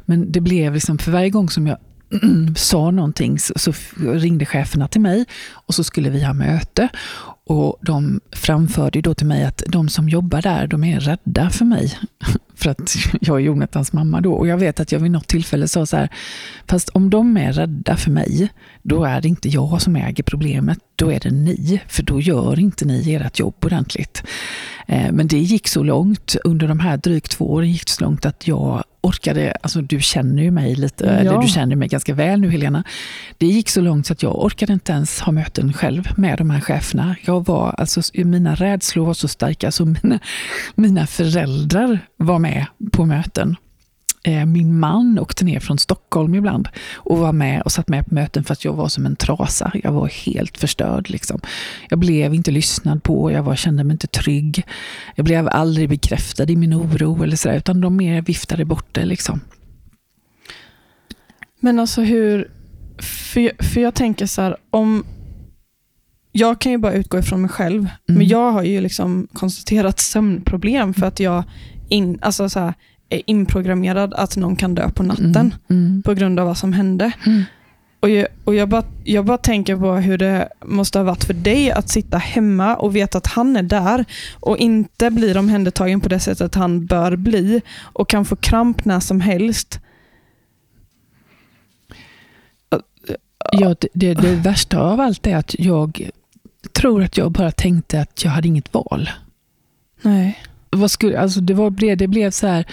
Men 0.05 0.31
det 0.31 0.41
blev 0.41 0.73
liksom, 0.73 0.97
för 0.97 1.11
varje 1.11 1.29
gång 1.29 1.49
som 1.49 1.67
jag 1.67 1.77
sa 2.55 2.91
någonting 2.91 3.39
så, 3.39 3.53
så, 3.55 3.73
ringde 3.97 4.45
cheferna 4.45 4.87
till 4.87 5.01
mig 5.01 5.25
och 5.51 5.75
så 5.75 5.83
skulle 5.83 6.09
vi 6.09 6.23
ha 6.23 6.33
möte. 6.33 6.89
Och 7.49 7.77
De 7.81 8.19
framförde 8.31 9.01
då 9.01 9.13
till 9.13 9.27
mig 9.27 9.45
att 9.45 9.63
de 9.67 9.89
som 9.89 10.09
jobbar 10.09 10.41
där, 10.41 10.67
de 10.67 10.83
är 10.83 10.99
rädda 10.99 11.49
för 11.49 11.65
mig. 11.65 11.97
För 12.59 12.69
att 12.69 12.95
jag 13.21 13.37
är 13.37 13.41
Jonathans 13.41 13.93
mamma 13.93 14.21
då. 14.21 14.33
Och 14.33 14.47
jag 14.47 14.57
vet 14.57 14.79
att 14.79 14.91
jag 14.91 14.99
vid 14.99 15.11
något 15.11 15.27
tillfälle 15.27 15.67
sa 15.67 15.85
så 15.85 15.97
här, 15.97 16.09
fast 16.67 16.89
om 16.89 17.09
de 17.09 17.37
är 17.37 17.53
rädda 17.53 17.97
för 17.97 18.11
mig, 18.11 18.49
då 18.81 19.03
är 19.03 19.21
det 19.21 19.27
inte 19.27 19.49
jag 19.49 19.81
som 19.81 19.95
äger 19.95 20.23
problemet, 20.23 20.77
då 20.95 21.11
är 21.11 21.19
det 21.19 21.31
ni. 21.31 21.81
För 21.87 22.03
då 22.03 22.21
gör 22.21 22.59
inte 22.59 22.85
ni 22.85 23.13
ert 23.13 23.39
jobb 23.39 23.65
ordentligt. 23.65 24.23
Eh, 24.87 25.11
men 25.11 25.27
det 25.27 25.37
gick 25.37 25.67
så 25.67 25.83
långt, 25.83 26.35
under 26.43 26.67
de 26.67 26.79
här 26.79 26.97
drygt 26.97 27.31
två 27.31 27.51
åren 27.53 27.71
gick 27.71 27.85
det 27.85 27.91
så 27.91 28.03
långt 28.03 28.25
att 28.25 28.47
jag 28.47 28.83
orkade, 29.01 29.53
alltså 29.61 29.81
du 29.81 30.01
känner 30.01 30.43
ju 30.43 30.51
mig 30.51 30.75
lite, 30.75 31.05
ja. 31.05 31.11
eller 31.11 31.41
du 31.41 31.47
känner 31.47 31.75
mig 31.75 31.87
ganska 31.87 32.13
väl 32.13 32.41
nu 32.41 32.49
Helena. 32.49 32.83
Det 33.37 33.45
gick 33.45 33.69
så 33.69 33.81
långt 33.81 34.07
så 34.07 34.13
att 34.13 34.23
jag 34.23 34.45
orkade 34.45 34.73
inte 34.73 34.91
ens 34.91 35.19
ha 35.19 35.31
möten 35.31 35.73
själv 35.73 36.09
med 36.17 36.37
de 36.37 36.49
här 36.49 36.61
cheferna. 36.61 37.15
Jag 37.25 37.45
var, 37.45 37.75
alltså, 37.77 38.01
mina 38.13 38.55
rädslor 38.55 39.05
var 39.05 39.13
så 39.13 39.27
starka 39.27 39.71
så 39.71 39.85
mina, 39.85 40.19
mina 40.75 41.07
föräldrar 41.07 41.99
var 42.17 42.39
med 42.39 42.48
på 42.91 43.05
möten. 43.05 43.55
Eh, 44.23 44.45
min 44.45 44.79
man 44.79 45.19
åkte 45.19 45.45
ner 45.45 45.59
från 45.59 45.79
Stockholm 45.79 46.35
ibland 46.35 46.69
och 46.95 47.17
var 47.17 47.33
med 47.33 47.61
och 47.61 47.71
satt 47.71 47.87
med 47.87 48.05
på 48.05 48.15
möten 48.15 48.43
för 48.43 48.53
att 48.53 48.65
jag 48.65 48.73
var 48.73 48.87
som 48.87 49.05
en 49.05 49.15
trasa. 49.15 49.71
Jag 49.83 49.91
var 49.91 50.07
helt 50.07 50.57
förstörd. 50.57 51.09
Liksom. 51.09 51.39
Jag 51.89 51.99
blev 51.99 52.33
inte 52.33 52.51
lyssnad 52.51 53.03
på, 53.03 53.31
jag 53.31 53.43
var, 53.43 53.55
kände 53.55 53.83
mig 53.83 53.93
inte 53.93 54.07
trygg. 54.07 54.65
Jag 55.15 55.25
blev 55.25 55.49
aldrig 55.51 55.89
bekräftad 55.89 56.49
i 56.49 56.55
min 56.55 56.73
oro, 56.73 57.23
eller 57.23 57.35
så 57.35 57.49
där, 57.49 57.57
utan 57.57 57.81
de 57.81 57.95
mer 57.95 58.21
viftade 58.21 58.65
bort 58.65 58.87
det. 58.91 59.05
Liksom. 59.05 59.41
Men 61.59 61.79
alltså 61.79 62.01
hur... 62.01 62.51
För, 62.97 63.63
för 63.63 63.81
jag 63.81 63.95
tänker 63.95 64.25
så 64.25 64.41
här, 64.41 64.57
om... 64.69 65.05
Jag 66.31 66.61
kan 66.61 66.71
ju 66.71 66.77
bara 66.77 66.93
utgå 66.93 67.19
ifrån 67.19 67.41
mig 67.41 67.49
själv, 67.49 67.79
mm. 67.79 67.91
men 68.05 68.27
jag 68.27 68.51
har 68.51 68.63
ju 68.63 68.81
liksom 68.81 69.27
konstaterat 69.33 69.99
sömnproblem 69.99 70.93
för 70.93 71.05
att 71.05 71.19
jag 71.19 71.43
in, 71.89 72.19
alltså 72.21 72.49
så 72.49 72.59
här, 72.59 72.73
är 73.09 73.21
inprogrammerad 73.25 74.13
att 74.13 74.37
någon 74.37 74.55
kan 74.55 74.75
dö 74.75 74.89
på 74.89 75.03
natten 75.03 75.35
mm. 75.35 75.53
Mm. 75.69 76.03
på 76.03 76.13
grund 76.13 76.39
av 76.39 76.47
vad 76.47 76.57
som 76.57 76.73
hände. 76.73 77.11
Mm. 77.25 77.43
Och, 77.99 78.09
jag, 78.09 78.27
och 78.43 78.55
jag, 78.55 78.69
bara, 78.69 78.83
jag 79.03 79.25
bara 79.25 79.37
tänker 79.37 79.75
på 79.75 79.93
hur 79.93 80.17
det 80.17 80.49
måste 80.65 80.99
ha 80.99 81.03
varit 81.03 81.23
för 81.23 81.33
dig 81.33 81.71
att 81.71 81.89
sitta 81.89 82.17
hemma 82.17 82.75
och 82.75 82.95
veta 82.95 83.17
att 83.17 83.27
han 83.27 83.55
är 83.55 83.63
där 83.63 84.05
och 84.39 84.57
inte 84.57 85.11
blir 85.11 85.37
omhändertagen 85.37 86.01
på 86.01 86.09
det 86.09 86.19
sättet 86.19 86.55
han 86.55 86.85
bör 86.85 87.15
bli 87.15 87.61
och 87.79 88.09
kan 88.09 88.25
få 88.25 88.35
kramp 88.35 88.85
när 88.85 88.99
som 88.99 89.21
helst. 89.21 89.79
Ja, 93.51 93.75
det, 93.79 93.87
det, 93.93 94.13
det 94.13 94.35
värsta 94.35 94.79
av 94.79 94.99
allt 94.99 95.27
är 95.27 95.37
att 95.37 95.55
jag 95.59 96.09
tror 96.71 97.03
att 97.03 97.17
jag 97.17 97.31
bara 97.31 97.51
tänkte 97.51 98.01
att 98.01 98.23
jag 98.23 98.31
hade 98.31 98.47
inget 98.47 98.73
val. 98.73 99.09
Nej. 100.01 100.39
Vad 100.69 100.91
skulle, 100.91 101.19
alltså 101.19 101.41
det, 101.41 101.53
var, 101.53 101.95
det 101.95 102.07
blev 102.07 102.31
så 102.31 102.47
här, 102.47 102.65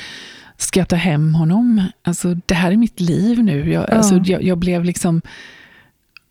ska 0.57 0.81
jag 0.81 0.89
ta 0.89 0.97
hem 0.97 1.35
honom? 1.35 1.83
Alltså, 2.03 2.35
det 2.47 2.55
här 2.55 2.73
är 2.73 2.77
mitt 2.77 3.01
liv 3.01 3.43
nu. 3.43 3.73
Jag, 3.73 3.83
ja. 3.83 3.95
alltså, 3.95 4.17
jag, 4.25 4.43
jag, 4.43 4.59
blev 4.59 4.85
liksom... 4.85 5.23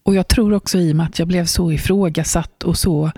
Och 0.03 0.15
jag 0.15 0.27
tror 0.27 0.53
också 0.53 0.77
i 0.77 0.91
och 0.91 0.95
med 0.95 1.05
att 1.05 1.19
jag 1.19 1.27
blev 1.27 1.45
så 1.45 1.71
ifrågasatt 1.71 2.63
och 2.63 2.77
så 2.77 3.11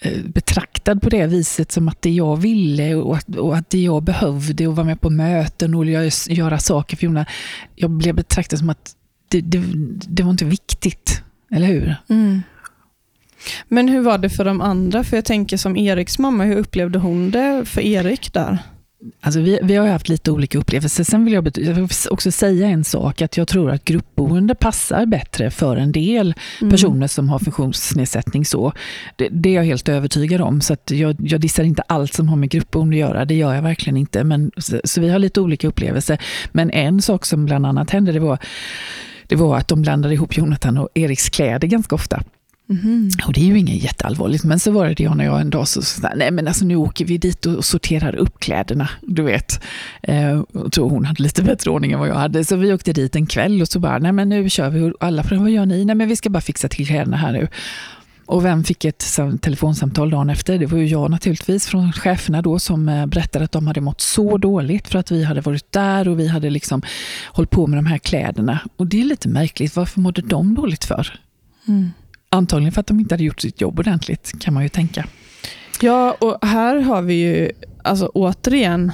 eh, 0.00 0.22
betraktad 0.24 1.02
på 1.02 1.08
det 1.08 1.26
viset 1.26 1.72
som 1.72 1.88
att 1.88 2.02
det 2.02 2.10
jag 2.10 2.36
ville 2.36 2.94
och 2.94 3.16
att, 3.16 3.36
och 3.36 3.56
att 3.56 3.70
det 3.70 3.82
jag 3.82 4.02
behövde 4.02 4.66
och 4.66 4.76
vara 4.76 4.86
med 4.86 5.00
på 5.00 5.10
möten 5.10 5.74
och 5.74 5.84
göra 6.28 6.58
saker 6.58 6.96
för 6.96 7.04
Jonna. 7.04 7.26
Jag 7.74 7.90
blev 7.90 8.14
betraktad 8.14 8.58
som 8.58 8.70
att 8.70 8.94
det, 9.28 9.40
det, 9.40 9.62
det 10.08 10.22
var 10.22 10.30
inte 10.30 10.44
viktigt, 10.44 11.22
eller 11.50 11.66
hur? 11.66 11.96
Mm. 12.08 12.42
Men 13.68 13.88
hur 13.88 14.00
var 14.00 14.18
det 14.18 14.30
för 14.30 14.44
de 14.44 14.60
andra? 14.60 15.04
För 15.04 15.16
jag 15.16 15.24
tänker 15.24 15.56
som 15.56 15.76
Eriks 15.76 16.18
mamma, 16.18 16.44
hur 16.44 16.56
upplevde 16.56 16.98
hon 16.98 17.30
det 17.30 17.64
för 17.64 17.80
Erik 17.80 18.32
där? 18.32 18.58
Alltså 19.20 19.40
vi, 19.40 19.58
vi 19.62 19.76
har 19.76 19.86
haft 19.86 20.08
lite 20.08 20.30
olika 20.30 20.58
upplevelser. 20.58 21.04
Sen 21.04 21.24
vill 21.24 21.34
jag, 21.34 21.58
jag 21.58 21.74
vill 21.74 21.88
också 22.10 22.30
säga 22.30 22.68
en 22.68 22.84
sak, 22.84 23.22
att 23.22 23.36
jag 23.36 23.48
tror 23.48 23.70
att 23.70 23.84
gruppboende 23.84 24.54
passar 24.54 25.06
bättre 25.06 25.50
för 25.50 25.76
en 25.76 25.92
del 25.92 26.34
mm. 26.60 26.70
personer 26.70 27.06
som 27.06 27.28
har 27.28 27.38
funktionsnedsättning. 27.38 28.44
så. 28.44 28.72
Det, 29.16 29.28
det, 29.28 29.48
är 29.48 29.54
jag 29.54 29.64
helt 29.64 29.88
övertygad 29.88 30.40
om. 30.40 30.60
Så 30.60 30.76
jag, 30.86 31.16
jag 31.18 31.40
dissar 31.40 31.64
inte 31.64 31.82
allt 31.82 32.14
som 32.14 32.28
har 32.28 32.36
med 32.36 32.50
gruppboende 32.50 32.96
att 32.96 33.00
göra, 33.00 33.24
det 33.24 33.34
gör 33.34 33.54
jag 33.54 33.62
verkligen 33.62 33.96
inte. 33.96 34.24
Men, 34.24 34.50
så, 34.56 34.80
så 34.84 35.00
vi 35.00 35.08
har 35.08 35.18
lite 35.18 35.40
olika 35.40 35.68
upplevelser. 35.68 36.18
Men 36.52 36.70
en 36.70 37.02
sak 37.02 37.26
som 37.26 37.44
bland 37.44 37.66
annat 37.66 37.90
hände, 37.90 38.12
det 38.12 38.20
var, 38.20 38.38
det 39.26 39.36
var 39.36 39.56
att 39.56 39.68
de 39.68 39.82
blandade 39.82 40.14
ihop 40.14 40.36
Jonathan 40.36 40.78
och 40.78 40.88
Eriks 40.94 41.28
kläder 41.28 41.68
ganska 41.68 41.94
ofta. 41.94 42.22
Mm. 42.70 43.10
Och 43.26 43.32
det 43.32 43.40
är 43.40 43.44
ju 43.44 43.58
inget 43.58 43.82
jätteallvarligt, 43.82 44.44
men 44.44 44.60
så 44.60 44.70
var 44.70 44.86
det 44.86 44.94
det 44.94 45.14
när 45.14 45.24
jag 45.24 45.40
en 45.40 45.50
dag 45.50 45.68
så, 45.68 45.82
så 45.82 46.08
nej 46.16 46.30
men 46.30 46.48
alltså 46.48 46.64
nu 46.64 46.76
åker 46.76 47.04
vi 47.04 47.18
dit 47.18 47.46
och 47.46 47.64
sorterar 47.64 48.14
upp 48.14 48.40
kläderna, 48.40 48.88
du 49.02 49.22
vet. 49.22 49.60
Eh, 50.02 50.42
jag 50.52 50.72
tror 50.72 50.90
hon 50.90 51.04
hade 51.04 51.22
lite 51.22 51.42
bättre 51.42 51.70
ordning 51.70 51.92
än 51.92 51.98
vad 51.98 52.08
jag 52.08 52.14
hade, 52.14 52.44
så 52.44 52.56
vi 52.56 52.72
åkte 52.72 52.92
dit 52.92 53.16
en 53.16 53.26
kväll 53.26 53.62
och 53.62 53.68
så 53.68 53.78
bara, 53.78 53.98
nej 53.98 54.12
men 54.12 54.28
nu 54.28 54.50
kör 54.50 54.70
vi, 54.70 54.80
och 54.80 54.94
alla 55.00 55.22
frågade, 55.22 55.42
vad 55.42 55.50
gör 55.50 55.66
ni? 55.66 55.84
Nej 55.84 55.94
men 55.94 56.08
vi 56.08 56.16
ska 56.16 56.30
bara 56.30 56.40
fixa 56.40 56.68
till 56.68 56.86
kläderna 56.86 57.16
här 57.16 57.32
nu. 57.32 57.48
Och 58.26 58.44
vem 58.44 58.64
fick 58.64 58.84
ett 58.84 59.04
telefonsamtal 59.40 60.10
dagen 60.10 60.30
efter? 60.30 60.58
Det 60.58 60.66
var 60.66 60.78
ju 60.78 60.86
jag 60.86 61.10
naturligtvis 61.10 61.66
från 61.66 61.92
cheferna 61.92 62.42
då 62.42 62.58
som 62.58 62.88
eh, 62.88 63.06
berättade 63.06 63.44
att 63.44 63.52
de 63.52 63.66
hade 63.66 63.80
mått 63.80 64.00
så 64.00 64.38
dåligt 64.38 64.88
för 64.88 64.98
att 64.98 65.10
vi 65.10 65.24
hade 65.24 65.40
varit 65.40 65.72
där 65.72 66.08
och 66.08 66.20
vi 66.20 66.28
hade 66.28 66.50
liksom 66.50 66.82
hållit 67.26 67.50
på 67.50 67.66
med 67.66 67.78
de 67.78 67.86
här 67.86 67.98
kläderna. 67.98 68.60
Och 68.76 68.86
det 68.86 69.00
är 69.00 69.04
lite 69.04 69.28
märkligt, 69.28 69.76
varför 69.76 70.00
mådde 70.00 70.22
de 70.22 70.54
dåligt 70.54 70.84
för? 70.84 71.20
Mm. 71.68 71.90
Antagligen 72.34 72.72
för 72.72 72.80
att 72.80 72.86
de 72.86 73.00
inte 73.00 73.14
hade 73.14 73.24
gjort 73.24 73.40
sitt 73.40 73.60
jobb 73.60 73.78
ordentligt, 73.78 74.32
kan 74.40 74.54
man 74.54 74.62
ju 74.62 74.68
tänka. 74.68 75.06
Ja, 75.80 76.16
och 76.20 76.46
här 76.46 76.76
har 76.76 77.02
vi 77.02 77.14
ju 77.14 77.50
alltså 77.82 78.10
återigen... 78.14 78.92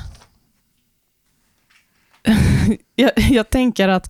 jag, 2.94 3.10
jag, 3.16 3.50
tänker 3.50 3.88
att 3.88 4.08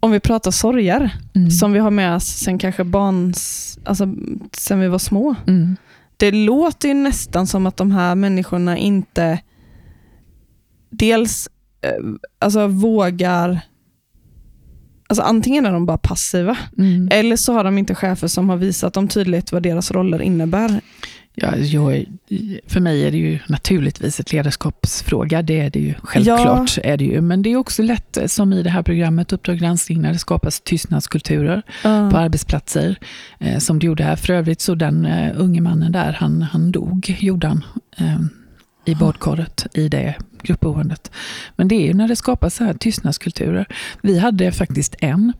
om 0.00 0.10
vi 0.10 0.20
pratar 0.20 0.50
sorger, 0.50 1.10
mm. 1.34 1.50
som 1.50 1.72
vi 1.72 1.78
har 1.78 1.90
med 1.90 2.16
oss 2.16 2.26
sen 2.26 2.58
kanske 2.58 2.84
barns, 2.84 3.78
alltså 3.84 4.14
sen 4.52 4.80
vi 4.80 4.88
var 4.88 4.98
små. 4.98 5.34
Mm. 5.46 5.76
Det 6.16 6.30
låter 6.30 6.88
ju 6.88 6.94
nästan 6.94 7.46
som 7.46 7.66
att 7.66 7.76
de 7.76 7.90
här 7.90 8.14
människorna 8.14 8.76
inte 8.76 9.38
dels 10.90 11.48
eh, 11.80 11.90
alltså, 12.38 12.66
vågar 12.66 13.60
Alltså 15.12 15.22
antingen 15.22 15.66
är 15.66 15.72
de 15.72 15.86
bara 15.86 15.98
passiva, 15.98 16.56
mm. 16.78 17.08
eller 17.10 17.36
så 17.36 17.52
har 17.52 17.64
de 17.64 17.78
inte 17.78 17.94
chefer 17.94 18.28
som 18.28 18.48
har 18.48 18.56
visat 18.56 18.94
dem 18.94 19.08
tydligt 19.08 19.52
vad 19.52 19.62
deras 19.62 19.90
roller 19.90 20.22
innebär. 20.22 20.80
Ja, 21.34 21.56
jag, 21.56 22.04
för 22.66 22.80
mig 22.80 23.06
är 23.06 23.10
det 23.10 23.16
ju 23.16 23.38
naturligtvis 23.46 24.20
ett 24.20 24.32
ledarskapsfråga. 24.32 25.42
Det 25.42 25.60
är 25.60 25.70
det 25.70 25.80
ju. 25.80 25.94
Självklart 26.02 26.76
ja. 26.76 26.82
är 26.82 26.96
det 26.96 27.04
ju. 27.04 27.20
Men 27.20 27.42
det 27.42 27.52
är 27.52 27.56
också 27.56 27.82
lätt, 27.82 28.18
som 28.26 28.52
i 28.52 28.62
det 28.62 28.70
här 28.70 28.82
programmet 28.82 29.32
Uppdrag 29.32 29.58
granskning, 29.58 30.00
när 30.00 30.12
det 30.12 30.18
skapas 30.18 30.60
tystnadskulturer 30.60 31.62
uh. 31.84 32.10
på 32.10 32.16
arbetsplatser. 32.16 32.96
Eh, 33.38 33.58
som 33.58 33.78
det 33.78 33.86
gjorde 33.86 34.04
här. 34.04 34.16
För 34.16 34.32
övrigt 34.32 34.60
så 34.60 34.74
den 34.74 35.06
uh, 35.06 35.32
unge 35.36 35.60
mannen 35.60 35.92
där, 35.92 36.12
han, 36.12 36.42
han 36.42 36.72
dog, 36.72 37.16
gjorde 37.20 37.46
han. 37.46 37.64
Eh, 37.96 38.20
i 38.84 38.94
badkaret 38.94 39.66
i 39.74 39.88
det 39.88 40.14
gruppboendet. 40.42 41.10
Men 41.56 41.68
det 41.68 41.74
är 41.74 41.86
ju 41.86 41.94
när 41.94 42.08
det 42.08 42.16
skapas 42.16 42.54
så 42.54 42.64
här 42.64 42.74
tystnadskulturer. 42.74 43.66
Vi 44.02 44.18
hade 44.18 44.52
faktiskt 44.52 44.94
en 44.98 45.32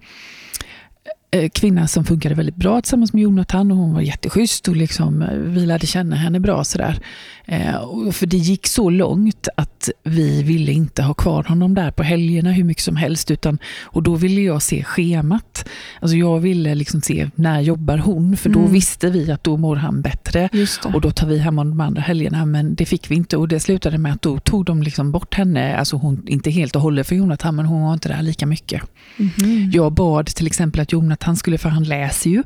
kvinna 1.52 1.88
som 1.88 2.04
funkade 2.04 2.34
väldigt 2.34 2.56
bra 2.56 2.80
tillsammans 2.80 3.12
med 3.12 3.22
Jonathan 3.22 3.70
och 3.70 3.76
hon 3.76 3.94
var 3.94 4.00
jätteschysst 4.00 4.68
och 4.68 4.76
liksom, 4.76 5.22
eh, 5.22 5.28
vi 5.34 5.66
lärde 5.66 5.86
känna 5.86 6.16
henne 6.16 6.40
bra. 6.40 6.64
Sådär. 6.64 6.98
Eh, 7.44 8.10
för 8.12 8.26
det 8.26 8.36
gick 8.36 8.66
så 8.66 8.90
långt 8.90 9.48
att 9.56 9.90
vi 10.02 10.42
ville 10.42 10.72
inte 10.72 11.02
ha 11.02 11.14
kvar 11.14 11.42
honom 11.42 11.74
där 11.74 11.90
på 11.90 12.02
helgerna 12.02 12.52
hur 12.52 12.64
mycket 12.64 12.82
som 12.82 12.96
helst. 12.96 13.30
Utan, 13.30 13.58
och 13.82 14.02
då 14.02 14.14
ville 14.14 14.40
jag 14.40 14.62
se 14.62 14.84
schemat. 14.84 15.68
Alltså 16.00 16.16
jag 16.16 16.40
ville 16.40 16.74
liksom 16.74 17.00
se 17.00 17.30
när 17.34 17.60
jobbar 17.60 17.98
hon, 17.98 18.36
för 18.36 18.50
då 18.50 18.58
mm. 18.58 18.72
visste 18.72 19.10
vi 19.10 19.30
att 19.30 19.44
då 19.44 19.56
mår 19.56 19.76
han 19.76 20.02
bättre. 20.02 20.48
Och 20.94 21.00
då 21.00 21.10
tar 21.10 21.26
vi 21.26 21.38
hem 21.38 21.58
honom 21.58 21.78
de 21.78 21.84
andra 21.84 22.02
helgerna. 22.02 22.46
Men 22.46 22.74
det 22.74 22.86
fick 22.86 23.10
vi 23.10 23.14
inte 23.14 23.36
och 23.36 23.48
det 23.48 23.60
slutade 23.60 23.98
med 23.98 24.12
att 24.12 24.22
då 24.22 24.38
tog 24.38 24.64
de 24.64 24.82
liksom 24.82 25.12
bort 25.12 25.34
henne. 25.34 25.76
Alltså 25.76 25.96
hon, 25.96 26.28
inte 26.28 26.50
helt 26.50 26.76
och 26.76 26.82
hållet 26.82 27.06
för 27.06 27.14
Jonathan, 27.14 27.56
men 27.56 27.66
hon 27.66 27.82
var 27.82 27.92
inte 27.92 28.08
där 28.08 28.22
lika 28.22 28.46
mycket. 28.46 28.82
Mm. 29.18 29.70
Jag 29.70 29.92
bad 29.92 30.26
till 30.26 30.46
exempel 30.46 30.80
att 30.80 30.92
Jonathan 30.92 31.21
att 31.22 31.26
han 31.26 31.36
skulle, 31.36 31.58
för 31.58 31.68
han 31.68 31.84
läser 31.84 32.30
ju, 32.30 32.42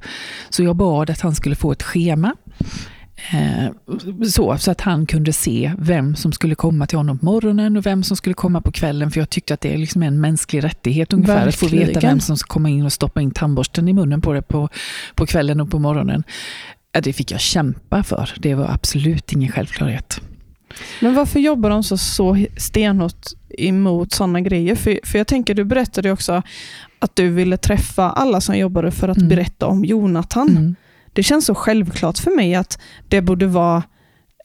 så 0.51 0.63
jag 0.63 0.77
bad 0.77 1.11
att 1.11 1.21
han 1.21 1.35
skulle 1.35 1.57
få 1.57 1.73
ett 1.73 1.83
schema. 1.83 2.37
Eh, 3.33 3.71
så, 4.29 4.59
så 4.59 4.71
att 4.71 4.81
han 4.81 5.07
kunde 5.07 5.33
se 5.33 5.73
vem 5.79 6.17
som 6.17 6.33
skulle 6.33 6.55
komma 6.55 6.87
till 6.87 6.99
honom 6.99 7.19
på 7.19 7.25
morgonen 7.25 7.77
och 7.77 7.87
vem 7.87 8.03
som 8.03 8.17
skulle 8.17 8.35
komma 8.35 8.61
på 8.61 8.73
kvällen. 8.73 9.11
För 9.11 9.21
jag 9.21 9.31
tyckte 9.31 9.55
att 9.55 9.61
det 9.61 9.75
är 9.75 9.79
liksom 9.79 10.03
en 10.03 10.21
mänsklig 10.21 10.65
rättighet 10.65 11.13
ungefär 11.13 11.35
Verkligen. 11.35 11.49
att 11.49 11.87
få 11.87 11.93
veta 11.93 12.01
vem 12.01 12.21
som 12.21 12.37
ska 12.37 12.47
komma 12.47 12.69
in 12.69 12.85
och 12.85 12.93
stoppa 12.93 13.21
in 13.21 13.31
tandborsten 13.31 13.89
i 13.89 13.93
munnen 13.93 14.21
på 14.21 14.33
det 14.33 14.43
på, 14.43 14.69
på 15.15 15.27
kvällen 15.27 15.61
och 15.61 15.71
på 15.71 15.79
morgonen. 15.79 16.25
Det 17.03 17.13
fick 17.13 17.31
jag 17.31 17.41
kämpa 17.41 18.03
för. 18.03 18.31
Det 18.39 18.55
var 18.55 18.69
absolut 18.69 19.33
ingen 19.33 19.53
självklarhet. 19.53 20.21
Men 21.01 21.15
varför 21.15 21.41
jobbar 21.41 21.71
de 21.71 21.83
så, 21.83 21.97
så 21.97 22.47
stenhårt 22.57 23.27
emot 23.59 24.13
sådana 24.13 24.41
grejer? 24.41 24.75
För, 24.75 25.01
för 25.05 25.19
jag 25.19 25.27
tänker, 25.27 25.55
du 25.55 25.65
berättade 25.65 26.13
också 26.13 26.43
att 26.99 27.17
du 27.17 27.29
ville 27.29 27.57
träffa 27.57 28.11
alla 28.11 28.41
som 28.41 28.59
jobbade 28.59 28.91
för 28.91 29.09
att 29.09 29.17
mm. 29.17 29.29
berätta 29.29 29.67
om 29.67 29.85
Jonathan. 29.85 30.49
Mm. 30.49 30.77
Det 31.13 31.23
känns 31.23 31.47
så 31.47 31.55
självklart 31.55 32.19
för 32.19 32.37
mig 32.37 32.55
att 32.55 32.79
det 33.09 33.21
borde 33.21 33.47
vara 33.47 33.83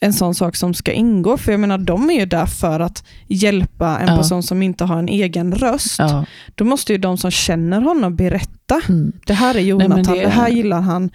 en 0.01 0.13
sån 0.13 0.35
sak 0.35 0.55
som 0.55 0.73
ska 0.73 0.91
ingå. 0.91 1.37
För 1.37 1.51
jag 1.51 1.59
menar, 1.59 1.77
de 1.77 2.09
är 2.09 2.19
ju 2.19 2.25
där 2.25 2.45
för 2.45 2.79
att 2.79 3.03
hjälpa 3.27 3.99
en 3.99 4.07
ja. 4.07 4.17
person 4.17 4.43
som 4.43 4.61
inte 4.61 4.83
har 4.83 4.99
en 4.99 5.09
egen 5.09 5.55
röst. 5.55 5.99
Ja. 5.99 6.25
Då 6.55 6.65
måste 6.65 6.93
ju 6.93 6.97
de 6.97 7.17
som 7.17 7.31
känner 7.31 7.81
honom 7.81 8.15
berätta. 8.15 8.81
Mm. 8.89 9.11
Det 9.25 9.33
här 9.33 9.55
är 9.55 9.59
Jonathan, 9.59 10.03
Nej, 10.07 10.19
det, 10.19 10.25
det, 10.25 10.29
här 10.29 10.49
gillar 10.49 10.81
han. 10.81 11.09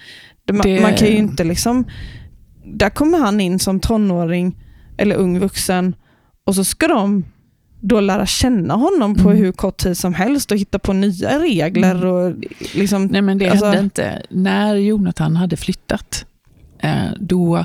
Det, 0.44 0.62
det, 0.62 0.80
man 0.80 0.94
kan 0.94 1.08
ju 1.08 1.16
inte 1.16 1.44
liksom... 1.44 1.84
Där 2.64 2.90
kommer 2.90 3.18
han 3.18 3.40
in 3.40 3.58
som 3.58 3.80
tonåring 3.80 4.56
eller 4.96 5.16
ung 5.16 5.38
vuxen 5.38 5.94
och 6.44 6.54
så 6.54 6.64
ska 6.64 6.88
de 6.88 7.24
då 7.80 8.00
lära 8.00 8.26
känna 8.26 8.74
honom 8.74 9.14
på 9.14 9.30
mm. 9.30 9.36
hur 9.42 9.52
kort 9.52 9.76
tid 9.76 9.96
som 9.96 10.14
helst 10.14 10.50
och 10.50 10.58
hitta 10.58 10.78
på 10.78 10.92
nya 10.92 11.38
regler. 11.38 11.94
Mm. 11.94 12.08
Och 12.08 12.34
liksom, 12.74 13.06
Nej, 13.06 13.22
men 13.22 13.38
det 13.38 13.48
alltså... 13.48 13.66
hände 13.66 13.80
inte. 13.80 14.22
När 14.28 14.74
Jonathan 14.74 15.36
hade 15.36 15.56
flyttat, 15.56 16.26
eh, 16.78 17.06
då 17.20 17.64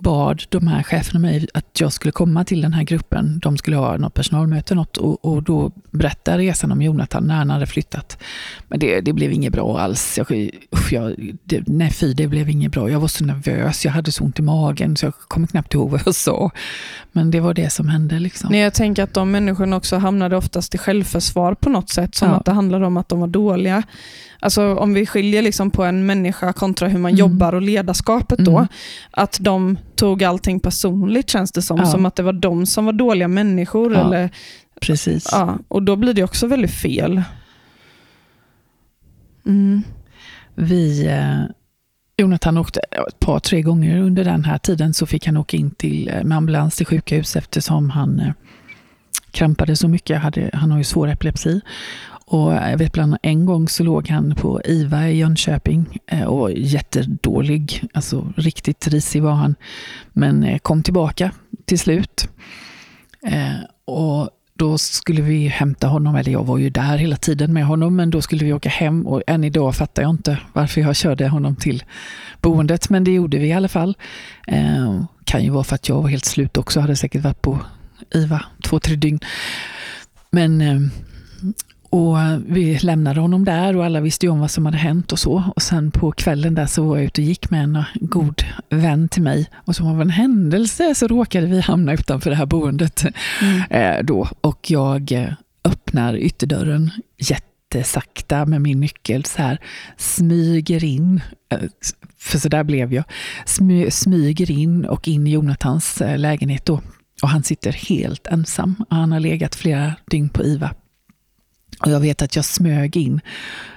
bad 0.00 0.42
de 0.48 0.66
här 0.66 0.82
cheferna 0.82 1.20
mig 1.20 1.48
att 1.54 1.80
jag 1.80 1.92
skulle 1.92 2.12
komma 2.12 2.44
till 2.44 2.60
den 2.60 2.72
här 2.72 2.82
gruppen. 2.82 3.38
De 3.42 3.58
skulle 3.58 3.76
ha 3.76 3.96
något 3.96 4.14
personalmöte 4.14 4.74
något, 4.74 4.96
och, 4.96 5.24
och 5.24 5.42
då 5.42 5.72
berätta 5.90 6.38
resan 6.38 6.72
om 6.72 6.82
Jonathan 6.82 7.26
när 7.26 7.34
han 7.34 7.50
hade 7.50 7.66
flyttat. 7.66 8.18
Men 8.68 8.78
det, 8.78 9.00
det 9.00 9.12
blev 9.12 9.32
inget 9.32 9.52
bra 9.52 9.78
alls. 9.78 10.18
Jag, 10.18 10.50
jag, 10.90 11.14
det, 11.44 11.62
nej 11.66 11.90
fy, 11.90 12.14
det 12.14 12.26
blev 12.26 12.50
inget 12.50 12.72
bra. 12.72 12.90
Jag 12.90 13.00
var 13.00 13.08
så 13.08 13.24
nervös, 13.24 13.84
jag 13.84 13.92
hade 13.92 14.12
så 14.12 14.24
ont 14.24 14.38
i 14.38 14.42
magen 14.42 14.96
så 14.96 15.06
jag 15.06 15.14
kommer 15.14 15.46
knappt 15.46 15.74
ihåg 15.74 15.90
vad 15.90 16.00
jag 16.06 16.14
sa. 16.14 16.50
Men 17.12 17.30
det 17.30 17.40
var 17.40 17.54
det 17.54 17.70
som 17.70 17.88
hände. 17.88 18.18
Liksom. 18.18 18.52
Nej, 18.52 18.60
jag 18.60 18.74
tänker 18.74 19.02
att 19.02 19.14
de 19.14 19.30
människorna 19.30 19.76
också 19.76 19.96
hamnade 19.96 20.36
oftast 20.36 20.74
i 20.74 20.78
självförsvar 20.78 21.54
på 21.54 21.68
något 21.68 21.90
sätt. 21.90 22.14
Som 22.14 22.28
ja. 22.28 22.34
att 22.34 22.44
det 22.44 22.52
handlade 22.52 22.86
om 22.86 22.96
att 22.96 23.08
de 23.08 23.20
var 23.20 23.26
dåliga. 23.26 23.82
Alltså 24.40 24.74
om 24.74 24.94
vi 24.94 25.06
skiljer 25.06 25.42
liksom 25.42 25.70
på 25.70 25.84
en 25.84 26.06
människa 26.06 26.52
kontra 26.52 26.88
hur 26.88 26.98
man 26.98 27.10
mm. 27.10 27.18
jobbar 27.18 27.52
och 27.52 27.62
ledarskapet 27.62 28.38
då. 28.38 28.56
Mm. 28.56 28.68
Att 29.10 29.38
de 29.40 29.78
tog 29.96 30.24
allting 30.24 30.60
personligt 30.60 31.30
känns 31.30 31.52
det 31.52 31.62
som. 31.62 31.78
Ja. 31.78 31.86
Som 31.86 32.06
att 32.06 32.16
det 32.16 32.22
var 32.22 32.32
de 32.32 32.66
som 32.66 32.84
var 32.84 32.92
dåliga 32.92 33.28
människor. 33.28 33.94
Ja, 33.94 34.00
eller, 34.00 34.30
precis. 34.80 35.28
Ja, 35.32 35.58
och 35.68 35.82
då 35.82 35.96
blir 35.96 36.14
det 36.14 36.24
också 36.24 36.46
väldigt 36.46 36.74
fel. 36.74 37.22
Mm. 39.46 39.82
Vi, 40.54 41.06
eh, 41.06 41.42
Jonathan 42.16 42.58
åkte 42.58 42.80
ett 42.80 43.20
par, 43.20 43.38
tre 43.38 43.62
gånger 43.62 44.00
under 44.00 44.24
den 44.24 44.44
här 44.44 44.58
tiden 44.58 44.94
så 44.94 45.06
fick 45.06 45.26
han 45.26 45.36
åka 45.36 45.56
in 45.56 45.70
till, 45.70 46.08
eh, 46.08 46.24
med 46.24 46.38
ambulans 46.38 46.76
till 46.76 46.86
sjukhus 46.86 47.36
eftersom 47.36 47.90
han 47.90 48.20
eh, 48.20 48.32
krampade 49.30 49.76
så 49.76 49.88
mycket. 49.88 50.20
Hade, 50.20 50.50
han 50.52 50.70
har 50.70 50.78
ju 50.78 50.84
svår 50.84 51.08
epilepsi. 51.08 51.60
Och 52.28 52.52
jag 52.52 52.78
vet 52.78 52.92
bland 52.92 53.10
annat 53.10 53.20
en 53.22 53.46
gång 53.46 53.68
så 53.68 53.82
låg 53.82 54.08
han 54.08 54.34
på 54.34 54.60
IVA 54.64 55.08
i 55.08 55.16
Jönköping 55.16 56.00
och 56.26 56.46
och 56.46 56.52
jättedålig, 56.52 57.84
alltså 57.94 58.32
riktigt 58.36 58.86
risig 58.86 59.22
var 59.22 59.32
han. 59.32 59.54
Men 60.12 60.44
eh, 60.44 60.58
kom 60.58 60.82
tillbaka 60.82 61.30
till 61.64 61.78
slut. 61.78 62.28
Eh, 63.26 63.60
och 63.84 64.30
då 64.54 64.78
skulle 64.78 65.22
vi 65.22 65.48
hämta 65.48 65.86
honom, 65.86 66.16
eller 66.16 66.32
jag 66.32 66.44
var 66.44 66.58
ju 66.58 66.70
där 66.70 66.98
hela 66.98 67.16
tiden 67.16 67.52
med 67.52 67.66
honom, 67.66 67.96
men 67.96 68.10
då 68.10 68.22
skulle 68.22 68.44
vi 68.44 68.52
åka 68.52 68.68
hem 68.68 69.06
och 69.06 69.22
än 69.26 69.44
idag 69.44 69.74
fattar 69.74 70.02
jag 70.02 70.10
inte 70.10 70.38
varför 70.52 70.80
jag 70.80 70.96
körde 70.96 71.28
honom 71.28 71.56
till 71.56 71.84
boendet, 72.40 72.88
men 72.88 73.04
det 73.04 73.12
gjorde 73.14 73.38
vi 73.38 73.46
i 73.46 73.52
alla 73.52 73.68
fall. 73.68 73.96
kan 75.24 75.44
ju 75.44 75.50
vara 75.50 75.64
för 75.64 75.74
att 75.74 75.88
jag 75.88 76.02
var 76.02 76.08
helt 76.08 76.24
slut 76.24 76.56
också, 76.56 76.80
hade 76.80 76.96
säkert 76.96 77.22
varit 77.22 77.42
på 77.42 77.58
IVA 78.14 78.44
två, 78.64 78.78
tre 78.78 78.96
dygn. 78.96 79.20
Men 80.30 80.62
och 81.96 82.16
vi 82.46 82.78
lämnade 82.78 83.20
honom 83.20 83.44
där 83.44 83.76
och 83.76 83.84
alla 83.84 84.00
visste 84.00 84.26
ju 84.26 84.32
om 84.32 84.40
vad 84.40 84.50
som 84.50 84.66
hade 84.66 84.78
hänt 84.78 85.12
och 85.12 85.18
så. 85.18 85.44
Och 85.56 85.62
sen 85.62 85.90
på 85.90 86.12
kvällen 86.12 86.54
där 86.54 86.66
så 86.66 86.82
var 86.82 86.96
jag 86.96 87.04
ute 87.04 87.20
och 87.20 87.26
gick 87.26 87.50
med 87.50 87.62
en 87.62 87.84
god 87.94 88.42
vän 88.70 89.08
till 89.08 89.22
mig. 89.22 89.46
Och 89.54 89.76
som 89.76 89.86
av 89.86 90.00
en 90.00 90.10
händelse 90.10 90.94
så 90.94 91.06
råkade 91.06 91.46
vi 91.46 91.60
hamna 91.60 91.92
utanför 91.92 92.30
det 92.30 92.36
här 92.36 92.46
boendet 92.46 93.04
mm. 93.42 93.62
eh, 93.70 94.04
då. 94.04 94.28
Och 94.40 94.70
jag 94.70 95.12
eh, 95.12 95.32
öppnar 95.64 96.16
ytterdörren 96.16 96.90
jättesakta 97.18 98.46
med 98.46 98.60
min 98.60 98.80
nyckel 98.80 99.24
så 99.24 99.42
här, 99.42 99.58
smyger 99.96 100.84
in, 100.84 101.20
eh, 101.52 101.58
för 102.18 102.38
så 102.38 102.48
där 102.48 102.64
blev 102.64 102.94
jag, 102.94 103.04
Smy, 103.46 103.90
smyger 103.90 104.50
in 104.50 104.84
och 104.84 105.08
in 105.08 105.26
i 105.26 105.30
Jonathans 105.30 106.00
eh, 106.00 106.18
lägenhet 106.18 106.64
då. 106.64 106.80
Och 107.22 107.28
han 107.28 107.42
sitter 107.42 107.72
helt 107.72 108.26
ensam. 108.26 108.84
Han 108.90 109.12
har 109.12 109.20
legat 109.20 109.54
flera 109.54 109.92
dygn 110.10 110.28
på 110.28 110.44
IVA. 110.44 110.74
Och 111.80 111.90
jag 111.90 112.00
vet 112.00 112.22
att 112.22 112.36
jag 112.36 112.44
smög 112.44 112.96
in 112.96 113.20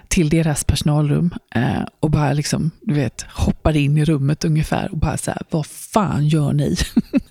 till 0.07 0.29
deras 0.29 0.63
personalrum 0.63 1.33
eh, 1.55 1.83
och 1.99 2.11
bara 2.11 2.33
liksom, 2.33 2.71
du 2.81 2.93
vet, 2.93 3.21
hoppade 3.21 3.79
in 3.79 3.97
i 3.97 4.05
rummet 4.05 4.45
ungefär 4.45 4.91
och 4.91 4.97
bara 4.97 5.17
så 5.17 5.31
här, 5.31 5.41
vad 5.49 5.65
fan 5.65 6.27
gör 6.27 6.53
ni? 6.53 6.75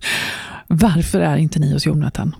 Varför 0.66 1.20
är 1.20 1.36
inte 1.36 1.59
ni 1.59 1.72
hos 1.72 1.86
Jonathan? 1.86 2.34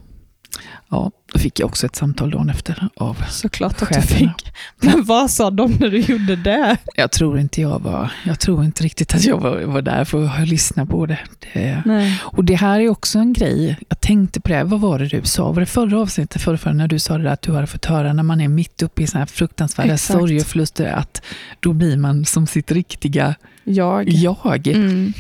Ja, 0.91 1.11
då 1.33 1.39
fick 1.39 1.61
jag 1.61 1.67
också 1.67 1.87
ett 1.87 1.97
samtal 1.97 2.31
dagen 2.31 2.51
efter 2.51 2.89
av 2.97 3.25
Såklart 3.31 3.83
att 3.83 3.89
cheferna. 3.89 4.05
du 4.09 4.17
fick. 4.17 4.55
Men 4.81 5.05
vad 5.05 5.31
sa 5.31 5.51
de 5.51 5.73
när 5.73 5.89
du 5.89 5.99
gjorde 5.99 6.37
det? 6.37 6.77
Jag 6.97 7.13
tror 7.13 7.39
inte 7.39 7.61
jag 7.61 7.83
var, 7.83 8.13
jag 8.25 8.41
tror 8.41 8.65
inte 8.65 8.85
riktigt 8.85 9.15
att 9.15 9.25
jag 9.25 9.39
var, 9.39 9.61
var 9.61 9.83
där 9.83 10.05
för 10.05 10.25
att 10.25 10.49
lyssna 10.49 10.87
på 10.87 11.07
det. 11.07 11.19
det. 11.43 11.83
Och 12.21 12.45
det 12.45 12.55
här 12.55 12.81
är 12.81 12.89
också 12.89 13.19
en 13.19 13.33
grej, 13.33 13.77
jag 13.89 14.01
tänkte 14.01 14.41
på 14.41 14.49
det, 14.49 14.65
vad 14.65 14.81
var 14.81 14.99
det 14.99 15.07
du 15.07 15.23
sa? 15.25 15.53
Var 15.53 15.61
det 15.61 15.67
förra 15.67 16.01
avsnittet, 16.01 16.43
förra, 16.43 16.59
förra 16.59 16.73
när 16.73 16.89
du 16.89 16.99
sa 16.99 17.19
det 17.19 17.25
där 17.25 17.31
att 17.31 17.43
du 17.43 17.53
hade 17.53 17.67
fått 17.67 17.85
höra 17.85 18.13
när 18.13 18.23
man 18.23 18.41
är 18.41 18.49
mitt 18.49 18.83
uppe 18.83 19.03
i 19.03 19.07
sådana 19.07 19.21
här 19.21 19.27
fruktansvärda 19.27 19.99
sorg 19.99 20.37
och 20.41 20.47
förluster, 20.47 20.93
att 20.93 21.23
då 21.61 21.73
blir 21.73 21.97
man 21.97 22.25
som 22.25 22.47
sitt 22.47 22.73
riktiga 22.73 23.35
jag. 23.65 24.09
jag. 24.09 24.67
Mm 24.67 25.13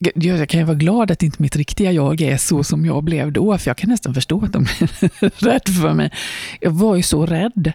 jag 0.00 0.48
kan 0.48 0.60
ju 0.60 0.66
vara 0.66 0.76
glad 0.76 1.10
att 1.10 1.22
inte 1.22 1.42
mitt 1.42 1.56
riktiga 1.56 1.92
jag 1.92 2.20
är 2.20 2.36
så 2.36 2.64
som 2.64 2.86
jag 2.86 3.04
blev 3.04 3.32
då, 3.32 3.58
för 3.58 3.70
jag 3.70 3.76
kan 3.76 3.90
nästan 3.90 4.14
förstå 4.14 4.44
att 4.44 4.52
de 4.52 4.66
blev 4.78 4.90
rädda 5.36 5.72
för 5.72 5.94
mig. 5.94 6.12
Jag 6.60 6.70
var 6.70 6.96
ju 6.96 7.02
så 7.02 7.26
rädd. 7.26 7.72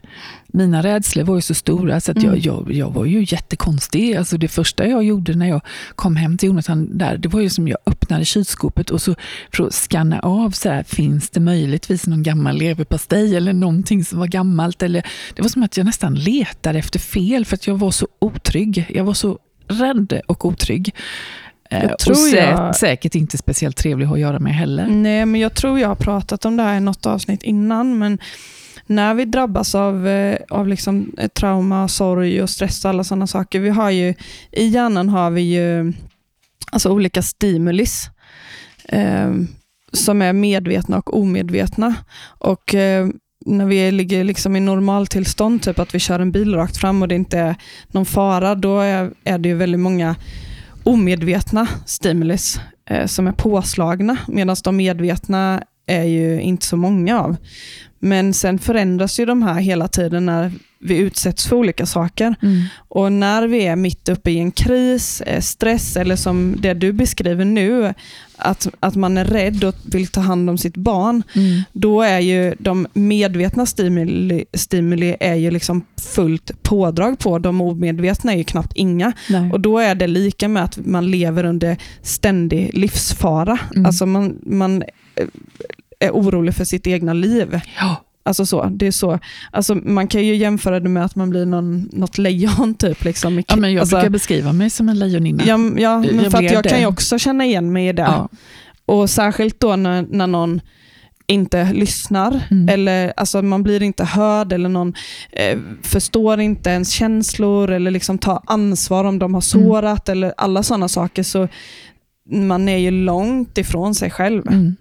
Mina 0.47 0.84
rädslor 0.84 1.24
var 1.24 1.36
ju 1.36 1.41
så 1.41 1.53
stora, 1.53 2.01
så 2.01 2.11
att 2.11 2.17
mm. 2.17 2.30
jag, 2.30 2.39
jag, 2.39 2.71
jag 2.71 2.91
var 2.91 3.05
ju 3.05 3.26
jättekonstig. 3.28 4.15
Alltså 4.15 4.38
det 4.38 4.47
första 4.47 4.88
jag 4.88 5.03
gjorde 5.03 5.34
när 5.34 5.49
jag 5.49 5.61
kom 5.95 6.15
hem 6.15 6.38
till 6.38 6.47
Jonathan, 6.47 6.97
där, 6.97 7.17
det 7.17 7.28
var 7.28 7.41
ju 7.41 7.49
som 7.49 7.67
jag 7.67 7.78
öppnade 7.86 8.26
kylskåpet 8.26 8.89
och 8.89 9.01
så 9.01 9.15
för 9.53 9.63
att 9.63 9.74
scanna 9.74 10.19
av, 10.19 10.51
så 10.51 10.69
här, 10.69 10.84
finns 10.84 11.30
det 11.30 11.39
möjligtvis 11.39 12.07
någon 12.07 12.24
gammal 12.24 12.57
leverpastej 12.57 13.36
eller 13.36 13.53
någonting 13.53 14.05
som 14.05 14.19
var 14.19 14.28
gammalt? 14.28 14.84
Eller, 14.84 15.07
det 15.36 15.41
var 15.41 15.49
som 15.49 15.63
att 15.63 15.78
jag 15.78 15.86
nästan 15.86 16.15
letade 16.15 16.80
efter 16.80 16.99
fel, 16.99 17.45
för 17.45 17.55
att 17.55 17.67
jag 17.67 17.78
var 17.78 17.91
så 17.91 18.07
otrygg. 18.19 18.86
Jag 18.89 19.03
var 19.03 19.13
så 19.13 19.39
rädd 19.67 20.21
och 20.28 20.45
otrygg. 20.45 20.93
Jag 21.74 21.84
eh, 21.84 21.95
tror 21.95 22.11
och 22.11 22.17
sä 22.17 22.38
jag... 22.38 22.76
säkert 22.76 23.15
inte 23.15 23.38
speciellt 23.38 23.78
trevlig 23.78 24.07
att 24.07 24.19
göra 24.19 24.39
med 24.39 24.55
heller. 24.55 24.88
Nej, 24.88 25.26
men 25.26 25.41
jag 25.41 25.53
tror 25.53 25.80
jag 25.80 25.88
har 25.88 25.95
pratat 25.95 26.45
om 26.45 26.57
det 26.57 26.63
här 26.63 26.78
i 26.78 26.80
något 26.80 27.05
avsnitt 27.05 27.43
innan, 27.43 27.97
men 27.97 28.17
när 28.86 29.13
vi 29.13 29.26
drabbas 29.26 29.76
av, 29.76 30.07
eh, 30.07 30.38
av 30.49 30.67
liksom 30.67 31.11
trauma, 31.34 31.88
sorg 31.88 32.41
och 32.41 32.49
stress 32.49 32.86
och 32.86 32.89
alla 32.89 33.03
sådana 33.03 33.28
saker, 33.28 33.59
vi 33.59 33.69
har 33.69 33.89
ju, 33.89 34.13
i 34.51 34.65
hjärnan 34.65 35.09
har 35.09 35.32
vi 35.32 35.41
ju 35.41 35.93
alltså 36.71 36.89
olika 36.89 37.21
stimulis 37.21 38.09
eh, 38.89 39.32
som 39.93 40.21
är 40.21 40.34
medvetna 40.34 40.97
och 40.97 41.19
omedvetna. 41.19 41.95
Och 42.26 42.76
eh, 42.76 43.07
när 43.45 43.65
vi 43.65 43.91
ligger 43.91 44.24
liksom 44.24 44.55
i 44.55 44.59
normaltillstånd, 44.59 45.61
typ 45.61 45.80
att 45.80 45.95
vi 45.95 45.99
kör 45.99 46.19
en 46.19 46.32
bil 46.32 46.55
rakt 46.55 46.78
fram 46.78 47.01
och 47.01 47.07
det 47.07 47.15
inte 47.15 47.39
är 47.39 47.55
någon 47.88 48.05
fara, 48.05 48.55
då 48.55 48.80
är, 48.80 49.11
är 49.24 49.38
det 49.38 49.49
ju 49.49 49.55
väldigt 49.55 49.80
många 49.80 50.15
omedvetna 50.84 51.67
stimulus 51.86 52.59
eh, 52.89 53.05
som 53.05 53.27
är 53.27 53.31
påslagna, 53.31 54.17
medan 54.27 54.55
de 54.63 54.77
medvetna 54.77 55.63
är 55.86 56.03
ju 56.03 56.41
inte 56.41 56.65
så 56.65 56.77
många 56.77 57.21
av. 57.21 57.36
Men 57.99 58.34
sen 58.34 58.59
förändras 58.59 59.19
ju 59.19 59.25
de 59.25 59.43
här 59.43 59.59
hela 59.59 59.88
tiden 59.88 60.25
när 60.25 60.51
vi 60.84 60.97
utsätts 60.97 61.47
för 61.47 61.55
olika 61.55 61.86
saker. 61.86 62.36
Mm. 62.41 62.63
Och 62.88 63.11
när 63.11 63.47
vi 63.47 63.65
är 63.65 63.75
mitt 63.75 64.09
uppe 64.09 64.31
i 64.31 64.39
en 64.39 64.51
kris, 64.51 65.21
eh, 65.21 65.41
stress 65.41 65.97
eller 65.97 66.15
som 66.15 66.55
det 66.59 66.73
du 66.73 66.93
beskriver 66.93 67.45
nu, 67.45 67.93
att, 68.38 68.67
att 68.79 68.95
man 68.95 69.17
är 69.17 69.25
rädd 69.25 69.63
och 69.63 69.75
vill 69.84 70.07
ta 70.07 70.21
hand 70.21 70.49
om 70.49 70.57
sitt 70.57 70.77
barn, 70.77 71.23
mm. 71.36 71.61
då 71.71 72.01
är 72.01 72.19
ju 72.19 72.55
de 72.59 72.88
medvetna 72.93 73.65
stimuli, 73.65 74.45
stimuli 74.53 75.15
är 75.19 75.36
ju 75.36 75.51
liksom 75.51 75.86
fullt 76.01 76.63
pådrag 76.63 77.19
på. 77.19 77.39
De 77.39 77.61
omedvetna 77.61 78.34
är 78.34 78.38
ju 78.38 78.43
knappt 78.43 78.73
inga. 78.75 79.13
Nej. 79.29 79.51
Och 79.51 79.59
Då 79.59 79.79
är 79.79 79.95
det 79.95 80.07
lika 80.07 80.47
med 80.47 80.63
att 80.63 80.77
man 80.86 81.11
lever 81.11 81.43
under 81.43 81.77
ständig 82.01 82.71
livsfara. 82.73 83.59
Mm. 83.75 83.86
Alltså 83.86 84.05
man, 84.05 84.39
man 84.45 84.81
eh, 85.15 85.27
är 85.99 86.11
orolig 86.11 86.55
för 86.55 86.65
sitt 86.65 86.88
egna 86.88 87.13
liv. 87.13 87.59
Ja. 87.77 88.03
Alltså 88.26 88.45
så, 88.45 88.63
det 88.63 88.88
är 88.88 88.91
så. 88.91 89.19
Alltså 89.51 89.76
man 89.76 90.07
kan 90.07 90.26
ju 90.26 90.36
jämföra 90.36 90.80
det 90.80 90.89
med 90.89 91.05
att 91.05 91.15
man 91.15 91.30
blir 91.30 91.45
någon, 91.45 91.89
något 91.93 92.17
lejon. 92.17 92.76
Typ, 92.80 93.03
liksom. 93.03 93.43
ja, 93.47 93.55
men 93.55 93.74
jag 93.74 93.82
alltså, 93.82 93.95
brukar 93.95 94.09
beskriva 94.09 94.53
mig 94.53 94.69
som 94.69 94.89
en 94.89 94.99
lejoninna. 94.99 95.43
Ja, 95.45 95.59
ja 95.78 95.99
men 95.99 96.24
jag 96.24 96.32
för 96.32 96.38
att 96.38 96.51
jag 96.51 96.63
det. 96.63 96.69
kan 96.69 96.80
ju 96.80 96.86
också 96.86 97.19
känna 97.19 97.45
igen 97.45 97.74
mig 97.74 97.88
i 97.88 97.93
det. 97.93 98.01
Ja. 98.01 98.30
Och 98.86 99.09
Särskilt 99.09 99.59
då 99.59 99.76
när, 99.76 100.05
när 100.09 100.28
någon 100.28 100.61
inte 101.28 101.74
lyssnar, 101.74 102.43
mm. 102.51 102.69
eller 102.69 103.13
alltså 103.17 103.41
man 103.41 103.63
blir 103.63 103.84
inte 103.84 104.03
hörd, 104.03 104.53
eller 104.53 104.69
någon 104.69 104.93
eh, 105.32 105.59
förstår 105.82 106.39
inte 106.39 106.69
ens 106.69 106.89
känslor, 106.89 107.71
eller 107.71 107.91
liksom 107.91 108.17
tar 108.17 108.41
ansvar 108.45 109.03
om 109.03 109.19
de 109.19 109.34
har 109.34 109.55
mm. 109.55 109.67
sårat, 109.67 110.09
mm. 110.09 110.17
eller 110.17 110.34
alla 110.38 110.63
sådana 110.63 110.88
saker. 110.88 111.24
Så 111.24 111.47
man 112.30 112.69
är 112.69 112.78
ju 112.78 112.91
långt 112.91 113.57
ifrån 113.57 113.95
sig 113.95 114.09
själv. 114.09 114.47
Mm. 114.47 114.76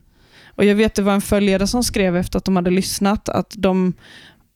Och 0.55 0.64
Jag 0.64 0.74
vet 0.74 0.94
det 0.94 1.03
var 1.03 1.12
en 1.12 1.20
följare 1.20 1.66
som 1.66 1.84
skrev 1.84 2.16
efter 2.16 2.38
att 2.38 2.44
de 2.44 2.57
hade 2.57 2.70
lyssnat, 2.70 3.28
att 3.28 3.55
de 3.57 3.92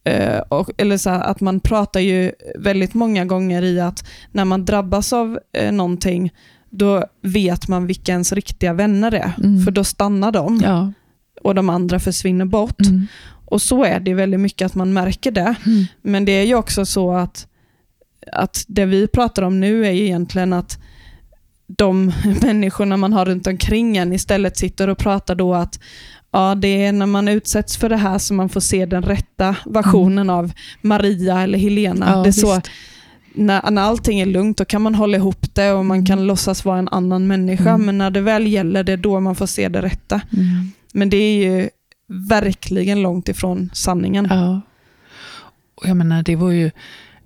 eh, 0.04 0.38
och, 0.38 0.70
eller 0.78 0.96
så 0.96 1.10
här, 1.10 1.20
att 1.20 1.40
man 1.40 1.60
pratar 1.60 2.00
ju 2.00 2.32
väldigt 2.58 2.94
många 2.94 3.24
gånger 3.24 3.62
i 3.62 3.80
att 3.80 4.08
när 4.32 4.44
man 4.44 4.64
drabbas 4.64 5.12
av 5.12 5.38
eh, 5.52 5.72
någonting, 5.72 6.32
då 6.70 7.04
vet 7.22 7.68
man 7.68 7.86
vilka 7.86 8.12
ens 8.12 8.32
riktiga 8.32 8.72
vänner 8.72 9.14
är. 9.14 9.32
Mm. 9.38 9.64
För 9.64 9.70
då 9.70 9.84
stannar 9.84 10.32
de 10.32 10.60
ja. 10.64 10.92
och 11.42 11.54
de 11.54 11.68
andra 11.68 12.00
försvinner 12.00 12.44
bort. 12.44 12.80
Mm. 12.80 13.06
Och 13.46 13.62
så 13.62 13.84
är 13.84 14.00
det 14.00 14.14
väldigt 14.14 14.40
mycket 14.40 14.66
att 14.66 14.74
man 14.74 14.92
märker 14.92 15.30
det. 15.30 15.54
Mm. 15.66 15.84
Men 16.02 16.24
det 16.24 16.32
är 16.32 16.44
ju 16.44 16.54
också 16.54 16.86
så 16.86 17.12
att, 17.12 17.46
att 18.32 18.64
det 18.68 18.84
vi 18.84 19.06
pratar 19.06 19.42
om 19.42 19.60
nu 19.60 19.86
är 19.86 19.90
egentligen 19.90 20.52
att 20.52 20.78
de 21.66 22.12
människorna 22.42 22.96
man 22.96 23.12
har 23.12 23.24
runt 23.26 23.46
omkring 23.46 23.96
en 23.96 24.12
istället 24.12 24.56
sitter 24.56 24.88
och 24.88 24.98
pratar 24.98 25.34
då 25.34 25.54
att 25.54 25.80
ja, 26.30 26.54
det 26.54 26.84
är 26.86 26.92
när 26.92 27.06
man 27.06 27.28
utsätts 27.28 27.76
för 27.76 27.88
det 27.88 27.96
här 27.96 28.18
som 28.18 28.36
man 28.36 28.48
får 28.48 28.60
se 28.60 28.86
den 28.86 29.02
rätta 29.02 29.56
versionen 29.66 30.30
av 30.30 30.52
Maria 30.80 31.40
eller 31.40 31.58
Helena. 31.58 32.06
Ja, 32.10 32.22
det 32.22 32.28
är 32.28 32.32
så, 32.32 32.54
visst. 32.54 32.70
när, 33.34 33.70
när 33.70 33.82
allting 33.82 34.20
är 34.20 34.26
lugnt, 34.26 34.58
då 34.58 34.64
kan 34.64 34.82
man 34.82 34.94
hålla 34.94 35.16
ihop 35.16 35.54
det 35.54 35.72
och 35.72 35.84
man 35.84 36.06
kan 36.06 36.26
låtsas 36.26 36.64
vara 36.64 36.78
en 36.78 36.88
annan 36.88 37.26
människa, 37.26 37.68
Mm. 37.70 37.86
men 37.86 37.98
när 37.98 38.10
det 38.10 38.20
väl 38.20 38.46
gäller, 38.46 38.82
det 38.84 38.92
är 38.92 38.96
då 38.96 39.20
man 39.20 39.34
får 39.34 39.46
se 39.46 39.68
det 39.68 39.82
rätta. 39.82 40.20
Mm. 40.32 40.72
Men 40.92 41.10
det 41.10 41.16
är 41.16 41.36
ju 41.44 41.68
verkligen 42.28 43.02
långt 43.02 43.28
ifrån 43.28 43.70
sanningen. 43.74 44.26
Ja. 44.30 44.60
Och 45.74 45.88
jag 45.88 45.96
menar, 45.96 46.22
det 46.22 46.36
var 46.36 46.50
ju, 46.50 46.70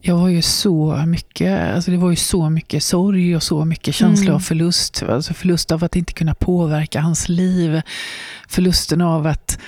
jag 0.03 0.17
var 0.17 0.29
ju 0.29 0.43
så 0.43 1.05
mycket, 1.07 1.75
alltså 1.75 1.91
det 1.91 1.97
var 1.97 2.11
ju 2.11 2.17
så 2.17 2.51
mycket 2.51 2.83
sorg 2.83 3.37
och 3.37 3.43
så 3.43 3.65
mycket 3.65 3.95
känsla 3.95 4.25
Mm. 4.25 4.35
av 4.35 4.41
förlust. 4.41 5.03
Alltså 5.03 5.35
förlust 5.35 5.73
av 5.73 5.85
att 5.85 5.97
inte 5.97 6.13
kunna 6.13 6.35
påverka 6.35 7.01
hans 7.01 7.29
liv. 7.29 7.83
Förlusten 8.49 9.01
av 9.01 9.27
att, 9.27 9.59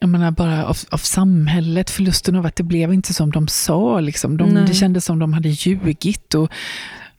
jag 0.00 0.08
menar 0.08 0.30
bara 0.30 0.66
av, 0.66 0.76
av 0.90 0.98
samhället, 0.98 1.90
förlusten 1.90 2.36
av 2.36 2.46
att 2.46 2.56
det 2.56 2.62
blev 2.62 2.92
inte 2.92 3.14
som 3.14 3.30
de 3.30 3.48
sa. 3.48 4.00
Liksom. 4.00 4.36
De, 4.36 4.54
det 4.54 4.74
kändes 4.74 5.04
som 5.04 5.18
de 5.18 5.32
hade 5.32 5.48
ljugit. 5.48 6.34
Och 6.34 6.50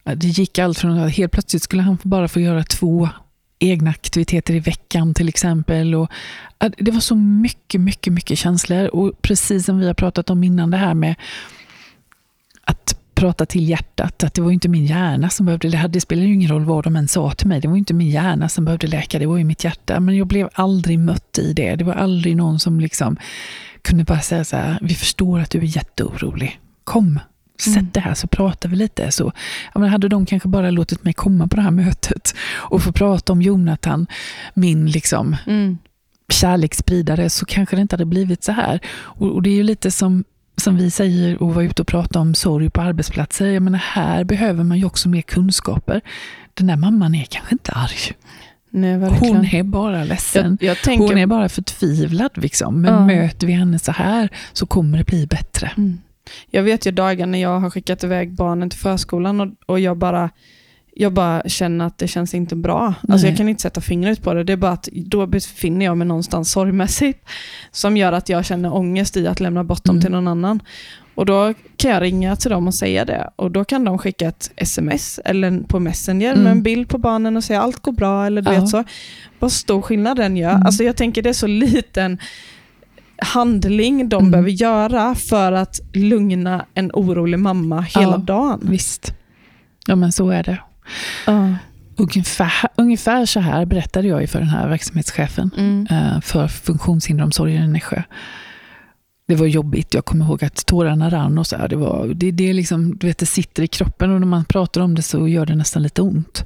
det 0.04 0.26
gick 0.26 0.58
allt 0.58 0.78
från 0.78 0.98
att 0.98 1.12
helt 1.12 1.32
plötsligt 1.32 1.62
skulle 1.62 1.82
han 1.82 1.98
bara 2.02 2.28
få 2.28 2.40
göra 2.40 2.64
två 2.64 3.08
egna 3.58 3.90
aktiviteter 3.90 4.54
i 4.54 4.60
veckan 4.60 5.14
till 5.14 5.28
exempel. 5.28 5.94
Och, 5.94 6.10
det 6.78 6.90
var 6.90 7.00
så 7.00 7.14
mycket, 7.14 7.80
mycket, 7.80 8.12
mycket 8.12 8.38
känslor. 8.38 8.86
Och 8.86 9.22
precis 9.22 9.64
som 9.64 9.78
vi 9.78 9.86
har 9.86 9.94
pratat 9.94 10.30
om 10.30 10.44
innan, 10.44 10.70
det 10.70 10.76
här 10.76 10.94
med 10.94 11.14
prata 13.18 13.46
till 13.46 13.68
hjärtat. 13.68 14.24
Att 14.24 14.34
det 14.34 14.42
var 14.42 14.50
inte 14.50 14.68
min 14.68 14.86
hjärna 14.86 15.30
som 15.30 15.46
behövde 15.46 15.68
det. 15.68 15.88
Det 15.88 16.00
spelade 16.00 16.26
ju 16.28 16.34
ingen 16.34 16.50
roll 16.50 16.64
vad 16.64 16.84
de 16.84 16.96
än 16.96 17.08
sa 17.08 17.30
till 17.30 17.46
mig. 17.48 17.60
Det 17.60 17.68
var 17.68 17.76
inte 17.76 17.94
min 17.94 18.10
hjärna 18.10 18.48
som 18.48 18.64
behövde 18.64 18.86
läka, 18.86 19.18
det 19.18 19.26
var 19.26 19.36
ju 19.36 19.44
mitt 19.44 19.64
hjärta. 19.64 20.00
Men 20.00 20.16
jag 20.16 20.26
blev 20.26 20.48
aldrig 20.52 20.98
mött 20.98 21.38
i 21.38 21.52
det. 21.52 21.76
Det 21.76 21.84
var 21.84 21.94
aldrig 21.94 22.36
någon 22.36 22.60
som 22.60 22.80
liksom 22.80 23.16
kunde 23.82 24.04
bara 24.04 24.20
säga 24.20 24.44
så 24.44 24.56
här, 24.56 24.78
vi 24.82 24.94
förstår 24.94 25.38
att 25.40 25.50
du 25.50 25.58
är 25.58 25.62
jätteorolig. 25.76 26.60
Kom, 26.84 27.20
sätt 27.60 27.76
Mm. 27.76 27.88
det 27.92 28.00
här 28.00 28.14
så 28.14 28.26
pratar 28.26 28.68
vi 28.68 28.76
lite. 28.76 29.10
Så, 29.12 29.32
ja, 29.74 29.80
men 29.80 29.88
hade 29.88 30.08
de 30.08 30.26
kanske 30.26 30.48
bara 30.48 30.70
låtit 30.70 31.04
mig 31.04 31.12
komma 31.12 31.48
på 31.48 31.56
det 31.56 31.62
här 31.62 31.70
mötet 31.70 32.34
och 32.56 32.82
få 32.82 32.92
prata 32.92 33.32
om 33.32 33.42
Jonathan, 33.42 34.06
min 34.54 34.86
liksom 34.90 35.36
Mm. 35.46 35.78
kärleksspridare 36.32 37.30
så 37.30 37.46
kanske 37.46 37.76
det 37.76 37.82
inte 37.82 37.94
hade 37.94 38.04
blivit 38.04 38.44
så 38.44 38.52
här. 38.52 38.80
Och, 38.98 39.34
och 39.34 39.42
det 39.42 39.50
är 39.50 39.54
ju 39.54 39.62
lite 39.62 39.90
som, 39.90 40.24
som 40.60 40.76
vi 40.76 40.90
säger 40.90 41.42
och 41.42 41.54
var 41.54 41.62
ute 41.62 41.82
och 41.82 41.88
prata 41.88 42.18
om 42.20 42.34
sorg 42.34 42.70
på 42.70 42.80
arbetsplatser. 42.80 43.46
Jag 43.46 43.62
menar, 43.62 43.78
här 43.78 44.24
behöver 44.24 44.64
man 44.64 44.78
ju 44.78 44.84
också 44.84 45.08
mer 45.08 45.22
kunskaper. 45.22 46.00
Den 46.54 46.66
där 46.66 46.76
mamman 46.76 47.14
är 47.14 47.24
kanske 47.24 47.54
inte 47.54 47.72
arg. 47.72 48.14
Nej. 48.70 48.94
Hon 49.20 49.44
är 49.44 49.62
bara 49.62 50.04
ledsen. 50.04 50.58
jag, 50.60 50.70
jag 50.70 50.82
tänker, 50.82 51.06
Hon 51.08 51.18
är 51.18 51.26
bara 51.26 51.48
förtvivlad. 51.48 52.30
Liksom. 52.34 52.80
Men 52.80 52.92
Ja. 52.94 53.06
möter 53.06 53.46
vi 53.46 53.52
henne 53.52 53.78
så 53.78 53.92
här 53.92 54.28
så 54.52 54.66
kommer 54.66 54.98
det 54.98 55.04
bli 55.04 55.26
bättre. 55.26 55.70
Mm. 55.76 56.00
Jag 56.50 56.62
vet 56.62 56.86
ju 56.86 56.90
dagar 56.90 57.26
när 57.26 57.38
jag 57.38 57.60
har 57.60 57.70
skickat 57.70 58.04
iväg 58.04 58.32
barnen 58.32 58.70
till 58.70 58.78
förskolan 58.78 59.40
och, 59.40 59.48
och 59.66 59.80
jag, 59.80 59.96
bara, 59.98 60.30
jag 61.00 61.12
bara 61.12 61.42
känner 61.46 61.86
att 61.86 61.98
det 61.98 62.08
känns 62.08 62.34
inte 62.34 62.56
bra. 62.56 62.94
Alltså 63.08 63.26
jag 63.26 63.36
kan 63.36 63.48
inte 63.48 63.62
sätta 63.62 63.80
fingret 63.80 64.22
på 64.22 64.34
det. 64.34 64.44
Det 64.44 64.52
är 64.52 64.56
bara 64.56 64.72
att 64.72 64.88
då 64.92 65.26
befinner 65.26 65.84
jag 65.86 65.96
mig 65.96 66.06
någonstans 66.06 66.50
sorgmässigt 66.52 67.28
som 67.70 67.96
gör 67.96 68.12
att 68.12 68.28
jag 68.28 68.44
känner 68.44 68.74
ångest 68.74 69.16
i 69.16 69.26
att 69.26 69.40
lämna 69.40 69.64
bort 69.64 69.84
dem 69.84 69.94
Mm. 69.96 70.02
till 70.02 70.10
någon 70.10 70.28
annan. 70.28 70.62
Och 71.14 71.26
Då 71.26 71.54
kan 71.76 71.90
jag 71.90 72.02
ringa 72.02 72.36
till 72.36 72.50
dem 72.50 72.66
och 72.66 72.74
säga 72.74 73.04
det. 73.04 73.30
Och 73.36 73.50
Då 73.50 73.64
kan 73.64 73.84
de 73.84 73.98
skicka 73.98 74.28
ett 74.28 74.50
sms 74.56 75.20
eller 75.24 75.60
på 75.68 75.80
Messenger 75.80 76.32
Mm. 76.32 76.42
med 76.44 76.52
en 76.52 76.62
bild 76.62 76.88
på 76.88 76.98
barnen 76.98 77.36
och 77.36 77.44
säga 77.44 77.62
allt 77.62 77.78
går 77.82 77.92
bra. 77.92 78.26
Eller 78.26 78.42
du 78.42 78.52
Ja. 78.52 78.60
vet 78.60 78.68
så. 78.68 78.84
Vad 79.38 79.52
stor 79.52 79.82
skillnad 79.82 80.16
den 80.16 80.36
gör. 80.36 80.50
Mm. 80.50 80.66
Alltså 80.66 80.84
jag 80.84 80.96
tänker 80.96 81.22
det 81.22 81.28
är 81.28 81.32
så 81.32 81.46
liten 81.46 82.18
handling 83.16 84.08
de 84.08 84.16
Mm. 84.20 84.30
behöver 84.30 84.50
göra 84.50 85.14
för 85.14 85.52
att 85.52 85.80
lugna 85.94 86.64
en 86.74 86.90
orolig 86.94 87.38
mamma 87.38 87.80
hela 87.80 88.02
Ja. 88.12 88.16
dagen. 88.16 88.60
Visst. 88.62 89.14
Ja, 89.86 89.96
men 89.96 90.12
så 90.12 90.30
är 90.30 90.42
det. 90.42 90.58
Ja. 91.26 91.54
Ungefär, 91.96 92.52
ungefär 92.76 93.26
så 93.26 93.40
här 93.40 93.64
berättade 93.64 94.08
jag 94.08 94.20
ju 94.20 94.26
för 94.26 94.38
den 94.38 94.48
här 94.48 94.68
verksamhetschefen. 94.68 95.50
Mm. 95.56 95.86
eh, 95.90 96.20
för 96.20 96.48
funktionshinderomsorgen 96.48 97.64
i 97.64 97.68
Nässjö. 97.68 98.02
Det 99.28 99.34
var 99.34 99.46
jobbigt. 99.46 99.94
Jag 99.94 100.04
kommer 100.04 100.24
ihåg 100.24 100.44
att 100.44 100.66
tårarna 100.66 101.10
rann 101.10 101.38
och 101.38 101.46
så 101.46 101.56
här. 101.56 101.68
Det, 101.68 101.76
var, 101.76 102.06
det, 102.06 102.30
det, 102.30 102.52
liksom, 102.52 102.98
du 102.98 103.06
vet, 103.06 103.18
det 103.18 103.26
sitter 103.26 103.62
i 103.62 103.66
kroppen 103.66 104.10
och 104.10 104.20
när 104.20 104.26
man 104.26 104.44
pratar 104.44 104.80
om 104.80 104.94
det 104.94 105.02
så 105.02 105.28
gör 105.28 105.46
det 105.46 105.54
nästan 105.54 105.82
lite 105.82 106.02
ont. 106.02 106.44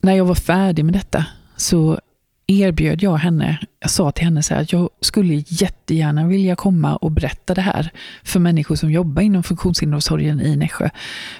När 0.00 0.12
jag 0.14 0.24
var 0.24 0.34
färdig 0.34 0.84
med 0.84 0.94
detta 0.94 1.26
så 1.56 2.00
erbjöd 2.46 3.02
jag 3.02 3.16
henne, 3.16 3.58
jag 3.80 3.90
sa 3.90 4.12
till 4.12 4.24
henne 4.24 4.42
så 4.42 4.54
här, 4.54 4.62
att 4.62 4.72
jag 4.72 4.90
skulle 5.00 5.44
jättegärna 5.46 6.26
vilja 6.26 6.56
komma 6.56 6.96
och 6.96 7.12
berätta 7.12 7.54
det 7.54 7.60
här 7.60 7.90
för 8.24 8.40
människor 8.40 8.74
som 8.74 8.92
jobbar 8.92 9.22
inom 9.22 9.42
funktionshinderomsorgen 9.42 10.40
i 10.40 10.56
Nässjö. 10.56 10.90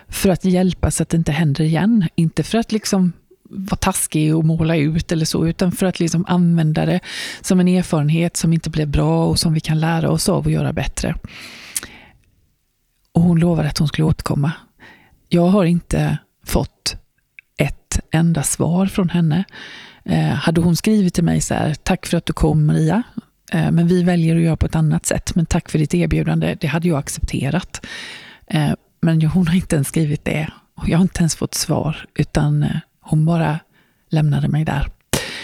För 0.08 0.28
att 0.28 0.44
hjälpa 0.44 0.90
så 0.90 1.02
att 1.02 1.08
det 1.08 1.16
inte 1.16 1.32
händer 1.32 1.64
igen. 1.64 2.08
Inte 2.14 2.42
för 2.42 2.58
att 2.58 2.72
liksom 2.72 3.12
vara 3.50 3.76
taskig 3.76 4.36
och 4.36 4.44
måla 4.44 4.76
ut 4.76 5.12
eller 5.12 5.24
så, 5.24 5.46
utan 5.46 5.72
för 5.72 5.86
att 5.86 6.00
liksom 6.00 6.24
använda 6.28 6.86
det 6.86 7.00
som 7.40 7.60
en 7.60 7.68
erfarenhet 7.68 8.36
som 8.36 8.52
inte 8.52 8.70
blev 8.70 8.88
bra 8.88 9.26
och 9.26 9.38
som 9.38 9.52
vi 9.52 9.60
kan 9.60 9.80
lära 9.80 10.10
oss 10.10 10.28
av 10.28 10.44
och 10.44 10.50
göra 10.50 10.72
bättre. 10.72 11.14
Och 13.12 13.22
hon 13.22 13.38
lovade 13.40 13.68
att 13.68 13.78
hon 13.78 13.88
skulle 13.88 14.06
återkomma. 14.06 14.52
Jag 15.28 15.46
har 15.46 15.64
inte 15.64 16.18
fått 16.46 16.96
ett 17.58 18.00
enda 18.10 18.42
svar 18.42 18.86
från 18.86 19.08
henne. 19.08 19.44
Eh, 20.08 20.28
hade 20.28 20.60
hon 20.60 20.76
skrivit 20.76 21.14
till 21.14 21.24
mig 21.24 21.40
så 21.40 21.54
här, 21.54 21.74
tack 21.74 22.06
för 22.06 22.16
att 22.16 22.26
du 22.26 22.32
kom 22.32 22.66
Maria, 22.66 23.02
eh, 23.52 23.70
men 23.70 23.88
vi 23.88 24.02
väljer 24.02 24.36
att 24.36 24.42
göra 24.42 24.56
på 24.56 24.66
ett 24.66 24.76
annat 24.76 25.06
sätt, 25.06 25.34
men 25.34 25.46
tack 25.46 25.70
för 25.70 25.78
ditt 25.78 25.94
erbjudande, 25.94 26.56
det 26.60 26.66
hade 26.66 26.88
jag 26.88 26.98
accepterat. 26.98 27.86
Eh, 28.46 28.72
men 29.00 29.22
hon 29.22 29.46
har 29.46 29.54
inte 29.54 29.76
ens 29.76 29.88
skrivit 29.88 30.24
det. 30.24 30.48
Och 30.74 30.88
Jag 30.88 30.98
har 30.98 31.02
inte 31.02 31.20
ens 31.20 31.36
fått 31.36 31.54
svar, 31.54 32.06
utan 32.14 32.66
hon 33.00 33.24
bara 33.26 33.58
lämnade 34.10 34.48
mig 34.48 34.64
där. 34.64 34.88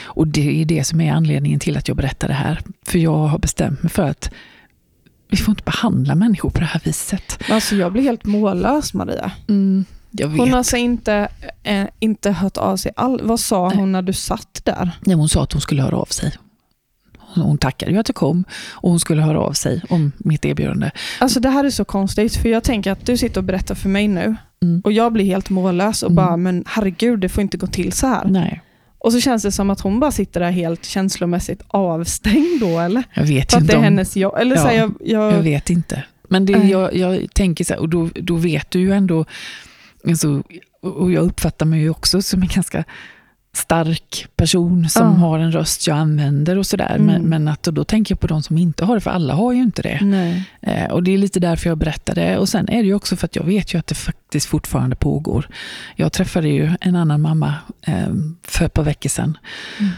Och 0.04 0.28
det 0.28 0.62
är 0.62 0.64
det 0.64 0.84
som 0.84 1.00
är 1.00 1.12
anledningen 1.12 1.60
till 1.60 1.76
att 1.76 1.88
jag 1.88 1.96
berättar 1.96 2.28
det 2.28 2.34
här. 2.34 2.60
För 2.86 2.98
jag 2.98 3.26
har 3.26 3.38
bestämt 3.38 3.82
mig 3.82 3.90
för 3.92 4.02
att 4.02 4.30
vi 5.30 5.36
får 5.36 5.52
inte 5.52 5.64
behandla 5.64 6.14
människor 6.14 6.50
på 6.50 6.60
det 6.60 6.66
här 6.66 6.80
viset. 6.84 7.38
Alltså 7.50 7.76
jag 7.76 7.92
blir 7.92 8.02
helt 8.02 8.24
mållös 8.24 8.94
Maria. 8.94 9.32
Mm. 9.48 9.84
Hon 10.20 10.50
har 10.50 10.58
alltså 10.58 10.76
inte, 10.76 11.28
eh, 11.62 11.84
inte 11.98 12.30
hört 12.30 12.56
av 12.56 12.76
sig. 12.76 12.92
All, 12.96 13.20
vad 13.22 13.40
sa 13.40 13.68
Nej. 13.68 13.76
hon 13.78 13.92
när 13.92 14.02
du 14.02 14.12
satt 14.12 14.60
där? 14.64 14.90
Nej, 15.00 15.16
hon 15.16 15.28
sa 15.28 15.42
att 15.42 15.52
hon 15.52 15.60
skulle 15.60 15.82
höra 15.82 15.96
av 15.96 16.04
sig. 16.06 16.32
Hon 17.34 17.58
tackade 17.58 17.92
ju 17.92 17.98
att 17.98 18.08
jag 18.08 18.16
kom 18.16 18.44
och 18.70 18.90
hon 18.90 19.00
skulle 19.00 19.22
höra 19.22 19.40
av 19.40 19.52
sig 19.52 19.82
om 19.88 20.12
mitt 20.18 20.44
erbjudande. 20.44 20.90
Alltså 21.20 21.40
det 21.40 21.48
här 21.48 21.64
är 21.64 21.70
så 21.70 21.84
konstigt, 21.84 22.36
för 22.36 22.48
jag 22.48 22.64
tänker 22.64 22.92
att 22.92 23.06
du 23.06 23.16
sitter 23.16 23.40
och 23.40 23.44
berättar 23.44 23.74
för 23.74 23.88
mig 23.88 24.08
nu 24.08 24.36
Mm. 24.62 24.80
och 24.84 24.92
jag 24.92 25.12
blir 25.12 25.24
helt 25.24 25.50
mållös 25.50 26.02
och 26.02 26.10
Mm. 26.10 26.16
bara, 26.24 26.36
men 26.36 26.64
herregud, 26.66 27.18
det 27.20 27.28
får 27.28 27.42
inte 27.42 27.56
gå 27.56 27.66
till 27.66 27.92
så 27.92 28.06
här. 28.06 28.24
Nej, 28.24 28.62
Och 28.98 29.12
så 29.12 29.20
känns 29.20 29.42
det 29.42 29.52
som 29.52 29.70
att 29.70 29.80
hon 29.80 30.00
bara 30.00 30.10
sitter 30.10 30.40
där 30.40 30.50
helt 30.50 30.84
känslomässigt 30.84 31.62
avstängd 31.68 32.60
då, 32.60 32.80
eller? 32.80 33.02
jag 33.14 33.24
vet 33.24 33.50
För 33.52 33.58
att 33.58 33.60
det 33.60 33.64
inte 33.64 33.72
är 33.74 33.78
om... 33.78 33.84
hennes 33.84 34.16
jobb. 34.16 34.34
Eller 34.38 34.56
så 34.56 34.62
här, 34.62 34.72
Ja, 34.74 34.78
jag, 34.80 34.94
jag, 35.04 35.32
Jag 35.32 35.42
vet 35.42 35.70
inte. 35.70 36.04
Men 36.28 36.46
det, 36.46 36.52
jag, 36.52 36.96
jag 36.96 37.34
tänker 37.34 37.64
så 37.64 37.72
här, 37.74 37.80
och 37.80 37.88
då, 37.88 38.08
då 38.14 38.34
vet 38.36 38.70
du 38.70 38.80
ju 38.80 38.92
ändå, 38.92 39.24
alltså, 40.08 40.42
och 40.82 41.12
jag 41.12 41.24
uppfattar 41.24 41.66
mig 41.66 41.80
ju 41.80 41.90
också 41.90 42.22
som 42.22 42.42
en 42.42 42.48
ganska 42.48 42.84
stark 43.54 44.26
person 44.36 44.88
som 44.88 45.06
Ja. 45.06 45.12
har 45.12 45.38
en 45.38 45.52
röst 45.52 45.86
jag 45.86 45.96
använder 45.96 46.58
och 46.58 46.66
sådär. 46.66 46.96
Men, 46.98 47.16
Mm. 47.16 47.22
men 47.30 47.48
att 47.48 47.62
då 47.62 47.84
tänker 47.84 48.12
jag 48.14 48.20
på 48.20 48.26
de 48.26 48.42
som 48.42 48.58
inte 48.58 48.84
har 48.84 48.94
det, 48.94 49.00
för 49.00 49.10
alla 49.10 49.34
har 49.34 49.52
ju 49.52 49.62
inte 49.62 49.82
det. 49.82 50.34
Eh, 50.60 50.90
och 50.92 51.02
Det 51.02 51.10
är 51.14 51.18
lite 51.18 51.40
därför 51.40 51.68
jag 51.68 51.78
berättar 51.78 52.14
det. 52.14 52.38
Och 52.38 52.48
Sen 52.48 52.68
är 52.68 52.76
det 52.82 52.86
ju 52.86 52.94
också 52.94 53.16
för 53.16 53.24
att 53.26 53.36
jag 53.36 53.44
vet 53.44 53.74
ju 53.74 53.78
att 53.78 53.86
det 53.86 53.94
faktiskt 53.94 54.46
fortfarande 54.46 54.96
pågår. 54.96 55.48
Jag 55.96 56.12
träffade 56.12 56.48
ju 56.48 56.70
en 56.80 56.96
annan 56.96 57.20
mamma 57.20 57.54
eh, 57.86 58.08
för 58.42 58.64
ett 58.64 58.74
par 58.74 58.82
veckor 58.82 59.08
sedan. 59.10 59.38
Mm. 59.80 59.92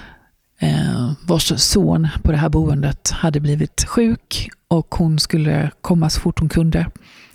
Eh, 0.59 1.13
vars 1.27 1.53
son 1.57 2.09
på 2.23 2.33
det 2.33 2.39
här 2.39 2.49
boendet 2.49 3.11
hade 3.11 3.41
blivit 3.41 3.85
sjuk 3.89 4.49
och 4.69 4.95
hon 4.95 5.19
skulle 5.19 5.71
komma 5.81 6.11
så 6.11 6.21
fort 6.21 6.39
hon 6.41 6.49
kunde. 6.49 6.87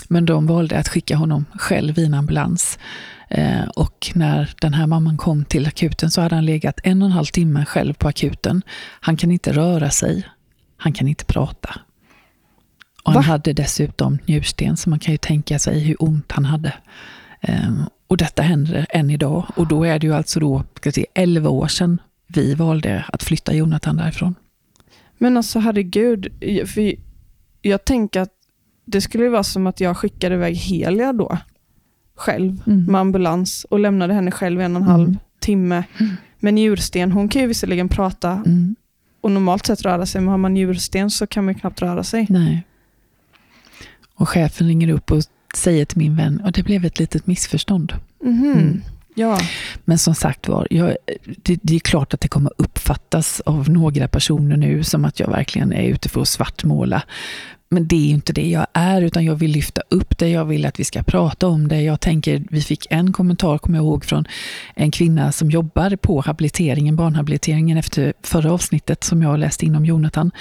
Men 0.08 0.26
de 0.26 0.48
valde 0.48 0.78
att 0.78 0.88
skicka 0.88 1.16
honom 1.16 1.46
själv 1.54 2.00
i 2.00 2.06
en 2.06 2.14
ambulans. 2.14 2.80
Eh, 3.30 3.68
och 3.76 4.12
när 4.16 4.54
den 4.62 4.74
här 4.74 4.88
mamman 4.88 5.18
kom 5.18 5.46
till 5.46 5.68
akuten 5.68 6.12
så 6.12 6.22
hade 6.22 6.36
han 6.36 6.46
legat 6.46 6.80
en 6.84 7.02
och 7.02 7.06
en 7.06 7.12
halv 7.12 7.26
timme 7.26 7.66
själv 7.66 7.94
på 7.94 8.08
akuten. 8.08 8.62
Han 9.02 9.18
kan 9.18 9.32
inte 9.32 9.54
röra 9.54 9.90
sig. 9.90 10.28
Han 10.78 10.94
kan 10.94 11.08
inte 11.08 11.26
prata. 11.26 11.70
Och 13.04 13.14
han 13.14 13.22
Va? 13.22 13.28
hade 13.28 13.54
dessutom 13.54 14.18
njursten, 14.26 14.78
så 14.78 14.90
man 14.90 15.00
kan 15.00 15.12
ju 15.12 15.18
tänka 15.18 15.60
sig 15.60 15.80
hur 15.80 15.96
ont 16.04 16.32
han 16.32 16.46
hade. 16.46 16.74
Ehm, 17.42 17.84
och 18.08 18.18
detta 18.18 18.42
händer 18.42 18.86
än 18.90 19.10
idag. 19.10 19.46
Och 19.56 19.68
då 19.68 19.84
är 19.84 20.00
det 20.00 20.08
ju 20.08 20.14
alltså 20.14 20.40
då, 20.40 20.64
ska 20.76 20.92
säga, 20.92 21.06
11 21.14 21.50
år 21.50 21.68
sedan 21.68 22.02
vi 22.28 22.56
valde 22.56 23.06
att 23.08 23.24
flytta 23.24 23.54
Jonathan 23.54 23.98
därifrån. 23.98 24.36
Men 25.18 25.38
alltså 25.38 25.60
herregud, 25.60 26.28
för 26.68 26.96
jag 27.62 27.86
tänker 27.86 28.22
att 28.22 28.39
det 28.92 29.02
skulle 29.02 29.30
vara 29.30 29.44
som 29.44 29.68
att 29.68 29.80
jag 29.80 29.98
skickade 29.98 30.36
iväg 30.36 30.56
Helia 30.56 31.14
då. 31.14 31.38
själv 32.16 32.62
Mm. 32.68 32.84
med 32.86 33.02
ambulans 33.02 33.66
och 33.70 33.80
lämnade 33.80 34.14
henne 34.14 34.32
själv 34.32 34.62
en 34.62 34.76
och 34.76 34.82
en 34.82 34.88
halv 34.88 35.08
Mm. 35.08 35.18
timme. 35.40 35.84
Mm. 36.00 36.16
med 36.40 36.54
njursten, 36.54 37.12
hon 37.12 37.30
kan 37.30 37.42
ju 37.42 37.48
visserligen 37.48 37.90
prata 37.90 38.32
Mm. 38.32 38.76
och 39.22 39.32
normalt 39.32 39.66
sett 39.66 39.82
röra 39.82 40.06
sig, 40.06 40.22
men 40.22 40.30
har 40.30 40.38
man 40.38 40.54
njursten 40.54 41.10
så 41.10 41.28
kan 41.28 41.46
man 41.46 41.56
knappt 41.56 41.82
röra 41.82 42.04
sig. 42.04 42.26
Nej. 42.30 42.64
Och 44.16 44.30
chefen 44.30 44.68
ringer 44.68 44.90
upp 44.90 45.12
och 45.12 45.24
säger 45.56 45.86
till 45.86 45.98
min 45.98 46.16
vän, 46.16 46.42
och 46.46 46.52
det 46.52 46.64
blev 46.64 46.86
ett 46.86 47.00
litet 47.00 47.28
missförstånd. 47.28 47.94
Mhm. 48.24 48.52
Mm. 48.52 48.82
Ja. 49.16 49.40
Men 49.86 49.98
som 49.98 50.16
sagt 50.16 50.48
var, 50.48 50.68
jag, 50.70 50.96
det, 51.44 51.60
det 51.62 51.76
är 51.76 51.80
klart 51.80 52.14
att 52.14 52.22
det 52.22 52.28
kommer 52.28 52.52
uppfattas 52.58 53.40
av 53.46 53.70
några 53.70 54.08
personer 54.08 54.58
nu 54.58 54.84
som 54.84 55.06
att 55.06 55.20
jag 55.20 55.28
verkligen 55.28 55.74
är 55.74 55.84
ute 55.84 56.10
för 56.10 56.22
att 56.22 56.28
svartmåla. 56.28 57.04
Men 57.72 57.88
det 57.88 57.96
är 57.96 58.08
ju 58.08 58.14
inte 58.14 58.34
det 58.34 58.50
jag 58.50 58.68
är, 58.74 59.02
utan 59.02 59.26
jag 59.26 59.36
vill 59.36 59.52
lyfta 59.52 59.82
upp 59.90 60.18
det, 60.18 60.30
jag 60.30 60.46
vill 60.46 60.66
att 60.66 60.80
vi 60.80 60.84
ska 60.84 61.04
prata 61.04 61.48
om 61.48 61.68
det. 61.68 61.82
Jag 61.82 62.00
tänker, 62.00 62.44
vi 62.50 62.62
fick 62.62 62.88
en 62.90 63.14
kommentar, 63.14 63.58
kommer 63.58 63.78
jag 63.78 63.86
ihåg, 63.86 64.06
från 64.06 64.26
en 64.76 64.92
kvinna 64.92 65.32
som 65.32 65.52
jobbar 65.52 65.96
på 65.96 66.22
habiliteringen, 66.26 66.96
barnhabiliteringen 66.96 67.78
efter 67.78 68.14
förra 68.24 68.52
avsnittet 68.54 69.04
som 69.04 69.22
jag 69.22 69.40
läste 69.40 69.66
in 69.66 69.76
om 69.76 69.86
Jonathan. 69.86 70.32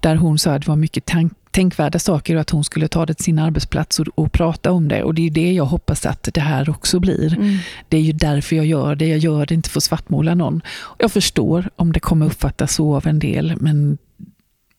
Där 0.00 0.16
hon 0.16 0.38
sa 0.38 0.54
att 0.54 0.62
det 0.62 0.68
var 0.68 0.76
mycket 0.76 1.04
tank, 1.04 1.32
tänkvärda 1.50 1.98
saker 1.98 2.34
och 2.34 2.40
att 2.40 2.50
hon 2.50 2.64
skulle 2.64 2.88
ta 2.88 3.06
det 3.06 3.14
till 3.14 3.24
sin 3.24 3.38
arbetsplats 3.38 4.00
och, 4.00 4.06
och 4.14 4.32
prata 4.32 4.72
om 4.72 4.88
det. 4.88 5.02
Och 5.02 5.14
det 5.14 5.26
är 5.26 5.30
det 5.30 5.52
jag 5.52 5.64
hoppas 5.64 6.06
att 6.06 6.28
det 6.34 6.40
här 6.40 6.70
också 6.70 7.00
blir. 7.00 7.34
Mm. 7.34 7.56
Det 7.88 7.96
är 7.96 8.00
ju 8.00 8.12
därför 8.12 8.56
jag 8.56 8.66
gör 8.66 8.94
det. 8.94 9.06
Jag 9.06 9.18
gör 9.18 9.46
det 9.46 9.54
inte 9.54 9.70
för 9.70 9.78
att 9.78 9.84
svartmåla 9.84 10.34
någon. 10.34 10.60
Jag 10.98 11.12
förstår 11.12 11.70
om 11.76 11.92
det 11.92 12.00
kommer 12.00 12.26
uppfattas 12.26 12.74
så 12.74 12.96
av 12.96 13.06
en 13.06 13.18
del, 13.18 13.54
men 13.60 13.98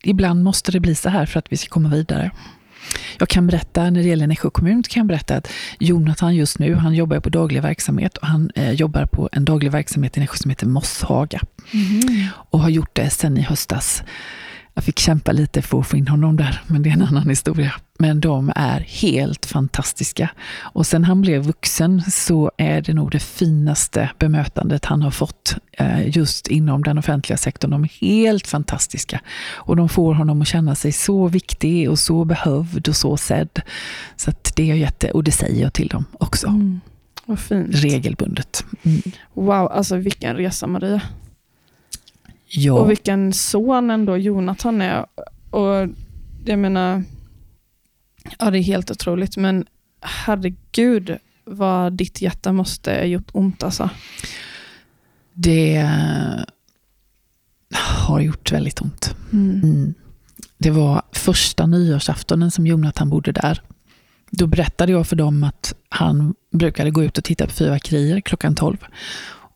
ibland 0.03 0.43
måste 0.43 0.71
det 0.71 0.79
bli 0.79 0.95
så 0.95 1.09
här 1.09 1.25
för 1.25 1.39
att 1.39 1.51
vi 1.51 1.57
ska 1.57 1.69
komma 1.69 1.89
vidare. 1.89 2.31
Jag 3.19 3.29
kan 3.29 3.47
berätta, 3.47 3.83
när 3.83 4.01
det 4.01 4.07
gäller 4.07 4.27
Nässjö 4.27 4.49
kommun, 4.49 4.83
kan 4.83 4.99
jag 5.01 5.07
berätta 5.07 5.35
att 5.35 5.47
Jonathan 5.79 6.35
just 6.35 6.59
nu, 6.59 6.75
han 6.75 6.93
jobbar 6.93 7.19
på 7.19 7.29
daglig 7.29 7.61
verksamhet 7.61 8.17
och 8.17 8.27
han 8.27 8.51
eh, 8.55 8.71
jobbar 8.71 9.05
på 9.05 9.29
en 9.31 9.45
daglig 9.45 9.71
verksamhet 9.71 10.17
i 10.17 10.19
Nässjö 10.19 10.37
som 10.37 10.49
heter 10.49 10.67
Mosshaga 10.67 11.39
Mhm. 11.71 12.27
och 12.33 12.59
har 12.59 12.69
gjort 12.69 12.89
det 12.95 13.09
sedan 13.09 13.37
i 13.37 13.41
höstas. 13.41 14.03
Jag 14.73 14.83
fick 14.83 14.99
kämpa 14.99 15.31
lite 15.31 15.61
för 15.61 15.79
att 15.79 15.87
få 15.87 15.97
in 15.97 16.07
honom 16.07 16.37
där, 16.37 16.61
men 16.67 16.83
det 16.83 16.89
är 16.89 16.93
en 16.93 17.01
annan 17.01 17.29
historia. 17.29 17.73
Men 17.99 18.19
de 18.19 18.51
är 18.55 18.79
helt 18.79 19.45
fantastiska. 19.45 20.29
Och 20.59 20.87
sen 20.87 21.03
han 21.03 21.21
blev 21.21 21.43
vuxen 21.43 22.01
så 22.01 22.51
är 22.57 22.81
det 22.81 22.93
nog 22.93 23.11
det 23.11 23.19
finaste 23.19 24.09
bemötandet 24.19 24.85
han 24.85 25.01
har 25.01 25.11
fått 25.11 25.55
eh, 25.71 26.17
just 26.17 26.47
inom 26.47 26.83
den 26.83 26.97
offentliga 26.97 27.37
sektorn. 27.37 27.71
De 27.71 27.83
är 27.83 28.01
helt 28.01 28.47
fantastiska. 28.47 29.21
Och 29.51 29.75
de 29.75 29.89
får 29.89 30.13
honom 30.13 30.41
att 30.41 30.47
känna 30.47 30.75
sig 30.75 30.91
så 30.91 31.27
viktig 31.27 31.89
och 31.89 31.99
så 31.99 32.25
behövd 32.25 32.87
och 32.87 32.95
så 32.95 33.17
sedd. 33.17 33.61
Så 34.15 34.31
det 34.55 34.71
är 34.71 34.75
jätte, 34.75 35.11
och 35.11 35.23
det 35.23 35.31
säger 35.31 35.61
jag 35.61 35.73
till 35.73 35.87
dem 35.87 36.05
också. 36.19 36.47
Mm. 36.47 36.81
Regelbundet. 37.71 38.65
Mm. 38.83 39.01
Wow, 39.33 39.71
alltså 39.71 39.95
vilken 39.95 40.35
resa 40.35 40.67
Maria. 40.67 41.01
Ja. 42.55 42.73
Och 42.73 42.89
vilken 42.89 43.33
son 43.33 43.91
ändå 43.91 44.17
Jonathan 44.17 44.81
är. 44.81 45.05
Och 45.49 45.89
jag 46.45 46.59
menar, 46.59 47.03
ja 48.39 48.51
det 48.51 48.59
är 48.59 48.63
helt 48.63 48.91
otroligt, 48.91 49.37
men 49.37 49.65
herregud 50.01 51.17
vad 51.45 51.93
ditt 51.93 52.21
hjärta 52.21 52.53
måste 52.53 52.91
ha 52.91 53.03
gjort 53.03 53.29
ont 53.31 53.63
alltså. 53.63 53.89
Det 55.33 55.75
eh, 55.75 56.43
har 58.07 58.19
gjort 58.19 58.51
väldigt 58.51 58.81
ont. 58.81 59.15
Mm. 59.33 59.61
Mm. 59.63 59.93
Det 60.57 60.71
var 60.71 61.01
första 61.11 61.65
nyårsaftonen 61.65 62.51
som 62.51 62.67
Jonathan 62.67 63.09
bodde 63.09 63.31
där. 63.31 63.61
Då 64.31 64.47
berättade 64.47 64.91
jag 64.91 65.07
för 65.07 65.15
dem 65.15 65.43
att 65.43 65.75
han 65.89 66.35
brukade 66.51 66.91
gå 66.91 67.03
ut 67.03 67.17
och 67.17 67.23
titta 67.23 67.45
på 67.45 67.53
fyrverkerier 67.53 68.21
klockan 68.21 68.55
12. 68.55 68.77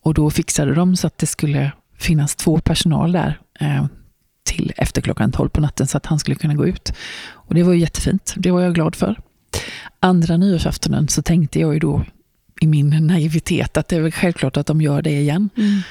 Och 0.01 0.13
då 0.13 0.29
fixade 0.29 0.73
de 0.73 0.95
så 0.95 1.07
att 1.07 1.17
det 1.17 1.25
skulle 1.25 1.71
finnas 1.97 2.35
två 2.35 2.59
personal 2.59 3.11
där 3.11 3.39
eh, 3.59 3.85
till 4.43 4.73
efter 4.77 5.01
klockan 5.01 5.31
12 5.31 5.49
på 5.49 5.61
natten 5.61 5.87
så 5.87 5.97
att 5.97 6.05
han 6.05 6.19
skulle 6.19 6.35
kunna 6.35 6.53
gå 6.53 6.67
ut. 6.67 6.93
Och 7.31 7.55
det 7.55 7.63
var 7.63 7.73
ju 7.73 7.79
jättefint. 7.79 8.33
Det 8.37 8.51
var 8.51 8.61
jag 8.61 8.75
glad 8.75 8.95
för. 8.95 9.19
Andra 9.99 10.37
nyårsaftonen 10.37 11.07
så 11.07 11.21
tänkte 11.21 11.59
jag 11.59 11.73
ju 11.73 11.79
då 11.79 12.03
i 12.61 12.67
min 12.67 13.07
naivitet 13.07 13.77
att 13.77 13.87
det 13.87 13.95
är 13.95 14.01
väl 14.01 14.11
självklart 14.11 14.57
att 14.57 14.67
de 14.67 14.81
gör 14.81 15.01
det 15.01 15.19
igen. 15.19 15.49
Mm. 15.57 15.81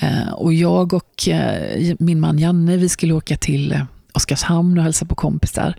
Eh, 0.00 0.32
och 0.32 0.54
jag 0.54 0.92
och 0.92 1.28
eh, 1.28 1.94
min 1.98 2.20
man 2.20 2.38
Janne, 2.38 2.76
vi 2.76 2.88
skulle 2.88 3.14
åka 3.14 3.36
till 3.36 3.80
Oskarshamn 4.12 4.78
och 4.78 4.84
hälsa 4.84 5.06
på 5.06 5.14
kompisar 5.14 5.74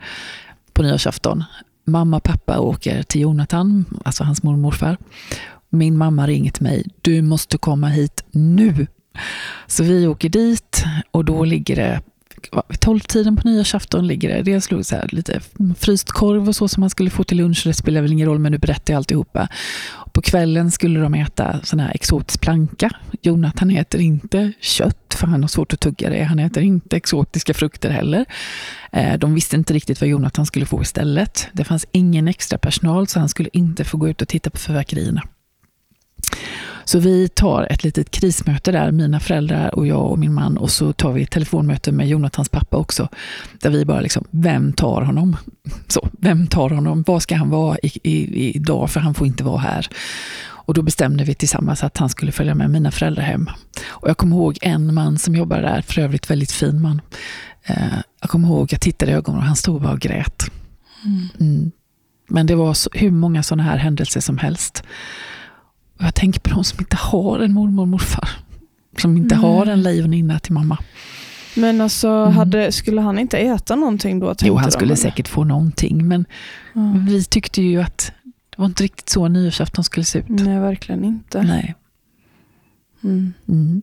på 0.73 0.84
nyårsafton. 0.84 1.43
Mamma 1.86 2.17
och 2.17 2.23
pappa 2.23 2.59
åker 2.59 3.03
till 3.03 3.21
Jonathan, 3.21 3.86
alltså 4.05 4.23
hans 4.23 4.43
mormor 4.43 4.57
och 4.57 4.61
morfar. 4.61 4.97
Min 5.69 5.97
mamma 5.97 6.27
ringer 6.27 6.51
till 6.51 6.63
mig, 6.63 6.86
du 7.01 7.21
måste 7.21 7.57
komma 7.57 7.88
hit 7.88 8.23
nu. 8.32 8.88
Så 9.68 9.84
vi 9.84 10.07
åker 10.07 10.30
dit 10.30 10.84
och 11.12 11.26
då 11.26 11.45
ligger 11.45 11.76
det 11.76 12.01
vid 12.68 12.80
tolvtiden 12.80 13.36
på 13.36 13.47
nyårsafton 13.47 14.07
ligger 14.07 14.30
det 14.30 14.41
dels 14.41 14.72
låg 14.72 14.86
så 14.86 14.95
här 14.95 15.09
lite 15.12 15.41
fryst 15.78 16.12
korv 16.12 16.47
och 16.47 16.55
så 16.55 16.68
som 16.68 16.82
man 16.82 16.89
skulle 16.89 17.09
få 17.09 17.24
till 17.24 17.38
lunch. 17.38 17.62
Det 17.66 17.74
spelar 17.74 18.01
väl 18.01 18.12
ingen 18.12 18.28
roll, 18.28 18.39
men 18.39 18.51
nu 18.51 18.57
berättar 18.57 18.93
jag 18.93 18.97
alltihopa. 18.97 19.47
På 20.14 20.22
kvällen 20.22 20.72
skulle 20.72 20.99
de 20.99 21.14
äta 21.14 21.59
sån 21.64 21.80
här 21.80 21.91
exotisk 21.95 22.41
planka. 22.41 22.89
Jonathan 23.22 23.70
äter 23.70 24.01
inte 24.01 24.51
kött, 24.59 25.16
för 25.16 25.28
han 25.28 25.41
har 25.41 25.47
svårt 25.47 25.74
att 25.74 25.80
tugga 25.80 26.09
det. 26.09 26.24
Han 26.24 26.39
äter 26.39 26.64
inte 26.64 26.97
exotiska 26.97 27.53
frukter 27.53 27.89
heller. 27.89 28.26
Eh, 28.91 29.18
de 29.18 29.34
visste 29.34 29.55
inte 29.55 29.74
riktigt 29.74 30.01
vad 30.01 30.09
Jonathan 30.09 30.45
skulle 30.45 30.66
få 30.66 30.82
istället. 30.82 31.47
Det 31.53 31.64
fanns 31.64 31.86
ingen 31.91 32.28
extra 32.28 32.57
personal, 32.57 33.07
så 33.07 33.20
han 33.20 33.30
skulle 33.30 33.49
inte 33.53 33.84
få 33.84 33.97
gå 33.97 34.09
ut 34.09 34.22
och 34.22 34.28
titta 34.28 34.49
på 34.49 34.57
fyrverkerierna. 34.57 35.22
Så 36.91 36.99
vi 36.99 37.29
tar 37.29 37.67
ett 37.69 37.83
litet 37.83 38.11
krismöte 38.11 38.71
där, 38.71 38.91
mina 38.91 39.19
föräldrar 39.19 39.75
och 39.75 39.87
jag 39.87 40.11
och 40.11 40.19
min 40.19 40.33
man, 40.33 40.57
och 40.57 40.71
så 40.71 40.93
tar 40.93 41.11
vi 41.11 41.23
ett 41.23 41.31
telefonmöte 41.31 41.91
med 41.91 42.07
Jonathans 42.07 42.49
pappa 42.49 42.77
också, 42.77 43.07
där 43.59 43.69
vi 43.69 43.85
bara 43.85 44.01
liksom, 44.01 44.25
vem 44.31 44.73
tar 44.73 45.01
honom? 45.01 45.37
Så, 45.87 46.09
vem 46.19 46.47
tar 46.47 46.69
honom? 46.69 47.03
Var 47.07 47.19
ska 47.19 47.35
han 47.35 47.49
vara 47.49 47.77
i, 47.83 47.99
i, 48.03 48.55
idag? 48.55 48.89
För 48.89 48.99
han 48.99 49.13
får 49.13 49.27
inte 49.27 49.43
vara 49.43 49.57
här. 49.57 49.87
Och 50.43 50.73
då 50.73 50.81
bestämde 50.81 51.23
vi 51.23 51.33
tillsammans 51.33 51.83
att 51.83 51.97
han 51.97 52.09
skulle 52.09 52.31
följa 52.31 52.55
med 52.55 52.69
mina 52.69 52.91
föräldrar 52.91 53.23
hem. 53.23 53.49
Och 53.87 54.09
jag 54.09 54.17
kommer 54.17 54.35
ihåg 54.35 54.57
en 54.61 54.93
man 54.93 55.19
som 55.19 55.35
jobbar 55.35 55.61
där, 55.61 55.81
för 55.81 56.01
övrigt 56.01 56.31
väldigt 56.31 56.51
fin 56.51 56.81
man. 56.81 57.01
Eh, 57.63 57.97
jag 58.21 58.29
kommer 58.29 58.47
ihåg, 58.47 58.73
jag 58.73 58.81
tittade 58.81 59.11
i 59.11 59.15
ögonen 59.15 59.39
och 59.39 59.47
han 59.47 59.55
stod 59.55 59.81
bara 59.81 59.93
och 59.93 59.99
grät. 59.99 60.43
Mm. 61.05 61.27
Mm. 61.39 61.71
Men 62.29 62.47
det 62.47 62.55
var 62.55 62.73
så, 62.73 62.89
hur 62.93 63.11
många 63.11 63.43
sådana 63.43 63.63
här 63.63 63.77
händelser 63.77 64.21
som 64.21 64.37
helst. 64.37 64.83
Och 66.02 66.08
jag 66.08 66.16
tänker 66.16 66.39
på 66.39 66.49
de 66.49 66.64
som 66.64 66.80
inte 66.80 66.95
har 66.97 67.39
en 67.39 67.54
mormor 67.54 67.82
och 67.82 67.88
morfar. 67.88 68.30
Som 68.97 69.18
inte 69.18 69.36
Nej. 69.36 69.43
har 69.43 69.66
en 69.66 69.84
lejoninna 69.84 70.39
till 70.39 70.54
mamma. 70.54 70.78
Men 71.56 71.82
alltså, 71.82 72.08
Mm. 72.10 72.34
hade, 72.34 72.72
skulle 72.72 73.02
han 73.02 73.20
inte 73.20 73.38
äta 73.38 73.76
någonting 73.76 74.20
då? 74.20 74.36
Jo, 74.41 74.56
han 74.56 74.72
skulle 74.72 74.95
säkert 74.95 75.28
få 75.28 75.43
någonting. 75.43 76.08
Men 76.08 76.26
Ja. 76.74 76.93
vi 77.08 77.24
tyckte 77.24 77.62
ju 77.62 77.82
att 77.82 78.12
det 78.49 78.58
var 78.58 78.66
inte 78.66 78.84
riktigt 78.84 79.10
så 79.10 79.28
nyårsafton 79.28 79.84
skulle 79.84 80.04
se 80.06 80.20
ut. 80.20 80.26
Nej, 80.30 80.60
verkligen 80.60 81.04
inte. 81.06 81.43
Nej. 81.43 81.76
Mm. 83.04 83.34
Mm. 83.49 83.82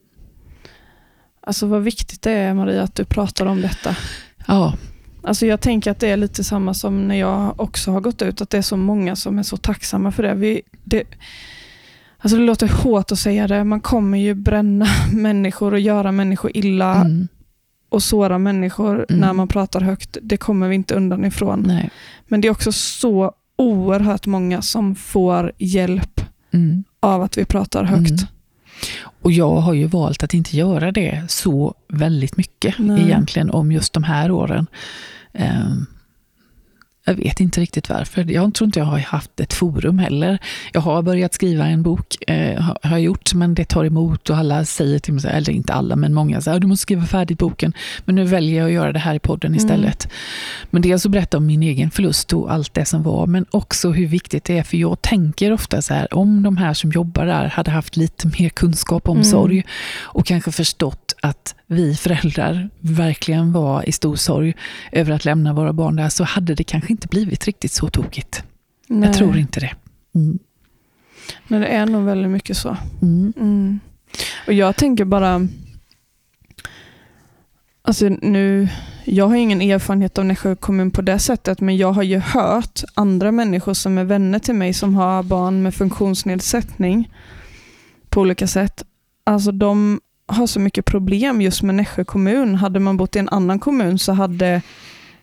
Alltså 1.41 1.67
vad 1.67 1.83
viktigt 1.83 2.23
det 2.23 2.31
är 2.33 2.55
Maria 2.55 2.83
att 2.83 2.95
du 2.95 3.05
pratar 3.05 3.47
om 3.47 3.61
detta. 3.61 3.97
Ja, 4.47 4.75
Alltså 5.23 5.47
jag 5.47 5.61
tänker 5.61 5.91
att 5.91 5.99
det 6.01 6.09
är 6.09 6.17
lite 6.17 6.45
samma 6.45 6.75
som 6.75 7.09
när 7.09 7.15
jag 7.15 7.61
också 7.61 7.91
har 7.93 8.01
gått 8.01 8.23
ut, 8.23 8.41
att 8.41 8.51
det 8.51 8.59
är 8.59 8.63
så 8.63 8.77
många 8.77 9.17
som 9.17 9.39
är 9.39 9.43
så 9.43 9.57
tacksamma 9.57 10.13
för 10.13 10.23
det. 10.23 10.35
Vi, 10.35 10.63
det 10.85 11.05
alltså 12.19 12.37
det 12.39 12.45
låter 12.45 12.69
hårt 12.69 13.13
att 13.13 13.19
säga 13.19 13.47
det, 13.47 13.65
man 13.65 13.81
kommer 13.81 14.19
ju 14.19 14.35
bränna 14.35 14.87
människor 15.13 15.73
och 15.73 15.81
göra 15.81 16.13
människor 16.13 16.51
illa 16.55 16.95
mm. 16.95 17.29
och 17.89 18.03
såra 18.03 18.39
människor 18.39 19.07
Mm. 19.09 19.21
när 19.21 19.33
man 19.33 19.49
pratar 19.49 19.81
högt. 19.81 20.17
Det 20.23 20.37
kommer 20.37 20.69
vi 20.69 20.75
inte 20.75 20.95
undan 20.95 21.25
ifrån. 21.25 21.65
nej. 21.67 21.91
Men 22.29 22.41
det 22.41 22.49
är 22.49 22.53
också 22.53 22.73
så 22.73 23.33
oerhört 23.59 24.27
många 24.27 24.63
som 24.63 24.95
får 24.95 25.53
hjälp 25.59 26.21
Mm. 26.53 26.85
av 27.01 27.23
att 27.23 27.39
vi 27.39 27.45
pratar 27.45 27.85
högt. 27.85 28.11
Mm. 28.11 28.27
Och 29.23 29.33
jag 29.33 29.57
har 29.57 29.75
ju 29.75 29.87
valt 29.87 30.23
att 30.23 30.35
inte 30.35 30.57
göra 30.57 30.93
det 30.93 31.23
så 31.29 31.75
väldigt 31.89 32.37
mycket 32.37 32.75
Nej. 32.79 33.03
egentligen 33.03 33.51
om 33.51 33.73
just 33.73 33.93
de 33.93 34.03
här 34.05 34.31
åren. 34.31 34.67
Ehm, 35.33 35.87
jag 37.09 37.15
vet 37.15 37.41
inte 37.41 37.61
riktigt 37.61 37.89
varför. 37.89 38.31
Jag 38.31 38.55
tror 38.55 38.67
inte 38.67 38.79
jag 38.79 38.87
har 38.87 38.99
haft 38.99 39.41
ett 39.41 39.53
forum 39.53 39.99
heller. 39.99 40.39
Jag 40.73 40.81
har 40.81 41.03
börjat 41.03 41.35
skriva 41.35 41.67
en 41.67 41.83
bok, 41.83 42.17
eh, 42.31 42.61
har 42.61 42.79
jag 42.91 43.01
gjort, 43.01 43.35
men 43.35 43.55
det 43.55 43.65
tar 43.65 43.85
emot 43.85 44.31
och 44.31 44.37
alla 44.37 44.65
säger 44.65 44.99
till 44.99 45.13
mig, 45.13 45.23
så 45.23 45.29
eller 45.29 45.51
inte 45.53 45.73
alla, 45.73 45.97
men 45.97 46.15
många 46.15 46.41
säger 46.41 46.61
du 46.61 46.67
måste 46.67 46.83
skriva 46.83 47.07
färdigt 47.07 47.39
boken. 47.39 47.73
Men 48.05 48.15
nu 48.15 48.25
väljer 48.25 48.59
jag 48.59 48.67
att 48.67 48.73
göra 48.73 48.93
det 48.93 48.99
här 48.99 49.15
i 49.15 49.19
podden 49.19 49.49
Mm. 49.53 49.57
istället. 49.57 50.09
Men 50.71 50.83
dels 50.83 51.07
att 51.07 51.13
berätta 51.13 51.37
om 51.37 51.47
min 51.47 51.63
egen 51.63 51.91
förlust 51.91 52.33
och 52.33 52.53
allt 52.53 52.75
det 52.75 52.85
som 52.85 53.03
var, 53.03 53.27
men 53.27 53.47
också 53.51 53.91
hur 53.91 54.07
viktigt 54.07 54.45
det 54.45 54.59
är. 54.59 54.63
För 54.63 54.77
jag 54.77 55.03
tänker 55.03 55.53
ofta 55.53 55.83
så 55.83 55.95
här, 55.95 56.15
om 56.15 56.43
de 56.43 56.57
här 56.57 56.75
som 56.75 56.91
jobbar 56.93 57.27
där 57.27 57.49
hade 57.49 57.71
haft 57.71 57.97
lite 57.97 58.29
mer 58.39 58.49
kunskap 58.49 59.09
om 59.09 59.17
Mm. 59.17 59.25
sorg 59.25 59.65
och 60.01 60.27
kanske 60.27 60.53
förstått 60.53 61.08
att 61.23 61.55
vi 61.67 61.95
föräldrar 61.97 62.71
verkligen 62.81 63.53
var 63.53 63.89
i 63.89 63.93
stor 63.93 64.17
sorg 64.17 64.55
över 64.93 65.13
att 65.13 65.25
lämna 65.25 65.53
våra 65.53 65.73
barn 65.73 65.97
där, 65.97 66.09
så 66.09 66.25
hade 66.25 66.55
det 66.55 66.65
kanske 66.65 66.91
inte 66.91 67.09
blivit 67.09 67.45
riktigt 67.45 67.73
så 67.73 67.89
tokigt. 67.89 68.43
Nej. 68.87 69.09
Jag 69.09 69.17
tror 69.17 69.37
inte 69.37 69.61
det. 69.61 69.75
Mm. 70.15 70.39
Nej, 71.49 71.61
det 71.61 71.67
är 71.67 71.87
nog 71.87 72.05
väldigt 72.05 72.31
mycket 72.31 72.57
så. 72.57 72.77
Mm. 73.03 73.33
Mm. 73.37 73.81
Och 74.47 74.53
jag 74.53 74.77
tänker 74.77 75.05
bara, 75.05 75.49
alltså 77.83 78.09
nu, 78.09 78.69
jag 79.05 79.29
har 79.29 79.37
ingen 79.37 79.63
erfarenhet 79.63 80.19
av 80.19 80.25
Nässjö 80.25 80.57
kommun 80.57 80.91
på 80.91 81.03
det 81.03 81.19
sättet, 81.19 81.61
men 81.61 81.77
jag 81.77 81.93
har 81.93 82.03
ju 82.03 82.19
hört 82.19 82.83
andra 82.95 83.33
människor 83.33 83.75
som 83.75 83.99
är 83.99 84.05
vänner 84.05 84.39
till 84.39 84.55
mig 84.55 84.73
som 84.73 84.95
har 84.95 85.23
barn 85.23 85.63
med 85.63 85.75
funktionsnedsättning 85.75 87.15
på 88.09 88.21
olika 88.21 88.47
sätt. 88.47 88.85
Alltså 89.25 89.53
de 89.53 90.01
har 90.29 90.47
så 90.47 90.61
mycket 90.61 90.85
problem 90.85 91.41
just 91.41 91.63
med 91.63 91.75
Nässjö 91.75 92.05
kommun. 92.05 92.55
Hade 92.55 92.81
man 92.81 92.97
bott 92.97 93.17
i 93.17 93.19
en 93.19 93.29
annan 93.29 93.59
kommun 93.59 93.99
så 93.99 94.13
hade 94.13 94.63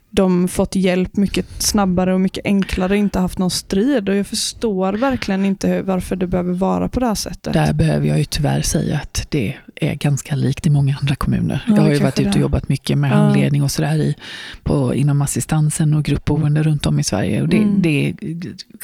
de 0.10 0.48
fått 0.48 0.76
hjälp 0.76 1.18
mycket 1.18 1.46
snabbare 1.64 2.14
och 2.14 2.22
mycket 2.22 2.46
enklare 2.46 2.98
inte 2.98 3.20
haft 3.20 3.38
någon 3.38 3.52
strid. 3.52 4.10
Och 4.10 4.16
Jag 4.16 4.28
förstår 4.28 4.94
verkligen 4.94 5.46
inte 5.46 5.82
varför 5.82 6.16
det 6.16 6.28
behöver 6.28 6.54
vara 6.54 6.90
på 6.90 7.00
det 7.00 7.06
här 7.08 7.16
sättet. 7.16 7.54
Där 7.54 7.74
behöver 7.74 8.08
jag 8.08 8.18
ju 8.18 8.26
tyvärr 8.26 8.62
säga 8.62 9.00
att 9.04 9.28
det 9.30 9.56
är 9.76 9.94
ganska 9.96 10.36
likt 10.36 10.68
i 10.68 10.70
många 10.70 10.98
andra 11.02 11.16
kommuner. 11.16 11.64
Ja, 11.68 11.76
jag 11.76 11.82
har 11.84 11.90
ju 11.90 12.00
varit 12.00 12.20
ute 12.20 12.30
och 12.30 12.36
jobbat 12.38 12.70
mycket 12.70 12.98
med 12.98 13.12
Ja. 13.12 13.16
handledning 13.16 13.64
och 13.64 13.72
sådär 13.72 13.96
i, 13.96 14.16
på, 14.64 14.96
inom 14.96 15.22
assistansen 15.22 15.94
och 15.94 16.04
gruppboende 16.04 16.64
runt 16.64 16.86
om 16.86 17.00
i 17.00 17.04
Sverige. 17.04 17.42
Och 17.42 17.48
det, 17.50 17.58
Mm. 17.58 17.82
det 17.82 18.10
är 18.10 18.16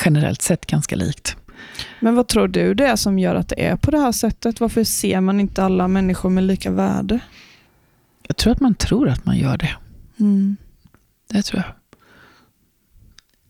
generellt 0.06 0.42
sett 0.42 0.66
ganska 0.66 0.96
likt. 0.96 1.36
Men 2.00 2.16
vad 2.16 2.28
tror 2.28 2.48
du 2.48 2.74
det 2.74 2.86
är 2.86 2.96
som 2.96 3.20
gör 3.20 3.36
att 3.36 3.48
det 3.48 3.66
är 3.66 3.76
på 3.76 3.92
det 3.92 4.00
här 4.00 4.12
sättet? 4.12 4.60
Varför 4.60 4.84
ser 4.84 5.22
man 5.22 5.40
inte 5.40 5.64
alla 5.64 5.88
människor 5.88 6.30
med 6.30 6.44
lika 6.44 6.72
värde? 6.72 7.20
Jag 8.28 8.38
tror 8.38 8.54
att 8.54 8.60
man 8.60 8.76
tror 8.76 9.10
att 9.10 9.26
man 9.26 9.38
gör 9.38 9.58
det. 9.58 9.76
Mm. 10.20 10.58
Det 11.28 11.42
tror 11.42 11.62
jag. 11.62 11.74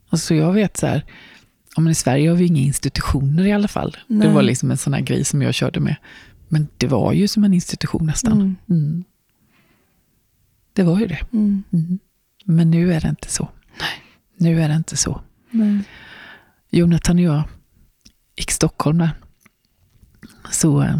Alltså 0.09 0.36
jag 0.36 0.53
vet 0.53 0.78
så 0.78 0.88
här, 0.88 1.05
ja, 1.76 1.82
men 1.82 1.91
i 1.91 1.95
Sverige 1.95 2.30
har 2.30 2.38
vi 2.38 2.45
inga 2.45 2.62
institutioner 2.62 3.45
i 3.45 3.51
alla 3.51 3.68
fall. 3.68 3.97
Det 4.07 4.16
Nej. 4.16 4.34
var 4.34 4.41
liksom 4.41 4.72
en 4.72 4.78
sån 4.78 4.93
här 4.93 5.01
grej 5.01 5.24
som 5.24 5.41
jag 5.41 5.53
körde 5.53 5.80
med. 5.80 5.95
Men 6.47 6.68
det 6.78 6.88
var 6.88 7.14
ju 7.14 7.28
som 7.28 7.43
en 7.43 7.53
institution 7.53 8.05
nästan. 8.05 8.34
Mm. 8.34 8.55
Mm. 8.70 9.03
Det 10.74 10.84
var 10.84 10.99
ju 10.99 11.07
det. 11.07 11.20
Mm. 11.34 11.64
Mm. 11.74 11.99
Men 12.45 12.72
nu 12.72 12.93
är 12.93 13.01
det 13.01 13.09
inte 13.09 13.30
så. 13.30 13.49
Nu 14.38 14.62
är 14.62 14.70
det 14.70 14.76
inte 14.76 14.97
så. 14.97 15.22
Nej. 15.51 15.84
Jonathan 16.70 17.16
och 17.16 17.24
jag 17.24 17.43
gick 18.41 18.51
Stockholm 18.51 18.97
där. 18.97 19.11
Så 20.51 20.81
eh, 20.81 20.99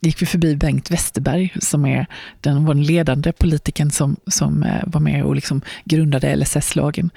gick 0.00 0.22
vi 0.22 0.26
förbi 0.26 0.56
Bengt 0.56 0.90
Westerberg 0.90 1.54
som 1.60 1.86
är 1.86 2.06
den, 2.40 2.64
var 2.64 2.74
den 2.74 2.84
ledande 2.84 3.32
politikern 3.32 3.90
som, 3.90 4.16
som 4.26 4.62
eh, 4.62 4.82
var 4.86 5.00
med 5.00 5.24
och 5.24 5.34
liksom 5.34 5.60
grundade 5.84 6.36
LSS-lagen. 6.36 7.10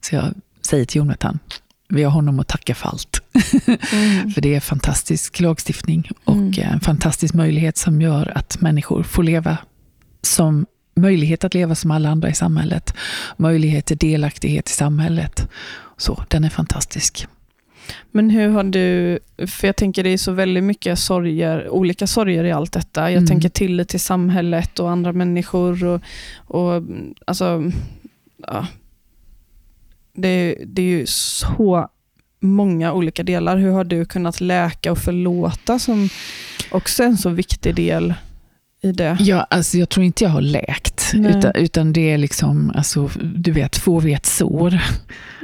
Så 0.00 0.14
jag 0.14 0.34
säger 0.66 0.84
till 0.84 0.98
Jonathan, 0.98 1.38
vi 1.88 2.02
har 2.02 2.10
honom 2.10 2.40
att 2.40 2.48
tacka 2.48 2.74
för 2.74 2.88
allt. 2.88 3.20
Mm. 3.92 4.30
För 4.34 4.40
det 4.40 4.54
är 4.54 4.60
fantastisk 4.60 5.40
lagstiftning 5.40 6.10
och 6.24 6.36
Mm. 6.36 6.72
en 6.72 6.80
fantastisk 6.80 7.34
möjlighet 7.34 7.76
som 7.76 8.00
gör 8.02 8.32
att 8.34 8.60
människor 8.60 9.02
får 9.02 9.22
leva 9.22 9.58
som 10.22 10.66
möjlighet 10.96 11.44
att 11.44 11.54
leva 11.54 11.74
som 11.74 11.90
alla 11.90 12.08
andra 12.10 12.28
i 12.28 12.34
samhället. 12.34 12.94
Möjlighet 13.36 13.86
till 13.86 13.96
delaktighet 13.96 14.70
i 14.70 14.72
samhället. 14.72 15.48
Så, 15.96 16.24
den 16.28 16.44
är 16.44 16.50
fantastisk. 16.50 17.26
Men 18.10 18.30
hur 18.30 18.48
har 18.48 18.64
du, 18.64 19.18
för 19.46 19.68
jag 19.68 19.76
tänker 19.76 20.02
det 20.04 20.10
är 20.10 20.16
så 20.18 20.32
väldigt 20.32 20.64
mycket 20.64 20.98
sorger, 20.98 21.68
olika 21.68 22.06
sorger 22.06 22.44
i 22.44 22.52
allt 22.52 22.72
detta. 22.72 23.00
Jag 23.00 23.12
Mm. 23.12 23.26
tänker 23.26 23.48
tillit 23.48 23.88
till 23.88 24.00
samhället 24.00 24.78
och 24.78 24.90
andra 24.90 25.12
människor. 25.12 25.84
och, 25.84 26.00
och 26.36 26.82
alltså, 27.26 27.72
ja. 28.46 28.66
det, 30.12 30.56
det 30.66 30.82
är 30.82 30.86
ju 30.86 31.06
så 31.06 31.88
många 32.40 32.92
olika 32.92 33.22
delar. 33.22 33.56
Hur 33.56 33.70
har 33.70 33.84
du 33.84 34.04
kunnat 34.04 34.40
läka 34.40 34.92
och 34.92 34.98
förlåta 34.98 35.78
som 35.78 36.08
också 36.70 37.02
är 37.02 37.06
en 37.06 37.16
så 37.18 37.28
viktig 37.30 37.74
del 37.74 38.14
i 38.82 38.92
det? 38.92 39.16
Ja, 39.20 39.46
alltså 39.50 39.78
jag 39.78 39.88
tror 39.88 40.04
inte 40.06 40.24
jag 40.24 40.30
har 40.30 40.40
läkt, 40.40 41.12
utan, 41.14 41.52
utan 41.54 41.92
det 41.92 42.10
är 42.10 42.18
liksom, 42.18 42.72
alltså, 42.74 43.10
du 43.34 43.52
vet, 43.52 43.76
får 43.76 44.00
vi 44.00 44.12
ett 44.12 44.26
sår, 44.26 44.78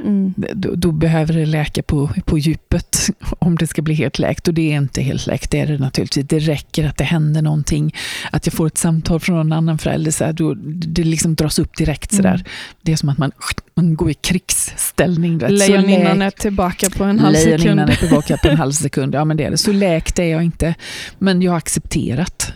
Mm. 0.05 0.33
då, 0.53 0.75
då 0.75 0.91
behöver 0.91 1.33
det 1.33 1.45
läka 1.45 1.83
på, 1.83 2.09
på 2.25 2.37
djupet 2.37 2.97
om 3.39 3.55
det 3.57 3.67
ska 3.67 3.81
bli 3.81 3.93
helt 3.93 4.19
läkt. 4.19 4.47
Och 4.47 4.53
det 4.53 4.71
är 4.73 4.77
inte 4.77 5.01
helt 5.01 5.27
läkt, 5.27 5.51
det 5.51 5.59
är 5.59 5.67
det 5.67 5.77
naturligtvis. 5.77 6.25
Det 6.27 6.39
räcker 6.39 6.87
att 6.89 6.97
det 6.97 7.03
händer 7.03 7.41
någonting, 7.41 7.95
att 8.31 8.45
jag 8.45 8.53
får 8.53 8.67
ett 8.67 8.77
samtal 8.77 9.19
från 9.19 9.35
någon 9.35 9.51
annan 9.53 9.77
förälder, 9.77 10.11
så 10.11 10.23
här, 10.25 10.33
då, 10.33 10.53
det 10.67 11.03
liksom 11.03 11.35
dras 11.35 11.59
upp 11.59 11.77
direkt. 11.77 12.13
Så 12.13 12.23
Mm. 12.27 12.39
Det 12.81 12.91
är 12.91 12.95
som 12.95 13.09
att 13.09 13.17
man, 13.17 13.31
man 13.75 13.95
går 13.95 14.09
i 14.11 14.13
krigsställning. 14.13 15.37
vet. 15.37 15.51
Lejoninnan 15.51 16.21
är 16.21 16.31
tillbaka 16.31 16.89
på 16.89 17.03
en 17.03 17.19
halv 17.19 17.35
sekund. 17.35 17.59
Lejoninnan 17.59 17.89
är 17.89 17.95
tillbaka 17.95 18.37
på 18.37 18.47
en 18.47 18.57
halv 18.57 18.71
sekund. 18.71 19.15
Ja, 19.15 19.25
men 19.25 19.37
det 19.37 19.43
är 19.43 19.51
det. 19.51 19.57
Så 19.57 19.71
läkt 19.71 20.19
är 20.19 20.23
jag 20.23 20.43
inte. 20.43 20.75
Men 21.17 21.41
jag 21.41 21.51
har 21.51 21.57
accepterat. 21.57 22.53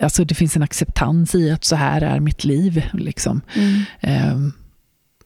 Alltså 0.00 0.24
det 0.24 0.34
finns 0.34 0.56
en 0.56 0.62
acceptans 0.62 1.34
i 1.34 1.50
att 1.50 1.64
så 1.64 1.76
här 1.76 2.00
är 2.00 2.20
mitt 2.20 2.44
liv. 2.44 2.84
Liksom. 2.92 3.40
Mm. 3.54 3.82
Ehm, 4.00 4.52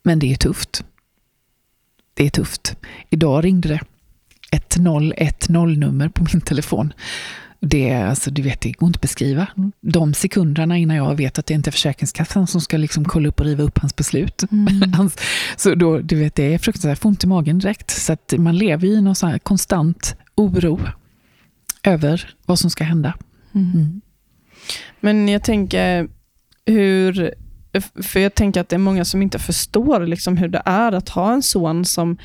Men 0.03 0.19
det 0.19 0.33
är 0.33 0.37
tufft. 0.37 0.85
Det 2.15 2.27
är 2.27 2.31
tufft. 2.31 2.77
Idag 3.11 3.45
ringde 3.45 3.69
det 3.69 3.81
ett 4.51 4.77
010-nummer 4.77 6.09
på 6.09 6.27
min 6.33 6.41
telefon. 6.41 6.93
Det, 7.61 7.93
alltså, 7.95 8.31
du 8.31 8.43
vet, 8.43 8.61
det 8.61 8.73
går 8.73 8.87
inte 8.87 8.97
att 8.97 9.01
beskriva. 9.01 9.47
De 9.81 10.15
sekunderna 10.15 10.77
innan 10.79 10.97
jag 10.97 11.15
vet 11.15 11.39
att 11.39 11.47
det 11.47 11.55
inte 11.55 11.71
är 11.71 11.73
Försäkringskassan 11.73 12.47
som 12.47 12.61
ska 12.61 12.77
liksom 12.77 13.05
kolla 13.05 13.29
upp 13.29 13.41
och 13.41 13.47
riva 13.47 13.63
upp 13.63 13.79
hans 13.79 13.97
beslut. 13.97 14.43
Mm. 14.53 15.11
Så 15.57 15.75
då, 15.75 15.99
du 15.99 16.17
vet, 16.17 16.35
det 16.35 16.55
är 16.55 16.59
fruktansvärt, 16.59 16.91
jag 16.91 16.99
får 16.99 17.09
ont 17.09 17.25
i 17.25 17.27
magen 17.27 17.59
direkt. 17.59 17.91
Så 17.91 18.13
att 18.13 18.35
man 18.39 18.59
lever 18.59 18.89
i 18.89 19.01
någon 19.01 19.39
konstant 19.39 20.17
oro 20.35 20.81
över 21.83 22.35
vad 22.47 22.59
som 22.59 22.71
ska 22.71 22.85
hända. 22.85 23.15
Mm. 23.55 24.01
Men 25.01 25.29
jag 25.29 25.43
tänker 25.45 26.09
hur, 26.67 27.35
för 28.03 28.21
jag 28.21 28.35
tänker 28.35 28.61
att 28.61 28.69
det 28.69 28.77
är 28.77 28.79
många 28.79 29.05
som 29.05 29.23
inte 29.23 29.39
förstår 29.39 30.07
liksom 30.07 30.37
hur 30.37 30.49
det 30.49 30.63
är 30.65 30.93
att 30.93 31.09
ha 31.09 31.33
en 31.33 31.43
son 31.43 31.85
som 31.85 32.19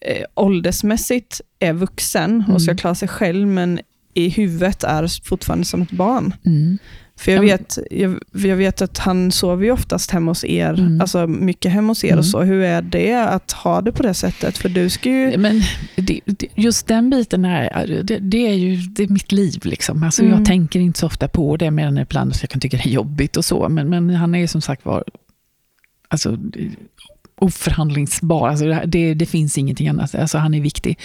eh, 0.00 0.24
åldersmässigt 0.34 1.40
är 1.58 1.72
vuxen 1.72 2.44
och 2.52 2.62
ska 2.62 2.70
Mm. 2.70 2.78
klara 2.78 2.94
sig 2.94 3.08
själv, 3.08 3.48
men 3.48 3.80
i 4.14 4.28
huvudet 4.28 4.84
är 4.84 5.24
fortfarande 5.24 5.64
som 5.64 5.82
ett 5.82 5.90
barn. 5.90 6.34
Mm. 6.46 6.78
För 7.18 7.32
jag 7.32 7.40
vet, 7.40 7.78
jag, 7.90 8.18
jag 8.32 8.56
vet 8.56 8.82
att 8.82 8.98
han 8.98 9.32
sover 9.32 9.64
ju 9.64 9.70
oftast 9.70 10.10
hemma 10.10 10.30
hos 10.30 10.44
er, 10.44 10.72
Mm. 10.78 11.00
alltså 11.00 11.26
mycket 11.26 11.72
hemma 11.72 11.88
hos 11.90 12.04
er 12.04 12.08
Mm. 12.08 12.18
och 12.18 12.26
så. 12.26 12.42
Hur 12.42 12.62
är 12.62 12.82
det 12.82 13.14
att 13.14 13.52
ha 13.52 13.80
det 13.80 13.92
på 13.92 14.02
det 14.02 14.14
sättet? 14.14 14.58
För 14.58 14.68
du 14.68 14.90
ska 14.90 15.08
ju... 15.10 15.38
Men 15.38 15.60
det, 15.96 16.20
just 16.54 16.86
den 16.86 17.10
biten 17.10 17.44
är, 17.44 18.02
det, 18.04 18.18
det 18.18 18.46
är 18.48 18.54
ju 18.54 18.76
det 18.76 19.02
är 19.02 19.08
mitt 19.08 19.32
liv. 19.32 19.60
Liksom. 19.64 20.02
Alltså 20.02 20.22
Mm. 20.22 20.34
Jag 20.38 20.44
tänker 20.46 20.80
inte 20.80 20.98
så 20.98 21.06
ofta 21.06 21.28
på 21.28 21.56
det, 21.56 21.70
mer 21.70 21.86
än 21.86 21.98
ibland 21.98 22.32
att 22.32 22.42
jag 22.42 22.50
kan 22.50 22.60
tycka 22.60 22.76
det 22.76 22.86
är 22.88 22.92
jobbigt 22.92 23.36
och 23.36 23.44
så. 23.44 23.68
Men, 23.68 23.88
men 23.88 24.10
han 24.10 24.34
är 24.34 24.38
ju 24.38 24.46
som 24.46 24.60
sagt 24.60 24.84
var 24.84 25.04
alltså, 26.08 26.38
oförhandlingsbar. 27.38 28.48
Alltså 28.48 28.64
det, 28.64 28.82
det, 28.86 29.14
det 29.14 29.26
finns 29.26 29.58
ingenting 29.58 29.88
annat. 29.88 30.14
Alltså 30.14 30.38
han 30.38 30.54
är 30.54 30.60
viktig. 30.60 30.98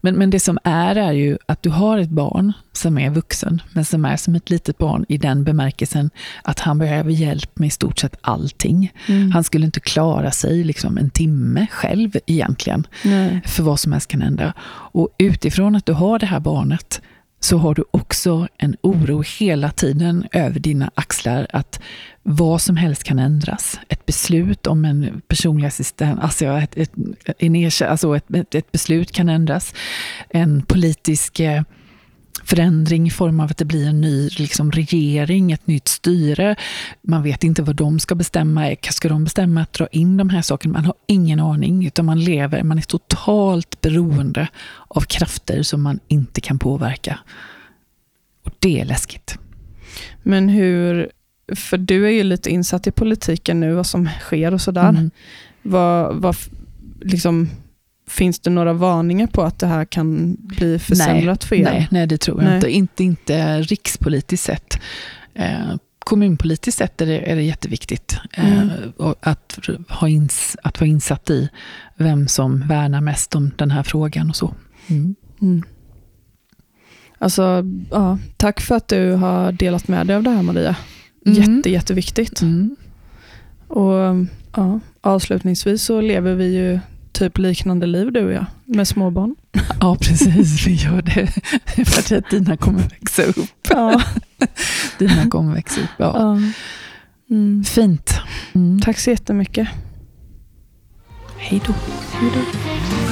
Men, 0.00 0.14
men 0.14 0.30
det 0.30 0.40
som 0.40 0.58
är, 0.64 0.96
är 0.96 1.12
ju 1.12 1.38
att 1.46 1.62
du 1.62 1.70
har 1.70 1.98
ett 1.98 2.10
barn 2.10 2.52
som 2.72 2.98
är 2.98 3.10
vuxen, 3.10 3.62
men 3.72 3.84
som 3.84 4.04
är 4.04 4.16
som 4.16 4.34
ett 4.34 4.50
litet 4.50 4.78
barn 4.78 5.04
i 5.08 5.18
den 5.18 5.44
bemärkelsen 5.44 6.10
att 6.42 6.60
han 6.60 6.78
behöver 6.78 7.10
hjälp 7.10 7.58
med 7.58 7.66
i 7.66 7.70
stort 7.70 7.98
sett 7.98 8.16
allting. 8.20 8.92
Mm. 9.06 9.30
Han 9.30 9.44
skulle 9.44 9.66
inte 9.66 9.80
klara 9.80 10.30
sig 10.30 10.64
liksom 10.64 10.98
en 10.98 11.10
timme 11.10 11.66
själv 11.70 12.16
egentligen 12.26 12.86
Nej. 13.04 13.40
för 13.46 13.62
vad 13.62 13.80
som 13.80 13.92
helst 13.92 14.08
kan 14.08 14.22
hända. 14.22 14.52
Och 14.92 15.08
utifrån 15.18 15.76
att 15.76 15.86
du 15.86 15.92
har 15.92 16.18
det 16.18 16.26
här 16.26 16.40
barnet 16.40 17.00
så 17.40 17.58
har 17.58 17.74
du 17.74 17.84
också 17.90 18.48
en 18.58 18.76
oro 18.80 19.22
hela 19.38 19.70
tiden 19.70 20.26
över 20.32 20.60
dina 20.60 20.90
axlar 20.94 21.46
att 21.50 21.80
vad 22.22 22.62
som 22.62 22.76
helst 22.76 23.04
kan 23.04 23.18
ändras. 23.18 23.80
Ett 23.88 24.06
beslut 24.06 24.66
om 24.66 24.84
en 24.84 25.22
personlig 25.28 25.66
assistent, 25.66 26.20
alltså 26.20 26.46
ett, 26.46 26.76
ett, 26.76 26.92
en 27.38 27.70
alltså 27.88 28.16
ett, 28.16 28.34
ett, 28.34 28.54
ett 28.54 28.72
beslut 28.72 29.12
kan 29.12 29.28
ändras. 29.28 29.74
En 30.30 30.62
politisk 30.62 31.40
eh, 31.40 31.62
förändring 32.50 33.06
i 33.06 33.10
form 33.10 33.40
av 33.40 33.50
att 33.50 33.56
det 33.56 33.64
blir 33.64 33.88
en 33.88 34.00
ny 34.00 34.28
liksom, 34.28 34.72
regering, 34.72 35.52
ett 35.52 35.66
nytt 35.66 35.88
styre. 35.88 36.56
Man 37.02 37.22
vet 37.22 37.44
inte 37.44 37.62
vad 37.62 37.76
de 37.76 37.98
ska 37.98 38.14
bestämma. 38.14 38.76
Ska 38.90 39.08
de 39.08 39.24
bestämma 39.24 39.62
att 39.62 39.72
dra 39.72 39.86
in 39.86 40.16
de 40.16 40.30
här 40.30 40.42
sakerna? 40.42 40.72
Man 40.72 40.84
har 40.84 40.94
ingen 41.06 41.40
aning, 41.40 41.86
utan 41.86 42.04
man 42.04 42.20
lever, 42.20 42.62
man 42.62 42.78
är 42.78 42.82
totalt 42.82 43.80
beroende 43.80 44.48
av 44.88 45.00
krafter 45.00 45.62
som 45.62 45.82
man 45.82 46.00
inte 46.08 46.40
kan 46.40 46.58
påverka. 46.58 47.18
Och 48.44 48.52
det 48.58 48.80
är 48.80 48.84
läskigt. 48.84 49.38
Men 50.22 50.48
hur, 50.48 51.10
för 51.54 51.78
du 51.78 52.06
är 52.06 52.10
ju 52.10 52.22
lite 52.22 52.50
insatt 52.50 52.86
i 52.86 52.90
politiken 52.90 53.60
nu, 53.60 53.72
vad 53.72 53.86
som 53.86 54.08
sker 54.20 54.54
och 54.54 54.60
sådär. 54.60 54.88
Mm. 54.88 55.10
Vad, 55.62 56.16
vad, 56.16 56.36
liksom, 57.00 57.48
finns 58.10 58.40
det 58.40 58.50
några 58.50 58.72
varningar 58.72 59.26
på 59.26 59.42
att 59.42 59.58
det 59.58 59.66
här 59.66 59.84
kan 59.84 60.36
bli 60.40 60.78
försämrat 60.78 61.44
för 61.44 61.56
er? 61.56 61.64
Nej, 61.64 61.88
nej, 61.90 62.06
det 62.06 62.18
tror 62.18 62.42
jag 62.42 62.48
Nej. 62.48 62.56
inte. 62.56 62.70
inte. 62.70 63.04
Inte 63.04 63.62
rikspolitiskt 63.62 64.46
sett. 64.46 64.78
Eh, 65.34 65.76
kommunpolitiskt 65.98 66.78
sett 66.78 67.00
är 67.00 67.06
det, 67.06 67.30
är 67.30 67.36
det 67.36 67.42
jätteviktigt 67.42 68.16
eh, 68.32 68.62
Mm. 68.62 68.70
att, 69.20 69.58
ha 69.88 70.08
ins, 70.08 70.56
att 70.62 70.80
vara 70.80 70.88
insatt 70.88 71.30
i 71.30 71.48
vem 71.96 72.28
som 72.28 72.68
värnar 72.68 73.00
mest 73.00 73.34
om 73.34 73.50
den 73.56 73.70
här 73.70 73.82
frågan 73.82 74.28
och 74.30 74.36
så. 74.36 74.54
Mm. 74.86 75.14
Mm. 75.42 75.62
Alltså, 77.18 77.64
ja, 77.90 78.18
tack 78.36 78.60
för 78.60 78.74
att 78.74 78.88
du 78.88 79.12
har 79.12 79.52
delat 79.52 79.88
med 79.88 80.06
dig 80.06 80.16
av 80.16 80.22
det 80.22 80.30
här 80.30 80.42
Maria. 80.42 80.76
Mm. 81.26 81.38
Jätte, 81.56 81.70
jätteviktigt. 81.70 82.42
Mm. 82.42 82.76
Och 83.68 84.26
ja, 84.56 84.80
Avslutningsvis 85.00 85.82
så 85.82 86.00
lever 86.00 86.34
vi 86.34 86.54
ju 86.54 86.80
typ 87.20 87.38
liknande 87.38 87.86
liv 87.86 88.12
du 88.12 88.24
och 88.26 88.32
jag, 88.32 88.46
med 88.64 88.88
småbarn. 88.88 89.34
Ja, 89.80 89.96
precis. 90.00 90.66
Vi 90.66 90.74
gör 90.74 91.02
det. 91.02 91.26
För 91.84 92.16
att 92.16 92.30
dina 92.30 92.56
kommer 92.56 92.82
växa 92.82 93.22
upp. 93.22 93.68
Ja. 93.70 94.02
Dina 94.98 95.26
kommer 95.30 95.54
växa 95.54 95.80
upp, 95.80 95.90
ja. 95.96 96.12
ja. 96.16 96.38
Mm. 97.30 97.64
Fint. 97.64 98.18
Mm. 98.52 98.80
Tack 98.80 98.98
så 98.98 99.10
jättemycket. 99.10 99.68
Hej 101.36 101.62
då. 101.66 101.74
Hej 102.12 102.30
då. 102.34 103.09